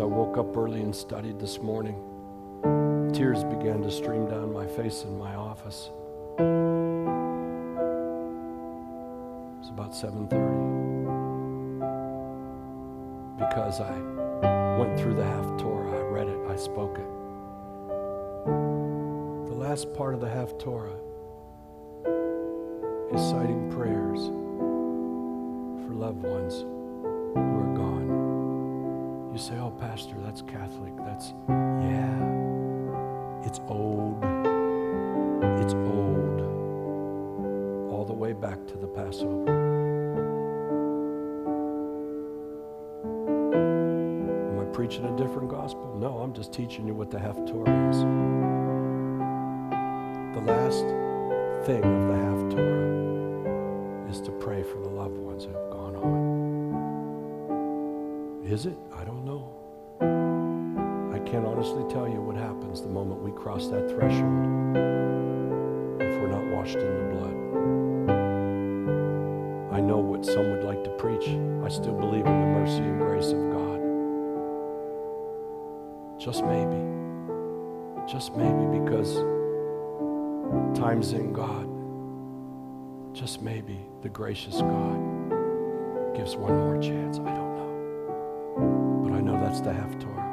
I 0.00 0.04
woke 0.04 0.38
up 0.38 0.56
early 0.56 0.80
and 0.82 0.94
studied 0.94 1.40
this 1.40 1.60
morning, 1.60 1.96
tears 3.12 3.42
began 3.42 3.82
to 3.82 3.90
stream 3.90 4.28
down 4.28 4.52
my 4.52 4.64
face 4.64 5.02
in 5.02 5.18
my 5.18 5.34
office. 5.34 5.90
It's 9.58 9.70
about 9.70 9.96
7:30 9.96 11.80
because 13.38 13.80
I 13.80 13.90
went 14.78 14.96
through 15.00 15.14
the 15.14 15.24
Haftorah, 15.24 15.92
I 15.92 16.02
read 16.12 16.28
it, 16.28 16.38
I 16.48 16.54
spoke 16.54 16.96
it. 16.96 17.10
The 19.48 19.54
last 19.54 19.92
part 19.94 20.14
of 20.14 20.20
the 20.20 20.28
Haftorah 20.28 20.96
is 23.12 23.20
citing 23.30 23.68
prayers 23.72 24.30
for 25.84 25.92
loved 25.92 26.22
ones 26.22 26.64
who 27.34 27.40
are 27.40 27.74
gone. 27.74 28.27
You 29.38 29.44
say, 29.44 29.58
oh, 29.58 29.70
Pastor, 29.70 30.16
that's 30.18 30.42
Catholic. 30.42 30.96
That's, 30.96 31.32
yeah, 31.48 32.10
it's 33.46 33.60
old. 33.68 34.18
It's 35.62 35.74
old. 35.74 36.40
All 37.92 38.04
the 38.04 38.14
way 38.14 38.32
back 38.32 38.66
to 38.66 38.76
the 38.76 38.88
Passover. 38.88 39.48
Am 44.50 44.58
I 44.58 44.64
preaching 44.72 45.04
a 45.04 45.16
different 45.16 45.48
gospel. 45.48 45.96
No, 46.00 46.18
I'm 46.18 46.32
just 46.32 46.52
teaching 46.52 46.88
you 46.88 46.94
what 46.94 47.12
the 47.12 47.18
Haftorah 47.18 47.90
is. 47.90 48.00
The 50.34 50.40
last 50.52 50.84
thing 51.64 51.84
of 51.84 52.08
the 52.08 52.14
Haftorah 52.56 54.10
is 54.10 54.20
to 54.22 54.32
pray 54.32 54.64
for 54.64 54.80
the 54.80 54.88
loved 54.88 55.16
ones 55.16 55.44
who 55.44 55.52
have 55.52 55.70
gone 55.70 55.94
on. 55.94 56.48
Is 58.44 58.66
it? 58.66 58.76
I 58.96 59.04
don't 59.04 59.17
can't 61.30 61.44
honestly 61.44 61.84
tell 61.90 62.08
you 62.08 62.22
what 62.22 62.36
happens 62.36 62.80
the 62.80 62.88
moment 62.88 63.20
we 63.20 63.30
cross 63.32 63.66
that 63.68 63.86
threshold 63.90 64.74
if 66.00 66.20
we're 66.22 66.30
not 66.30 66.46
washed 66.56 66.76
in 66.76 66.80
the 66.80 67.04
blood. 67.12 67.34
I 69.74 69.80
know 69.80 69.98
what 69.98 70.24
some 70.24 70.50
would 70.50 70.64
like 70.64 70.82
to 70.84 70.90
preach. 70.96 71.28
I 71.62 71.68
still 71.68 71.92
believe 71.92 72.24
in 72.24 72.40
the 72.40 72.46
mercy 72.58 72.78
and 72.78 72.98
grace 72.98 73.26
of 73.26 73.52
God. 73.52 73.78
Just 76.18 76.44
maybe. 76.44 76.80
Just 78.10 78.34
maybe 78.34 78.64
because 78.80 79.16
time's 80.78 81.12
in 81.12 81.34
God. 81.34 81.68
Just 83.14 83.42
maybe 83.42 83.84
the 84.00 84.08
gracious 84.08 84.62
God 84.62 84.96
gives 86.16 86.36
one 86.36 86.56
more 86.56 86.80
chance. 86.80 87.18
I 87.18 87.34
don't 87.34 87.54
know. 87.54 89.04
But 89.04 89.12
I 89.12 89.20
know 89.20 89.38
that's 89.38 89.60
the 89.60 89.72
Haftorah. 89.72 90.27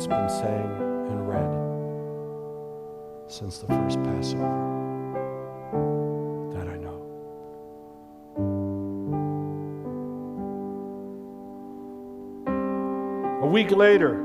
It's 0.00 0.06
been 0.06 0.30
sang 0.30 0.64
and 1.10 1.28
read 1.28 1.52
since 3.30 3.58
the 3.58 3.66
first 3.66 4.02
Passover. 4.02 4.48
That 6.54 6.66
I 6.68 6.76
know. 6.78 7.02
A 13.42 13.46
week 13.46 13.72
later, 13.72 14.24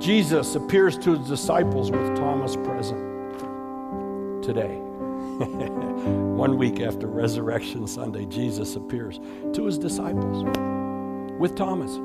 Jesus 0.00 0.54
appears 0.54 0.96
to 0.96 1.18
his 1.18 1.28
disciples 1.28 1.90
with 1.90 2.16
Thomas 2.16 2.56
present 2.56 3.02
today. 4.42 4.76
One 6.38 6.56
week 6.56 6.80
after 6.80 7.06
Resurrection 7.06 7.86
Sunday, 7.86 8.24
Jesus 8.24 8.76
appears 8.76 9.20
to 9.52 9.66
his 9.66 9.76
disciples 9.76 10.42
with 11.40 11.56
Thomas. 11.56 11.96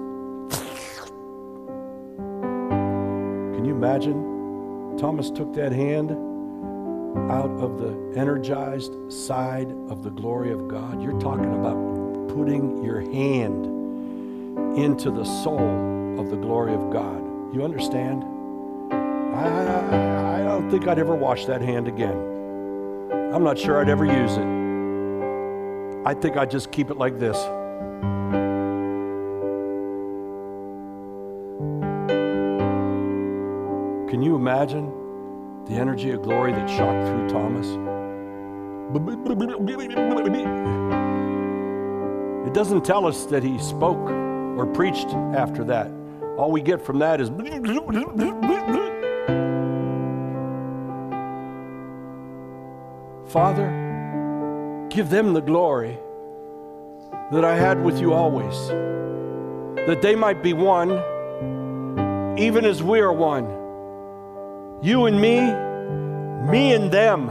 Can 3.53 3.65
you 3.65 3.75
imagine? 3.75 4.95
Thomas 4.97 5.29
took 5.29 5.53
that 5.55 5.73
hand 5.73 6.11
out 7.29 7.51
of 7.59 7.77
the 7.77 8.13
energized 8.17 8.93
side 9.11 9.69
of 9.89 10.03
the 10.03 10.09
glory 10.09 10.53
of 10.53 10.69
God. 10.69 11.03
You're 11.03 11.19
talking 11.19 11.53
about 11.53 11.75
putting 12.29 12.81
your 12.81 13.01
hand 13.01 13.65
into 14.77 15.11
the 15.11 15.25
soul 15.25 16.17
of 16.17 16.29
the 16.29 16.37
glory 16.37 16.73
of 16.73 16.89
God. 16.89 17.21
You 17.53 17.65
understand? 17.65 18.23
I, 19.35 20.39
I, 20.39 20.43
don't 20.45 20.71
think 20.71 20.87
I'd 20.87 20.97
ever 20.97 21.13
wash 21.13 21.45
that 21.45 21.61
hand 21.61 21.89
again. 21.89 22.15
I'm 23.33 23.43
not 23.43 23.59
sure 23.59 23.81
I'd 23.81 23.89
ever 23.89 24.05
use 24.05 24.37
it. 24.37 24.47
I 26.05 26.13
think 26.13 26.37
I'd 26.37 26.51
just 26.51 26.71
keep 26.71 26.89
it 26.89 26.95
like 26.95 27.19
this. 27.19 27.37
Energy 35.85 36.09
of 36.09 36.23
glory 36.23 36.51
that 36.51 36.67
shot 36.67 37.07
through 37.07 37.29
Thomas? 37.29 37.67
It 42.47 42.53
doesn't 42.55 42.83
tell 42.83 43.05
us 43.05 43.25
that 43.27 43.43
he 43.43 43.59
spoke 43.59 44.09
or 44.09 44.65
preached 44.65 45.09
after 45.09 45.63
that. 45.65 45.91
All 46.39 46.51
we 46.51 46.61
get 46.61 46.81
from 46.81 46.97
that 46.99 47.21
is. 47.21 47.29
Father, 53.31 54.87
give 54.89 55.11
them 55.11 55.33
the 55.33 55.41
glory 55.41 55.99
that 57.31 57.45
I 57.45 57.55
had 57.55 57.83
with 57.83 57.99
you 57.99 58.11
always, 58.11 58.69
that 59.87 59.99
they 60.01 60.15
might 60.15 60.41
be 60.41 60.53
one, 60.53 60.89
even 62.39 62.65
as 62.65 62.81
we 62.81 63.01
are 63.01 63.13
one. 63.13 63.45
You 64.81 65.05
and 65.05 65.21
me, 65.21 65.64
me 66.45 66.73
and 66.73 66.91
them. 66.91 67.29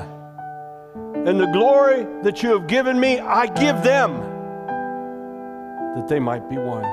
And 1.27 1.41
the 1.41 1.47
glory 1.47 2.07
that 2.23 2.43
you 2.43 2.51
have 2.51 2.67
given 2.67 2.99
me, 2.99 3.19
I 3.19 3.47
give 3.47 3.83
them 3.83 4.13
that 5.97 6.09
they 6.09 6.19
might 6.19 6.51
be 6.51 6.59
one. 6.59 6.85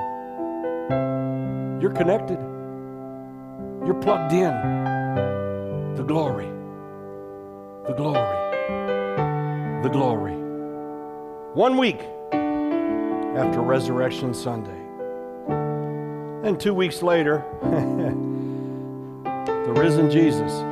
You're 1.82 1.92
connected. 1.92 2.40
You're 3.86 4.00
plugged 4.00 4.32
in. 4.34 4.54
The 5.96 6.04
glory. 6.04 6.46
The 7.88 7.94
glory. 7.94 8.38
The 9.84 9.90
glory. 9.90 10.36
One 11.54 11.78
week 11.78 12.02
after 12.32 13.62
Resurrection 13.62 14.34
Sunday. 14.34 14.80
And 16.48 16.60
two 16.60 16.74
weeks 16.74 17.02
later, 17.02 17.44
the 19.66 19.74
risen 19.74 20.10
Jesus 20.12 20.71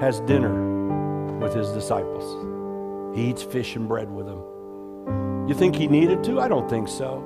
has 0.00 0.20
dinner 0.20 1.38
with 1.38 1.54
his 1.54 1.70
disciples. 1.70 3.16
He 3.16 3.28
eats 3.28 3.42
fish 3.42 3.76
and 3.76 3.86
bread 3.86 4.10
with 4.10 4.26
them. 4.26 5.46
You 5.48 5.54
think 5.54 5.76
he 5.76 5.88
needed 5.88 6.24
to? 6.24 6.40
I 6.40 6.48
don't 6.48 6.68
think 6.70 6.88
so. 6.88 7.22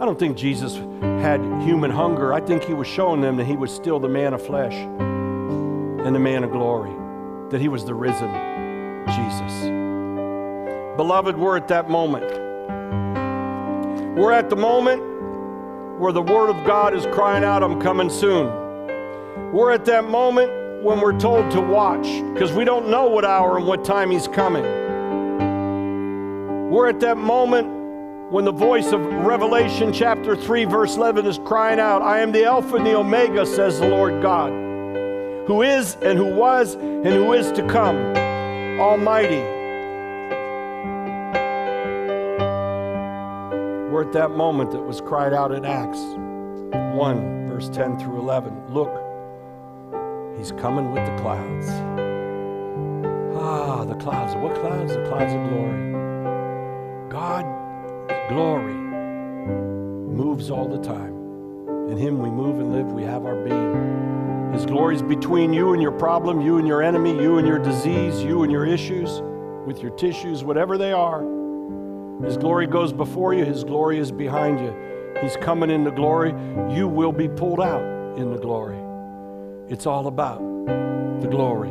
I 0.00 0.04
don't 0.04 0.18
think 0.18 0.36
Jesus 0.36 0.76
had 1.22 1.40
human 1.62 1.90
hunger. 1.90 2.32
I 2.32 2.40
think 2.40 2.64
he 2.64 2.74
was 2.74 2.88
showing 2.88 3.20
them 3.20 3.36
that 3.36 3.44
he 3.44 3.56
was 3.56 3.72
still 3.72 4.00
the 4.00 4.08
man 4.08 4.34
of 4.34 4.44
flesh 4.44 4.74
and 4.74 6.14
the 6.14 6.18
man 6.18 6.42
of 6.42 6.52
glory, 6.52 6.92
that 7.50 7.60
he 7.60 7.68
was 7.68 7.84
the 7.84 7.94
risen 7.94 8.32
Jesus. 9.06 9.62
Beloved, 10.96 11.36
we're 11.36 11.56
at 11.56 11.68
that 11.68 11.90
moment. 11.90 12.24
We're 14.16 14.32
at 14.32 14.48
the 14.48 14.56
moment 14.56 15.02
where 16.00 16.12
the 16.12 16.22
Word 16.22 16.50
of 16.50 16.66
God 16.66 16.94
is 16.94 17.04
crying 17.06 17.44
out, 17.44 17.62
I'm 17.62 17.80
coming 17.80 18.08
soon. 18.08 18.46
We're 19.52 19.72
at 19.72 19.84
that 19.84 20.04
moment 20.04 20.63
when 20.84 21.00
we're 21.00 21.18
told 21.18 21.50
to 21.50 21.62
watch 21.62 22.06
because 22.34 22.52
we 22.52 22.62
don't 22.62 22.90
know 22.90 23.06
what 23.06 23.24
hour 23.24 23.56
and 23.56 23.66
what 23.66 23.86
time 23.86 24.10
He's 24.10 24.28
coming. 24.28 24.62
We're 26.70 26.88
at 26.88 27.00
that 27.00 27.16
moment 27.16 28.30
when 28.30 28.44
the 28.44 28.52
voice 28.52 28.92
of 28.92 29.00
Revelation 29.00 29.94
chapter 29.94 30.36
3, 30.36 30.66
verse 30.66 30.96
11 30.96 31.24
is 31.24 31.38
crying 31.38 31.80
out, 31.80 32.02
I 32.02 32.20
am 32.20 32.32
the 32.32 32.44
Alpha 32.44 32.76
and 32.76 32.86
the 32.86 32.96
Omega, 32.96 33.46
says 33.46 33.80
the 33.80 33.88
Lord 33.88 34.20
God, 34.20 34.50
who 35.46 35.62
is 35.62 35.94
and 36.02 36.18
who 36.18 36.34
was 36.34 36.74
and 36.74 37.06
who 37.06 37.32
is 37.32 37.50
to 37.52 37.66
come, 37.66 37.96
Almighty. 38.78 39.40
We're 43.90 44.02
at 44.02 44.12
that 44.12 44.32
moment 44.32 44.72
that 44.72 44.82
was 44.82 45.00
cried 45.00 45.32
out 45.32 45.52
in 45.52 45.64
Acts 45.64 46.00
1, 46.00 47.48
verse 47.48 47.70
10 47.70 47.98
through 47.98 48.18
11. 48.18 48.74
Look, 48.74 49.03
he's 50.36 50.52
coming 50.52 50.92
with 50.92 51.04
the 51.04 51.16
clouds. 51.22 51.68
Ah, 53.36 53.84
the 53.84 53.94
clouds. 53.96 54.34
What 54.36 54.54
clouds? 54.54 54.94
The 54.94 55.04
clouds 55.08 55.34
of 55.34 55.48
glory. 55.50 55.92
God's 57.10 57.64
glory, 58.28 58.74
moves 58.74 60.50
all 60.50 60.68
the 60.68 60.82
time. 60.82 61.14
In 61.90 61.96
Him 61.96 62.18
we 62.18 62.30
move 62.30 62.58
and 62.58 62.72
live, 62.72 62.92
we 62.92 63.02
have 63.02 63.24
our 63.24 63.36
being. 63.44 64.52
His 64.52 64.66
glory 64.66 64.96
is 64.96 65.02
between 65.02 65.52
you 65.52 65.72
and 65.72 65.82
your 65.82 65.92
problem, 65.92 66.40
you 66.40 66.58
and 66.58 66.66
your 66.66 66.82
enemy, 66.82 67.10
you 67.10 67.38
and 67.38 67.46
your 67.46 67.58
disease, 67.58 68.22
you 68.22 68.42
and 68.42 68.52
your 68.52 68.64
issues, 68.64 69.20
with 69.66 69.80
your 69.80 69.90
tissues, 69.92 70.44
whatever 70.44 70.78
they 70.78 70.92
are. 70.92 71.22
His 72.24 72.36
glory 72.36 72.66
goes 72.66 72.92
before 72.92 73.34
you, 73.34 73.44
His 73.44 73.64
glory 73.64 73.98
is 73.98 74.10
behind 74.10 74.60
you. 74.60 74.74
He's 75.20 75.36
coming 75.36 75.70
in 75.70 75.84
the 75.84 75.90
glory. 75.90 76.30
You 76.74 76.88
will 76.88 77.12
be 77.12 77.28
pulled 77.28 77.60
out 77.60 77.82
in 78.18 78.30
the 78.30 78.38
glory. 78.38 78.83
It's 79.68 79.86
all 79.86 80.06
about 80.06 80.40
the 81.20 81.28
glory. 81.28 81.70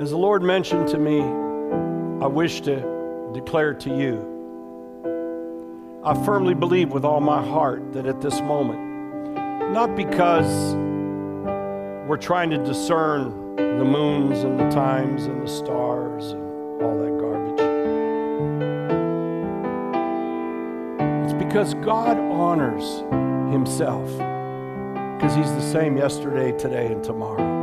As 0.00 0.10
the 0.10 0.16
Lord 0.16 0.42
mentioned 0.42 0.88
to 0.88 0.98
me, 0.98 1.20
I 2.24 2.26
wish 2.26 2.62
to 2.62 3.30
declare 3.34 3.74
to 3.74 3.94
you 3.94 4.30
I 6.02 6.14
firmly 6.24 6.54
believe 6.54 6.92
with 6.92 7.04
all 7.04 7.20
my 7.20 7.44
heart 7.44 7.92
that 7.92 8.06
at 8.06 8.22
this 8.22 8.40
moment, 8.40 8.80
not 9.70 9.94
because 9.94 10.74
we're 12.08 12.16
trying 12.16 12.48
to 12.50 12.56
discern 12.56 13.49
the 13.78 13.84
moons 13.84 14.44
and 14.44 14.58
the 14.58 14.68
times 14.70 15.26
and 15.26 15.42
the 15.42 15.48
stars 15.48 16.32
and 16.32 16.82
all 16.82 16.98
that 16.98 17.18
garbage, 17.18 17.60
it's 21.24 21.34
because 21.44 21.74
God 21.74 22.18
honors 22.18 23.00
Himself, 23.52 24.10
because 25.16 25.34
He's 25.34 25.52
the 25.52 25.62
same 25.62 25.96
yesterday, 25.96 26.52
today, 26.52 26.86
and 26.86 27.02
tomorrow. 27.02 27.60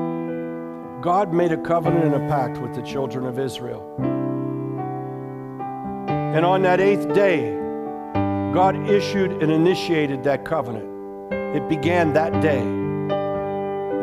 God 1.02 1.34
made 1.34 1.52
a 1.52 1.58
covenant 1.58 2.06
and 2.06 2.16
a 2.16 2.28
pact 2.28 2.58
with 2.58 2.74
the 2.74 2.82
children 2.82 3.26
of 3.26 3.40
Israel. 3.40 3.96
And 6.36 6.46
on 6.46 6.62
that 6.64 6.80
eighth 6.80 7.14
day, 7.14 7.54
God 8.54 8.90
issued 8.90 9.32
and 9.44 9.52
initiated 9.52 10.24
that 10.24 10.46
covenant. 10.46 10.88
It 11.56 11.68
began 11.70 12.14
that 12.14 12.42
day. 12.42 12.77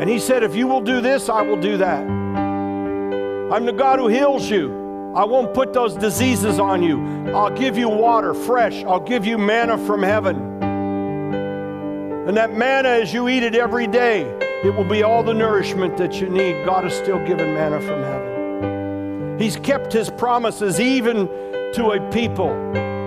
And 0.01 0.11
He 0.11 0.19
said, 0.19 0.43
If 0.43 0.55
you 0.55 0.67
will 0.67 0.81
do 0.81 1.01
this, 1.01 1.29
I 1.29 1.43
will 1.43 1.61
do 1.61 1.77
that. 1.79 2.03
I'm 2.05 3.67
the 3.67 3.73
God 3.73 3.99
who 3.99 4.09
heals 4.09 4.51
you. 4.51 5.13
I 5.15 5.25
won't 5.25 5.55
put 5.55 5.73
those 5.73 5.95
diseases 5.95 6.59
on 6.59 6.83
you. 6.83 7.01
I'll 7.33 7.57
give 7.57 7.79
you 7.79 7.89
water 7.89 8.35
fresh. 8.35 8.83
I'll 8.85 8.99
give 8.99 9.25
you 9.25 9.39
manna 9.39 9.79
from 9.87 10.03
heaven. 10.03 10.37
And 12.27 12.37
that 12.37 12.57
manna, 12.57 12.89
as 12.89 13.13
you 13.13 13.29
eat 13.29 13.43
it 13.43 13.55
every 13.55 13.87
day, 13.87 14.23
it 14.65 14.75
will 14.75 14.89
be 14.89 15.03
all 15.03 15.23
the 15.23 15.35
nourishment 15.35 15.97
that 15.99 16.21
you 16.21 16.29
need. 16.29 16.65
God 16.65 16.85
is 16.85 16.95
still 16.95 17.19
giving 17.19 17.55
manna 17.55 17.81
from 17.81 18.03
heaven. 18.03 19.39
He's 19.39 19.57
kept 19.57 19.93
His 19.93 20.11
promises 20.11 20.81
even 20.81 21.29
to 21.75 21.91
a 21.93 22.11
people 22.11 22.49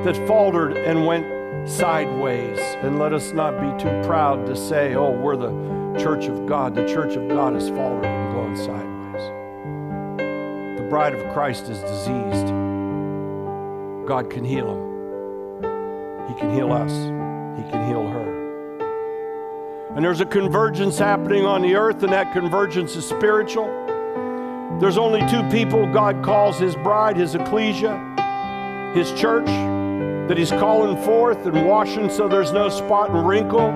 that 0.05 0.15
faltered 0.27 0.77
and 0.77 1.05
went 1.05 1.25
sideways. 1.67 2.59
And 2.83 2.99
let 2.99 3.11
us 3.11 3.31
not 3.31 3.59
be 3.59 3.83
too 3.83 4.01
proud 4.05 4.45
to 4.45 4.55
say, 4.55 4.95
oh, 4.95 5.11
we're 5.11 5.35
the 5.35 5.49
church 5.97 6.25
of 6.25 6.45
God. 6.45 6.75
The 6.75 6.85
church 6.87 7.15
of 7.15 7.27
God 7.27 7.55
is 7.55 7.69
faltered 7.69 8.05
and 8.05 8.33
going 8.33 8.55
sideways. 8.55 9.23
The 10.79 10.87
bride 10.89 11.13
of 11.13 11.33
Christ 11.33 11.63
is 11.69 11.79
diseased. 11.79 12.47
God 14.07 14.29
can 14.29 14.45
heal 14.45 14.69
him. 14.71 14.87
He 16.27 16.33
can 16.39 16.53
heal 16.53 16.71
us. 16.71 16.91
He 16.91 17.69
can 17.71 17.87
heal 17.87 18.07
her. 18.07 18.27
And 19.95 20.05
there's 20.05 20.21
a 20.21 20.25
convergence 20.25 20.99
happening 20.99 21.45
on 21.45 21.61
the 21.61 21.75
earth, 21.75 22.03
and 22.03 22.13
that 22.13 22.31
convergence 22.31 22.95
is 22.95 23.07
spiritual. 23.07 23.65
There's 24.79 24.97
only 24.97 25.21
two 25.29 25.41
people 25.49 25.91
God 25.91 26.23
calls 26.23 26.59
his 26.59 26.75
bride, 26.75 27.17
his 27.17 27.33
ecclesia, 27.33 27.97
his 28.93 29.11
church, 29.13 29.47
that 29.47 30.37
he's 30.37 30.51
calling 30.51 31.01
forth 31.03 31.45
and 31.45 31.65
washing 31.65 32.09
so 32.09 32.27
there's 32.27 32.51
no 32.51 32.69
spot 32.69 33.09
and 33.09 33.27
wrinkle, 33.27 33.71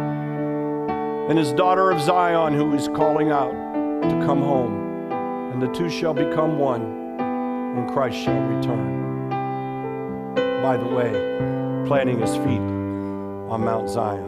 and 1.32 1.40
his 1.40 1.54
daughter 1.54 1.92
of 1.92 2.02
Zion, 2.02 2.54
who 2.54 2.76
is 2.76 2.90
calling 2.90 3.32
out 3.32 3.54
to 3.54 4.26
come 4.26 4.42
home. 4.42 5.10
And 5.54 5.62
the 5.62 5.70
two 5.70 5.90
shall 5.90 6.14
become 6.14 6.60
one, 6.60 6.82
and 7.22 7.90
Christ 7.90 8.18
shall 8.18 8.38
return. 8.38 9.30
By 10.62 10.76
the 10.76 10.88
way, 10.88 11.12
planting 11.88 12.20
his 12.20 12.36
feet 12.36 12.60
on 13.50 13.64
Mount 13.64 13.90
Zion 13.90 14.26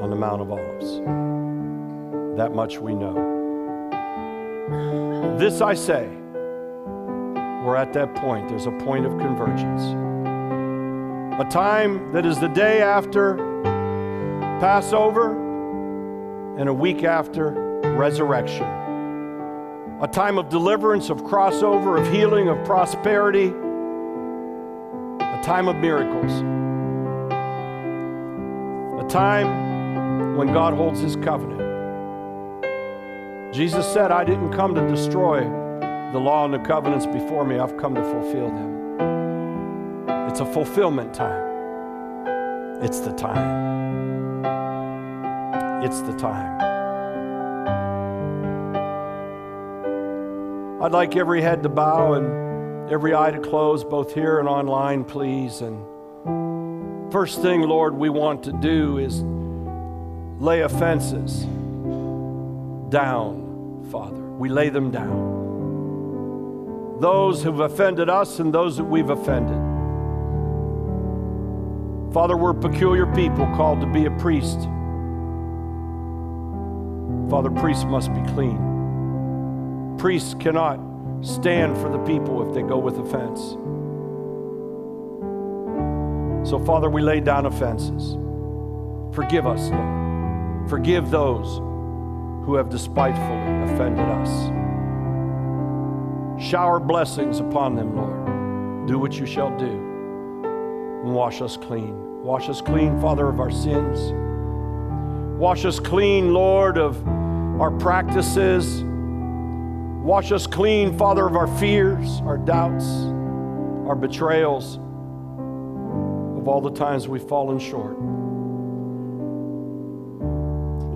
on 0.00 0.10
the 0.10 0.14
Mount 0.14 0.42
of 0.42 0.52
Olives. 0.52 0.98
That 2.38 2.54
much 2.54 2.78
we 2.78 2.94
know. 2.94 3.16
This 5.40 5.60
I 5.60 5.74
say, 5.74 6.06
we're 7.64 7.74
at 7.74 7.92
that 7.94 8.14
point. 8.14 8.48
There's 8.48 8.66
a 8.66 8.78
point 8.86 9.06
of 9.06 9.18
convergence. 9.18 9.82
A 11.42 11.50
time 11.50 12.12
that 12.12 12.24
is 12.24 12.38
the 12.38 12.46
day 12.46 12.80
after 12.80 13.34
Passover 14.60 15.47
and 16.58 16.68
a 16.68 16.74
week 16.74 17.04
after 17.04 17.52
resurrection. 17.96 18.66
A 20.02 20.08
time 20.08 20.38
of 20.38 20.48
deliverance, 20.48 21.08
of 21.08 21.22
crossover, 21.22 22.00
of 22.00 22.12
healing, 22.12 22.48
of 22.48 22.64
prosperity. 22.64 23.46
A 25.20 25.40
time 25.42 25.68
of 25.68 25.76
miracles. 25.76 26.32
A 29.02 29.08
time 29.08 30.36
when 30.36 30.52
God 30.52 30.74
holds 30.74 31.00
his 31.00 31.14
covenant. 31.16 31.58
Jesus 33.54 33.86
said, 33.92 34.10
I 34.10 34.24
didn't 34.24 34.52
come 34.52 34.74
to 34.74 34.86
destroy 34.88 35.40
the 36.12 36.18
law 36.18 36.44
and 36.44 36.54
the 36.54 36.58
covenants 36.58 37.06
before 37.06 37.44
me, 37.44 37.58
I've 37.58 37.76
come 37.76 37.94
to 37.94 38.02
fulfill 38.02 38.48
them. 38.48 38.78
It's 40.28 40.40
a 40.40 40.46
fulfillment 40.46 41.14
time. 41.14 41.44
It's 42.82 43.00
the 43.00 43.12
time. 43.12 43.67
It's 45.80 46.00
the 46.00 46.12
time. 46.14 46.60
I'd 50.82 50.92
like 50.92 51.16
every 51.16 51.40
head 51.40 51.62
to 51.62 51.68
bow 51.68 52.14
and 52.14 52.90
every 52.90 53.14
eye 53.14 53.30
to 53.30 53.38
close, 53.38 53.84
both 53.84 54.12
here 54.12 54.40
and 54.40 54.48
online, 54.48 55.04
please. 55.04 55.60
And 55.60 57.12
first 57.12 57.42
thing, 57.42 57.62
Lord, 57.62 57.94
we 57.94 58.08
want 58.10 58.42
to 58.44 58.52
do 58.52 58.98
is 58.98 59.22
lay 60.40 60.62
offenses 60.62 61.42
down, 62.90 63.86
Father. 63.92 64.16
We 64.16 64.48
lay 64.48 64.70
them 64.70 64.90
down. 64.90 65.36
Those 67.00 67.42
who've 67.42 67.60
offended 67.60 68.08
us 68.08 68.40
and 68.40 68.52
those 68.52 68.76
that 68.78 68.84
we've 68.84 69.10
offended. 69.10 69.58
Father, 72.12 72.36
we're 72.36 72.54
peculiar 72.54 73.06
people 73.14 73.46
called 73.54 73.80
to 73.80 73.86
be 73.86 74.06
a 74.06 74.10
priest. 74.18 74.58
Father, 77.30 77.50
priests 77.50 77.84
must 77.84 78.12
be 78.14 78.20
clean. 78.32 79.96
Priests 79.98 80.34
cannot 80.34 80.80
stand 81.20 81.76
for 81.76 81.90
the 81.90 81.98
people 81.98 82.48
if 82.48 82.54
they 82.54 82.62
go 82.62 82.78
with 82.78 82.98
offense. 82.98 83.56
So, 86.48 86.58
Father, 86.58 86.88
we 86.88 87.02
lay 87.02 87.20
down 87.20 87.44
offenses. 87.44 88.16
Forgive 89.14 89.46
us, 89.46 89.68
Lord. 89.68 90.70
Forgive 90.70 91.10
those 91.10 91.58
who 92.46 92.54
have 92.54 92.70
despitefully 92.70 93.74
offended 93.74 94.06
us. 94.06 94.48
Shower 96.42 96.80
blessings 96.80 97.40
upon 97.40 97.74
them, 97.74 97.94
Lord. 97.96 98.86
Do 98.86 98.98
what 98.98 99.18
you 99.18 99.26
shall 99.26 99.54
do. 99.58 99.66
And 101.04 101.14
wash 101.14 101.42
us 101.42 101.58
clean. 101.58 102.22
Wash 102.22 102.48
us 102.48 102.62
clean, 102.62 102.98
Father, 103.00 103.28
of 103.28 103.40
our 103.40 103.50
sins. 103.50 104.12
Wash 105.38 105.64
us 105.64 105.78
clean, 105.78 106.32
Lord, 106.32 106.78
of 106.78 106.96
our 107.60 107.70
practices. 107.72 108.82
Wash 110.04 110.30
us 110.32 110.46
clean, 110.46 110.96
Father, 110.96 111.26
of 111.26 111.36
our 111.36 111.48
fears, 111.58 112.20
our 112.20 112.38
doubts, 112.38 112.86
our 113.88 113.96
betrayals, 113.96 114.76
of 116.38 116.46
all 116.46 116.60
the 116.62 116.70
times 116.70 117.08
we've 117.08 117.28
fallen 117.28 117.58
short. 117.58 117.98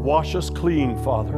Wash 0.03 0.35
us 0.35 0.51
clean, 0.51 0.97
Father, 1.03 1.37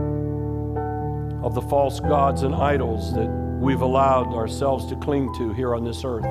of 1.43 1.55
the 1.55 1.63
false 1.63 2.01
gods 2.01 2.43
and 2.43 2.55
idols 2.55 3.15
that 3.15 3.29
we've 3.61 3.81
allowed 3.81 4.35
ourselves 4.35 4.87
to 4.87 4.97
cling 4.97 5.35
to 5.35 5.53
here 5.55 5.75
on 5.75 5.85
this 5.85 6.05
earth, 6.05 6.25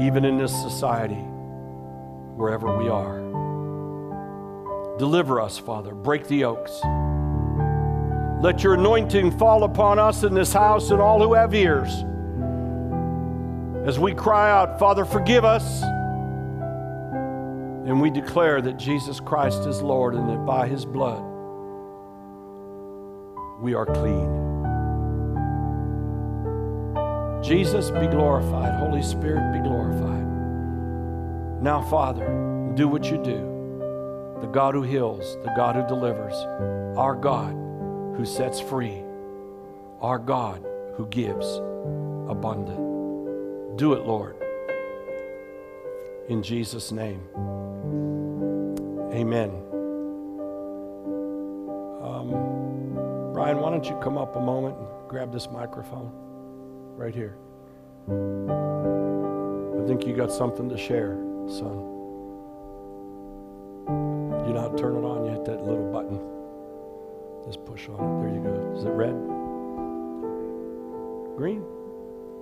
even 0.00 0.24
in 0.24 0.38
this 0.38 0.52
society, 0.62 1.22
wherever 2.34 2.76
we 2.76 2.88
are. 2.88 3.18
Deliver 4.98 5.40
us, 5.40 5.56
Father. 5.56 5.94
Break 5.94 6.26
the 6.26 6.36
yokes. 6.36 6.80
Let 8.40 8.62
your 8.62 8.74
anointing 8.74 9.36
fall 9.36 9.64
upon 9.64 9.98
us 9.98 10.22
in 10.22 10.32
this 10.32 10.52
house 10.52 10.92
and 10.92 11.00
all 11.00 11.20
who 11.20 11.34
have 11.34 11.52
ears. 11.54 12.04
As 13.84 13.98
we 13.98 14.14
cry 14.14 14.48
out, 14.48 14.78
Father, 14.78 15.04
forgive 15.04 15.44
us. 15.44 15.82
And 17.88 18.00
we 18.00 18.10
declare 18.10 18.60
that 18.60 18.76
Jesus 18.76 19.18
Christ 19.18 19.66
is 19.66 19.82
Lord 19.82 20.14
and 20.14 20.28
that 20.28 20.46
by 20.46 20.68
his 20.68 20.84
blood 20.84 21.20
we 23.60 23.74
are 23.74 23.86
clean. 23.86 24.46
Jesus, 27.42 27.90
be 27.90 28.06
glorified. 28.06 28.78
Holy 28.78 29.02
Spirit, 29.02 29.52
be 29.52 29.68
glorified. 29.68 30.26
Now, 31.60 31.82
Father, 31.90 32.72
do 32.76 32.86
what 32.86 33.10
you 33.10 33.16
do. 33.16 34.36
The 34.42 34.46
God 34.46 34.74
who 34.74 34.82
heals, 34.82 35.36
the 35.42 35.52
God 35.56 35.74
who 35.74 35.84
delivers, 35.88 36.34
our 36.96 37.16
God 37.16 37.67
who 38.18 38.26
sets 38.26 38.58
free, 38.58 39.00
our 40.00 40.18
God 40.18 40.66
who 40.96 41.06
gives 41.06 41.46
abundant. 42.28 43.78
Do 43.78 43.92
it, 43.92 44.04
Lord. 44.04 44.34
In 46.28 46.42
Jesus' 46.42 46.90
name. 46.90 47.22
Amen. 49.12 49.50
Um, 52.02 53.32
Brian, 53.32 53.60
why 53.60 53.70
don't 53.70 53.84
you 53.84 53.96
come 54.02 54.18
up 54.18 54.34
a 54.34 54.40
moment 54.40 54.76
and 54.76 54.88
grab 55.08 55.32
this 55.32 55.48
microphone 55.48 56.10
right 56.96 57.14
here? 57.14 57.36
I 58.08 59.86
think 59.86 60.04
you 60.04 60.16
got 60.16 60.32
something 60.32 60.68
to 60.68 60.76
share, 60.76 61.16
son. 61.46 61.86
You 64.44 64.54
know 64.54 64.74
turn 64.76 64.96
it 64.96 65.06
on, 65.06 65.24
you 65.24 65.30
hit 65.30 65.44
that 65.44 65.64
little 65.64 65.92
button. 65.92 66.37
Just 67.48 67.64
push 67.64 67.88
on 67.88 67.94
it. 67.94 68.20
There 68.20 68.34
you 68.34 68.40
go. 68.42 68.76
Is 68.76 68.84
it 68.84 68.90
red? 68.90 69.14
Green? 71.38 71.64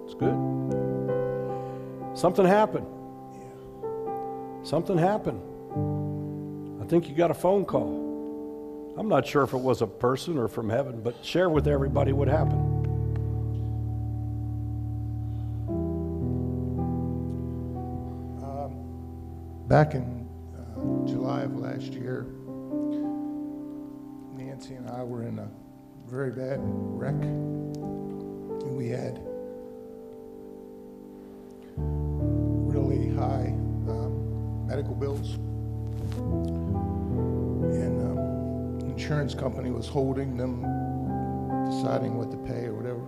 It's 0.04 0.14
good. 0.14 0.34
Something 2.18 2.44
happened. 2.44 2.86
Something 4.66 4.98
happened. 4.98 5.40
I 6.82 6.86
think 6.86 7.08
you 7.08 7.14
got 7.14 7.30
a 7.30 7.34
phone 7.34 7.64
call. 7.64 8.94
I'm 8.98 9.06
not 9.08 9.24
sure 9.24 9.44
if 9.44 9.52
it 9.52 9.60
was 9.60 9.80
a 9.80 9.86
person 9.86 10.38
or 10.38 10.48
from 10.48 10.68
heaven, 10.68 11.02
but 11.02 11.24
share 11.24 11.50
with 11.50 11.68
everybody 11.68 12.12
what 12.12 12.26
happened. 12.26 12.86
Um, 18.42 19.68
back 19.68 19.94
in 19.94 20.26
uh, 20.56 21.06
July 21.06 21.42
of 21.42 21.54
last 21.56 21.92
year, 21.92 22.26
Nancy 24.56 24.74
and 24.74 24.88
I 24.88 25.04
were 25.04 25.22
in 25.22 25.38
a 25.38 25.46
very 26.06 26.30
bad 26.30 26.58
wreck. 26.62 27.12
And 27.12 28.74
we 28.74 28.88
had 28.88 29.20
really 31.76 33.14
high 33.14 33.52
um, 33.86 34.66
medical 34.66 34.94
bills. 34.94 35.34
And 37.74 38.00
um, 38.00 38.78
the 38.78 38.86
insurance 38.86 39.34
company 39.34 39.70
was 39.70 39.86
holding 39.86 40.38
them, 40.38 40.62
deciding 41.68 42.16
what 42.16 42.30
to 42.30 42.38
pay 42.38 42.64
or 42.64 42.72
whatever. 42.72 43.04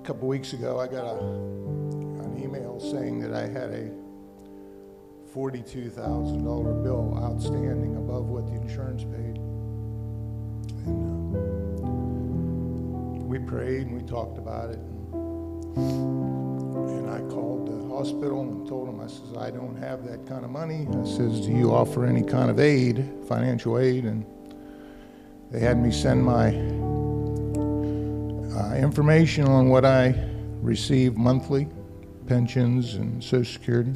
A 0.00 0.04
couple 0.06 0.28
weeks 0.28 0.52
ago, 0.52 0.78
I 0.78 0.86
got 0.86 1.06
a, 1.06 1.18
an 1.18 2.40
email 2.40 2.78
saying 2.78 3.18
that 3.18 3.32
I 3.32 3.48
had 3.48 3.70
a 3.70 3.90
$42,000 5.34 6.84
bill 6.84 7.18
outstanding 7.20 7.96
above 7.96 8.28
what 8.28 8.46
the 8.46 8.52
insurance 8.52 9.02
paid. 9.02 9.37
And 10.86 11.34
uh, 13.22 13.24
we 13.24 13.38
prayed 13.38 13.86
and 13.86 13.96
we 14.00 14.02
talked 14.08 14.38
about 14.38 14.70
it. 14.70 14.78
And, 14.78 15.76
and 15.76 17.10
I 17.10 17.20
called 17.32 17.66
the 17.68 17.88
hospital 17.94 18.42
and 18.42 18.66
told 18.68 18.88
them, 18.88 19.00
I 19.00 19.06
says, 19.06 19.36
I 19.38 19.50
don't 19.50 19.76
have 19.76 20.04
that 20.06 20.26
kind 20.26 20.44
of 20.44 20.50
money. 20.50 20.86
I 20.88 21.04
says, 21.04 21.40
do 21.40 21.52
you 21.52 21.72
offer 21.72 22.04
any 22.06 22.22
kind 22.22 22.50
of 22.50 22.60
aid, 22.60 23.04
financial 23.28 23.78
aid? 23.78 24.04
And 24.04 24.24
they 25.50 25.60
had 25.60 25.78
me 25.78 25.90
send 25.90 26.24
my 26.24 26.48
uh, 28.58 28.74
information 28.74 29.44
on 29.46 29.68
what 29.68 29.84
I 29.84 30.14
receive 30.60 31.16
monthly, 31.16 31.68
pensions 32.26 32.94
and 32.94 33.22
Social 33.22 33.44
Security. 33.52 33.94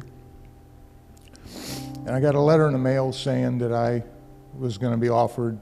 And 2.05 2.09
I 2.09 2.19
got 2.19 2.35
a 2.35 2.39
letter 2.39 2.67
in 2.67 2.73
the 2.73 2.79
mail 2.79 3.13
saying 3.13 3.59
that 3.59 3.71
I 3.71 4.03
was 4.57 4.77
going 4.77 4.91
to 4.91 4.97
be 4.97 5.09
offered 5.09 5.59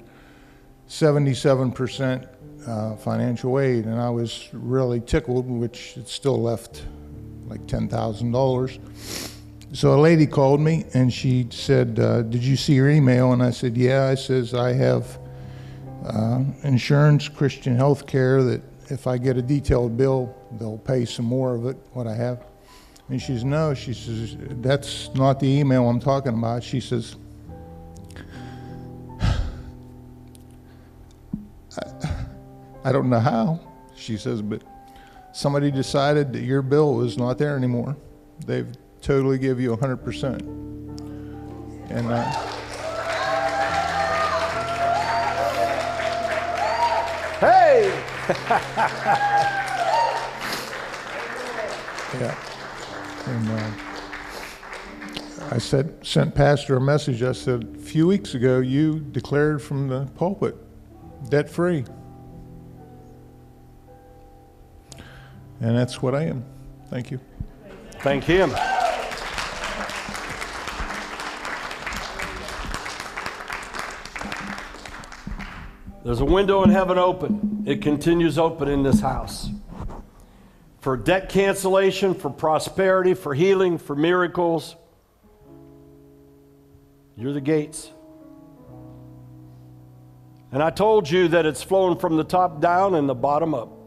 77% 0.91 2.27
uh, 2.67 2.95
financial 2.97 3.59
aid, 3.59 3.85
and 3.85 3.99
I 3.99 4.09
was 4.09 4.49
really 4.51 4.99
tickled, 4.99 5.49
which 5.49 5.95
it 5.95 6.09
still 6.09 6.41
left 6.41 6.83
like 7.47 7.65
$10,000. 7.65 9.29
So 9.73 9.95
a 9.95 10.01
lady 10.01 10.27
called 10.27 10.59
me 10.59 10.83
and 10.93 11.11
she 11.11 11.47
said, 11.49 11.97
uh, 11.97 12.23
"Did 12.23 12.43
you 12.43 12.57
see 12.57 12.73
your 12.73 12.89
email?" 12.89 13.31
And 13.31 13.41
I 13.41 13.51
said, 13.51 13.77
"Yeah." 13.77 14.07
I 14.07 14.15
says, 14.15 14.53
"I 14.53 14.73
have 14.73 15.17
uh, 16.05 16.43
insurance, 16.63 17.29
Christian 17.29 17.77
health 17.77 18.05
care 18.05 18.43
that 18.43 18.61
if 18.89 19.07
I 19.07 19.17
get 19.17 19.37
a 19.37 19.41
detailed 19.41 19.95
bill, 19.95 20.35
they'll 20.59 20.77
pay 20.77 21.05
some 21.05 21.25
more 21.25 21.55
of 21.55 21.65
it, 21.67 21.77
what 21.93 22.05
I 22.05 22.15
have." 22.15 22.43
And 23.07 23.21
she 23.21 23.27
says, 23.27 23.45
No, 23.45 23.73
she 23.73 23.93
says, 23.93 24.35
That's 24.61 25.09
not 25.15 25.39
the 25.39 25.47
email 25.47 25.87
I'm 25.87 26.01
talking 26.01 26.33
about. 26.33 26.63
She 26.63 26.81
says, 26.81 27.15
I 32.83 32.91
don't 32.91 33.09
know 33.09 33.19
how, 33.19 33.59
she 33.95 34.17
says, 34.17 34.41
but 34.41 34.63
somebody 35.33 35.71
decided 35.71 36.33
that 36.33 36.41
your 36.41 36.61
bill 36.61 37.01
is 37.01 37.17
not 37.17 37.37
there 37.37 37.55
anymore. 37.55 37.95
They've 38.45 38.71
totally 39.01 39.37
give 39.37 39.59
you 39.59 39.75
100%. 39.75 40.41
And 41.89 42.11
uh, 42.11 42.31
Hey! 47.39 49.27
Yeah. 52.19 52.35
And 53.25 53.49
uh, 53.49 53.71
I 55.51 55.57
said, 55.59 56.05
sent 56.05 56.35
Pastor 56.35 56.75
a 56.75 56.81
message. 56.81 57.23
I 57.23 57.31
said, 57.31 57.75
a 57.75 57.79
few 57.79 58.05
weeks 58.07 58.33
ago, 58.33 58.59
you 58.59 58.99
declared 58.99 59.61
from 59.61 59.87
the 59.87 60.07
pulpit, 60.15 60.57
debt 61.29 61.49
free. 61.49 61.85
And 65.61 65.77
that's 65.77 66.01
what 66.01 66.15
I 66.15 66.23
am. 66.23 66.43
Thank 66.89 67.11
you. 67.11 67.19
Thank 67.99 68.23
him. 68.23 68.49
There's 76.03 76.19
a 76.19 76.25
window 76.25 76.63
in 76.63 76.71
heaven 76.71 76.97
open. 76.97 77.63
It 77.67 77.83
continues 77.83 78.39
open 78.39 78.67
in 78.67 78.81
this 78.81 78.99
house. 78.99 79.49
For 80.79 80.97
debt 80.97 81.29
cancellation, 81.29 82.15
for 82.15 82.31
prosperity, 82.31 83.13
for 83.13 83.35
healing, 83.35 83.77
for 83.77 83.95
miracles. 83.95 84.75
You're 87.15 87.33
the 87.33 87.39
gates. 87.39 87.91
And 90.51 90.63
I 90.63 90.71
told 90.71 91.07
you 91.07 91.27
that 91.27 91.45
it's 91.45 91.61
flowing 91.61 91.99
from 91.99 92.17
the 92.17 92.23
top 92.23 92.61
down 92.61 92.95
and 92.95 93.07
the 93.07 93.13
bottom 93.13 93.53
up. 93.53 93.80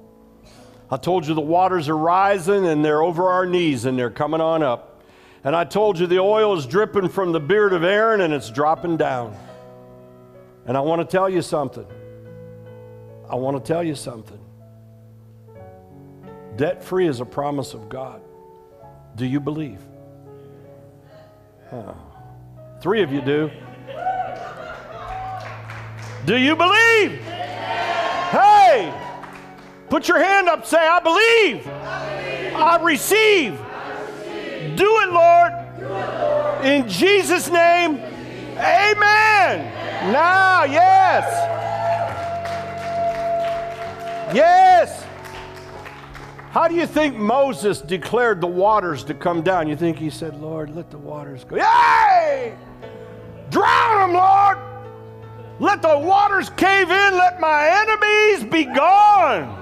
I 0.91 0.97
told 0.97 1.27
you 1.27 1.35
the 1.35 1.41
waters 1.41 1.89
are 1.89 1.97
rising 1.97 2.67
and 2.67 2.85
they're 2.85 3.03
over 3.03 3.29
our 3.29 3.47
knees 3.47 3.85
and 3.85 3.99
they're 3.99 4.11
coming 4.11 4.41
on 4.41 4.63
up. 4.63 5.03
And 5.43 5.55
I 5.55 5.65
told 5.65 5.99
you 5.99 6.07
the 6.07 6.21
oil 6.21 6.57
is 6.57 6.67
dripping 6.67 7.09
from 7.09 7.33
the 7.33 7.41
beard 7.41 7.73
of 7.73 7.85
Aaron 7.85 8.21
and 8.21 8.33
it's 8.33 8.51
dropping 8.51 8.97
down. 8.97 9.37
And 10.67 10.77
I 10.77 10.81
want 10.81 11.01
to 11.01 11.07
tell 11.07 11.29
you 11.29 11.43
something. 11.43 11.87
I 13.29 13.35
want 13.35 13.63
to 13.63 13.73
tell 13.73 13.83
you 13.83 13.95
something. 13.95 14.39
Debt 16.57 16.83
free 16.85 17.09
is 17.09 17.21
a 17.21 17.25
promise 17.25 17.75
of 17.75 17.89
God. 17.89 18.23
Do 19.17 19.27
you 19.27 19.41
believe? 19.41 19.81
Three 22.81 23.03
of 23.03 23.13
you 23.13 23.21
do. 23.21 23.51
Do 26.25 26.37
you 26.39 26.55
believe? 26.57 27.21
Hey, 28.31 28.93
put 29.95 30.09
your 30.09 30.19
hand 30.19 30.49
up, 30.49 30.67
say, 30.67 30.77
I 30.77 30.99
believe. 30.99 31.69
I, 31.69 32.81
receive. 32.83 33.57
Do 34.75 34.99
it, 35.03 35.11
Lord. 35.13 36.65
In 36.65 36.89
Jesus' 36.89 37.49
name, 37.49 37.99
amen. 38.59 40.13
Now, 40.13 40.65
yes. 40.65 41.25
Yes. 44.35 45.07
How 46.51 46.67
do 46.67 46.75
you 46.75 46.89
think 46.89 47.15
Moses 47.15 47.81
declared 47.81 48.41
the 48.41 48.49
waters 48.49 49.05
to 49.05 49.15
come 49.15 49.43
down? 49.43 49.69
You 49.69 49.77
think 49.77 49.97
he 49.97 50.11
said, 50.11 50.41
Lord, 50.41 50.75
let 50.75 50.91
the 50.91 50.99
waters 50.99 51.45
go. 51.45 51.55
Yay! 51.55 52.57
Drown 53.49 54.11
them, 54.11 54.13
Lord! 54.15 54.59
Let 55.61 55.83
the 55.83 55.97
waters 55.97 56.51
cave 56.51 56.91
in. 56.91 57.17
Let 57.17 57.39
my 57.39 57.69
enemies 57.69 58.51
be 58.51 58.65
gone. 58.65 59.61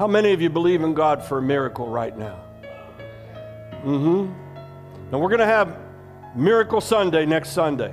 How 0.00 0.06
many 0.06 0.32
of 0.32 0.40
you 0.40 0.48
believe 0.48 0.80
in 0.80 0.94
God 0.94 1.22
for 1.22 1.36
a 1.36 1.42
miracle 1.42 1.86
right 1.86 2.16
now? 2.16 2.42
Mm 3.84 4.00
hmm. 4.00 5.10
Now 5.12 5.18
we're 5.18 5.28
going 5.28 5.40
to 5.40 5.44
have 5.44 5.76
Miracle 6.34 6.80
Sunday 6.80 7.26
next 7.26 7.50
Sunday. 7.50 7.92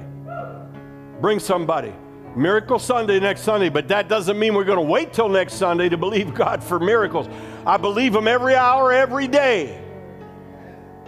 Bring 1.19 1.39
somebody. 1.39 1.91
Miracle 2.33 2.79
Sunday 2.79 3.19
next 3.19 3.41
Sunday, 3.41 3.67
but 3.67 3.89
that 3.89 4.07
doesn't 4.07 4.39
mean 4.39 4.53
we're 4.53 4.63
going 4.63 4.77
to 4.77 4.89
wait 4.89 5.11
till 5.11 5.27
next 5.27 5.55
Sunday 5.55 5.89
to 5.89 5.97
believe 5.97 6.33
God 6.33 6.63
for 6.63 6.79
miracles. 6.79 7.27
I 7.65 7.75
believe 7.75 8.13
them 8.13 8.29
every 8.29 8.55
hour, 8.55 8.93
every 8.93 9.27
day. 9.27 9.77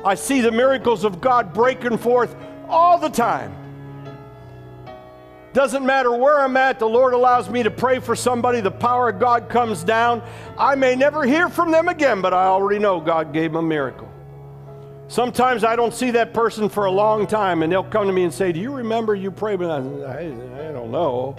I 0.03 0.15
see 0.15 0.41
the 0.41 0.51
miracles 0.51 1.05
of 1.05 1.21
God 1.21 1.53
breaking 1.53 1.97
forth 1.97 2.35
all 2.67 2.97
the 2.97 3.07
time. 3.07 3.55
Doesn't 5.53 5.85
matter 5.85 6.15
where 6.15 6.39
I'm 6.39 6.55
at, 6.57 6.79
the 6.79 6.87
Lord 6.87 7.13
allows 7.13 7.49
me 7.49 7.63
to 7.63 7.71
pray 7.71 7.99
for 7.99 8.15
somebody. 8.15 8.61
The 8.61 8.71
power 8.71 9.09
of 9.09 9.19
God 9.19 9.49
comes 9.49 9.83
down. 9.83 10.21
I 10.57 10.75
may 10.75 10.95
never 10.95 11.23
hear 11.23 11.49
from 11.49 11.71
them 11.71 11.87
again, 11.87 12.21
but 12.21 12.33
I 12.33 12.45
already 12.45 12.79
know 12.79 12.99
God 12.99 13.33
gave 13.33 13.51
them 13.51 13.65
a 13.65 13.67
miracle. 13.67 14.07
Sometimes 15.07 15.63
I 15.63 15.75
don't 15.75 15.93
see 15.93 16.11
that 16.11 16.33
person 16.33 16.69
for 16.69 16.85
a 16.85 16.91
long 16.91 17.25
time, 17.25 17.63
and 17.63 17.71
they'll 17.71 17.83
come 17.83 18.05
to 18.05 18.13
me 18.13 18.23
and 18.23 18.33
say, 18.33 18.51
Do 18.51 18.59
you 18.59 18.71
remember 18.71 19.15
you 19.15 19.31
prayed? 19.31 19.61
I, 19.63 19.77
I, 19.77 20.19
I 20.19 20.71
don't 20.71 20.91
know. 20.91 21.35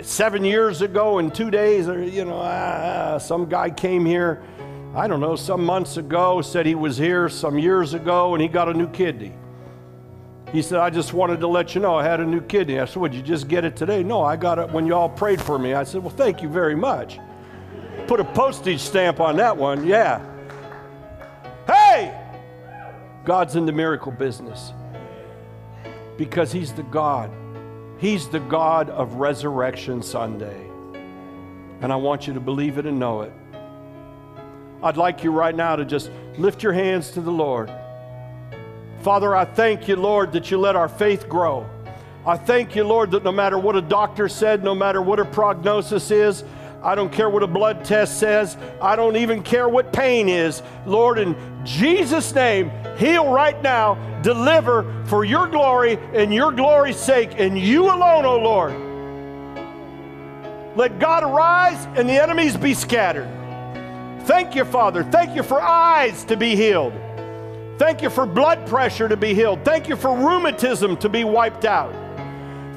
Seven 0.00 0.44
years 0.44 0.80
ago, 0.80 1.18
in 1.18 1.30
two 1.30 1.50
days, 1.50 1.88
or, 1.88 2.02
you 2.02 2.24
know, 2.24 2.40
ah, 2.42 3.18
some 3.18 3.48
guy 3.48 3.68
came 3.70 4.06
here 4.06 4.42
I 4.94 5.06
don't 5.06 5.20
know, 5.20 5.36
some 5.36 5.64
months 5.64 5.96
ago, 5.96 6.40
said 6.40 6.64
he 6.64 6.74
was 6.74 6.96
here 6.96 7.28
some 7.28 7.58
years 7.58 7.94
ago 7.94 8.34
and 8.34 8.42
he 8.42 8.48
got 8.48 8.68
a 8.68 8.74
new 8.74 8.88
kidney. 8.88 9.32
He 10.52 10.62
said, 10.62 10.78
I 10.78 10.88
just 10.88 11.12
wanted 11.12 11.40
to 11.40 11.46
let 11.46 11.74
you 11.74 11.80
know 11.80 11.96
I 11.96 12.04
had 12.04 12.20
a 12.20 12.24
new 12.24 12.40
kidney. 12.40 12.80
I 12.80 12.86
said, 12.86 12.96
Would 12.96 13.14
you 13.14 13.22
just 13.22 13.48
get 13.48 13.64
it 13.64 13.76
today? 13.76 14.02
No, 14.02 14.22
I 14.22 14.36
got 14.36 14.58
it 14.58 14.70
when 14.70 14.86
you 14.86 14.94
all 14.94 15.08
prayed 15.08 15.40
for 15.40 15.58
me. 15.58 15.74
I 15.74 15.84
said, 15.84 16.02
Well, 16.02 16.14
thank 16.14 16.42
you 16.42 16.48
very 16.48 16.74
much. 16.74 17.18
Put 18.06 18.20
a 18.20 18.24
postage 18.24 18.80
stamp 18.80 19.20
on 19.20 19.36
that 19.36 19.56
one, 19.56 19.86
yeah. 19.86 20.24
Hey! 21.66 22.18
God's 23.24 23.56
in 23.56 23.66
the 23.66 23.72
miracle 23.72 24.10
business 24.10 24.72
because 26.16 26.50
He's 26.50 26.72
the 26.72 26.82
God. 26.84 27.30
He's 27.98 28.28
the 28.28 28.40
God 28.40 28.88
of 28.88 29.14
Resurrection 29.14 30.02
Sunday. 30.02 30.66
And 31.82 31.92
I 31.92 31.96
want 31.96 32.26
you 32.26 32.32
to 32.32 32.40
believe 32.40 32.78
it 32.78 32.86
and 32.86 32.98
know 32.98 33.20
it. 33.22 33.32
I'd 34.82 34.96
like 34.96 35.22
you 35.24 35.30
right 35.30 35.54
now 35.54 35.76
to 35.76 35.84
just 35.84 36.10
lift 36.38 36.62
your 36.62 36.72
hands 36.72 37.10
to 37.12 37.20
the 37.20 37.30
Lord. 37.30 37.70
Father, 39.08 39.34
I 39.34 39.46
thank 39.46 39.88
you, 39.88 39.96
Lord, 39.96 40.32
that 40.32 40.50
you 40.50 40.58
let 40.58 40.76
our 40.76 40.86
faith 40.86 41.30
grow. 41.30 41.66
I 42.26 42.36
thank 42.36 42.76
you, 42.76 42.84
Lord, 42.84 43.12
that 43.12 43.24
no 43.24 43.32
matter 43.32 43.58
what 43.58 43.74
a 43.74 43.80
doctor 43.80 44.28
said, 44.28 44.62
no 44.62 44.74
matter 44.74 45.00
what 45.00 45.18
a 45.18 45.24
prognosis 45.24 46.10
is, 46.10 46.44
I 46.82 46.94
don't 46.94 47.10
care 47.10 47.30
what 47.30 47.42
a 47.42 47.46
blood 47.46 47.86
test 47.86 48.20
says, 48.20 48.58
I 48.82 48.96
don't 48.96 49.16
even 49.16 49.42
care 49.42 49.66
what 49.66 49.94
pain 49.94 50.28
is. 50.28 50.62
Lord, 50.84 51.18
in 51.18 51.34
Jesus' 51.64 52.34
name, 52.34 52.70
heal 52.98 53.32
right 53.32 53.58
now, 53.62 53.94
deliver 54.20 54.84
for 55.06 55.24
your 55.24 55.48
glory 55.48 55.98
and 56.12 56.34
your 56.34 56.52
glory's 56.52 56.98
sake, 56.98 57.30
and 57.38 57.58
you 57.58 57.86
alone, 57.86 58.26
O 58.26 58.32
oh 58.32 58.38
Lord. 58.42 58.74
Let 60.76 60.98
God 60.98 61.22
arise 61.22 61.82
and 61.96 62.06
the 62.06 62.22
enemies 62.22 62.58
be 62.58 62.74
scattered. 62.74 63.30
Thank 64.26 64.54
you, 64.54 64.66
Father. 64.66 65.02
Thank 65.02 65.34
you 65.34 65.42
for 65.42 65.62
eyes 65.62 66.24
to 66.24 66.36
be 66.36 66.54
healed. 66.54 66.92
Thank 67.78 68.02
you 68.02 68.10
for 68.10 68.26
blood 68.26 68.66
pressure 68.66 69.08
to 69.08 69.16
be 69.16 69.34
healed. 69.34 69.64
Thank 69.64 69.88
you 69.88 69.94
for 69.94 70.14
rheumatism 70.14 70.96
to 70.96 71.08
be 71.08 71.22
wiped 71.22 71.64
out. 71.64 71.94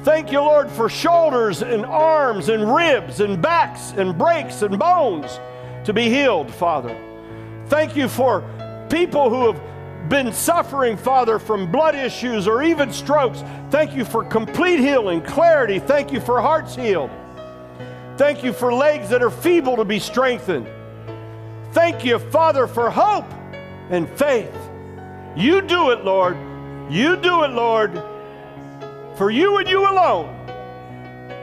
Thank 0.04 0.30
you, 0.30 0.40
Lord, 0.40 0.70
for 0.70 0.88
shoulders 0.88 1.62
and 1.62 1.84
arms 1.84 2.48
and 2.48 2.72
ribs 2.72 3.20
and 3.20 3.42
backs 3.42 3.92
and 3.96 4.16
breaks 4.16 4.62
and 4.62 4.78
bones 4.78 5.40
to 5.84 5.92
be 5.92 6.08
healed, 6.08 6.52
Father. 6.54 6.96
Thank 7.66 7.96
you 7.96 8.08
for 8.08 8.44
people 8.90 9.28
who 9.28 9.52
have 9.52 10.08
been 10.08 10.32
suffering, 10.32 10.96
Father, 10.96 11.40
from 11.40 11.70
blood 11.70 11.96
issues 11.96 12.46
or 12.46 12.62
even 12.62 12.92
strokes. 12.92 13.42
Thank 13.70 13.94
you 13.94 14.04
for 14.04 14.24
complete 14.24 14.78
healing, 14.78 15.20
clarity. 15.22 15.80
Thank 15.80 16.12
you 16.12 16.20
for 16.20 16.40
hearts 16.40 16.76
healed. 16.76 17.10
Thank 18.16 18.44
you 18.44 18.52
for 18.52 18.72
legs 18.72 19.08
that 19.08 19.22
are 19.22 19.30
feeble 19.30 19.76
to 19.76 19.84
be 19.84 19.98
strengthened. 19.98 20.68
Thank 21.72 22.04
you, 22.04 22.18
Father, 22.18 22.68
for 22.68 22.90
hope 22.90 23.28
and 23.90 24.08
faith. 24.10 24.54
You 25.36 25.62
do 25.62 25.90
it, 25.90 26.04
Lord. 26.04 26.36
You 26.90 27.16
do 27.16 27.44
it, 27.44 27.48
Lord, 27.48 27.92
for 29.16 29.30
you 29.30 29.56
and 29.56 29.68
you 29.68 29.88
alone. 29.88 30.28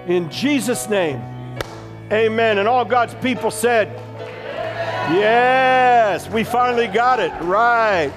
In 0.08 0.30
Jesus' 0.30 0.88
name, 0.90 1.22
amen. 2.12 2.60
And 2.60 2.68
all 2.68 2.86
God's 2.86 3.16
people 3.16 3.50
said, 3.52 3.88
Yes, 5.12 6.30
we 6.30 6.44
finally 6.44 6.88
got 6.88 7.20
it 7.20 7.32
right. 7.42 8.12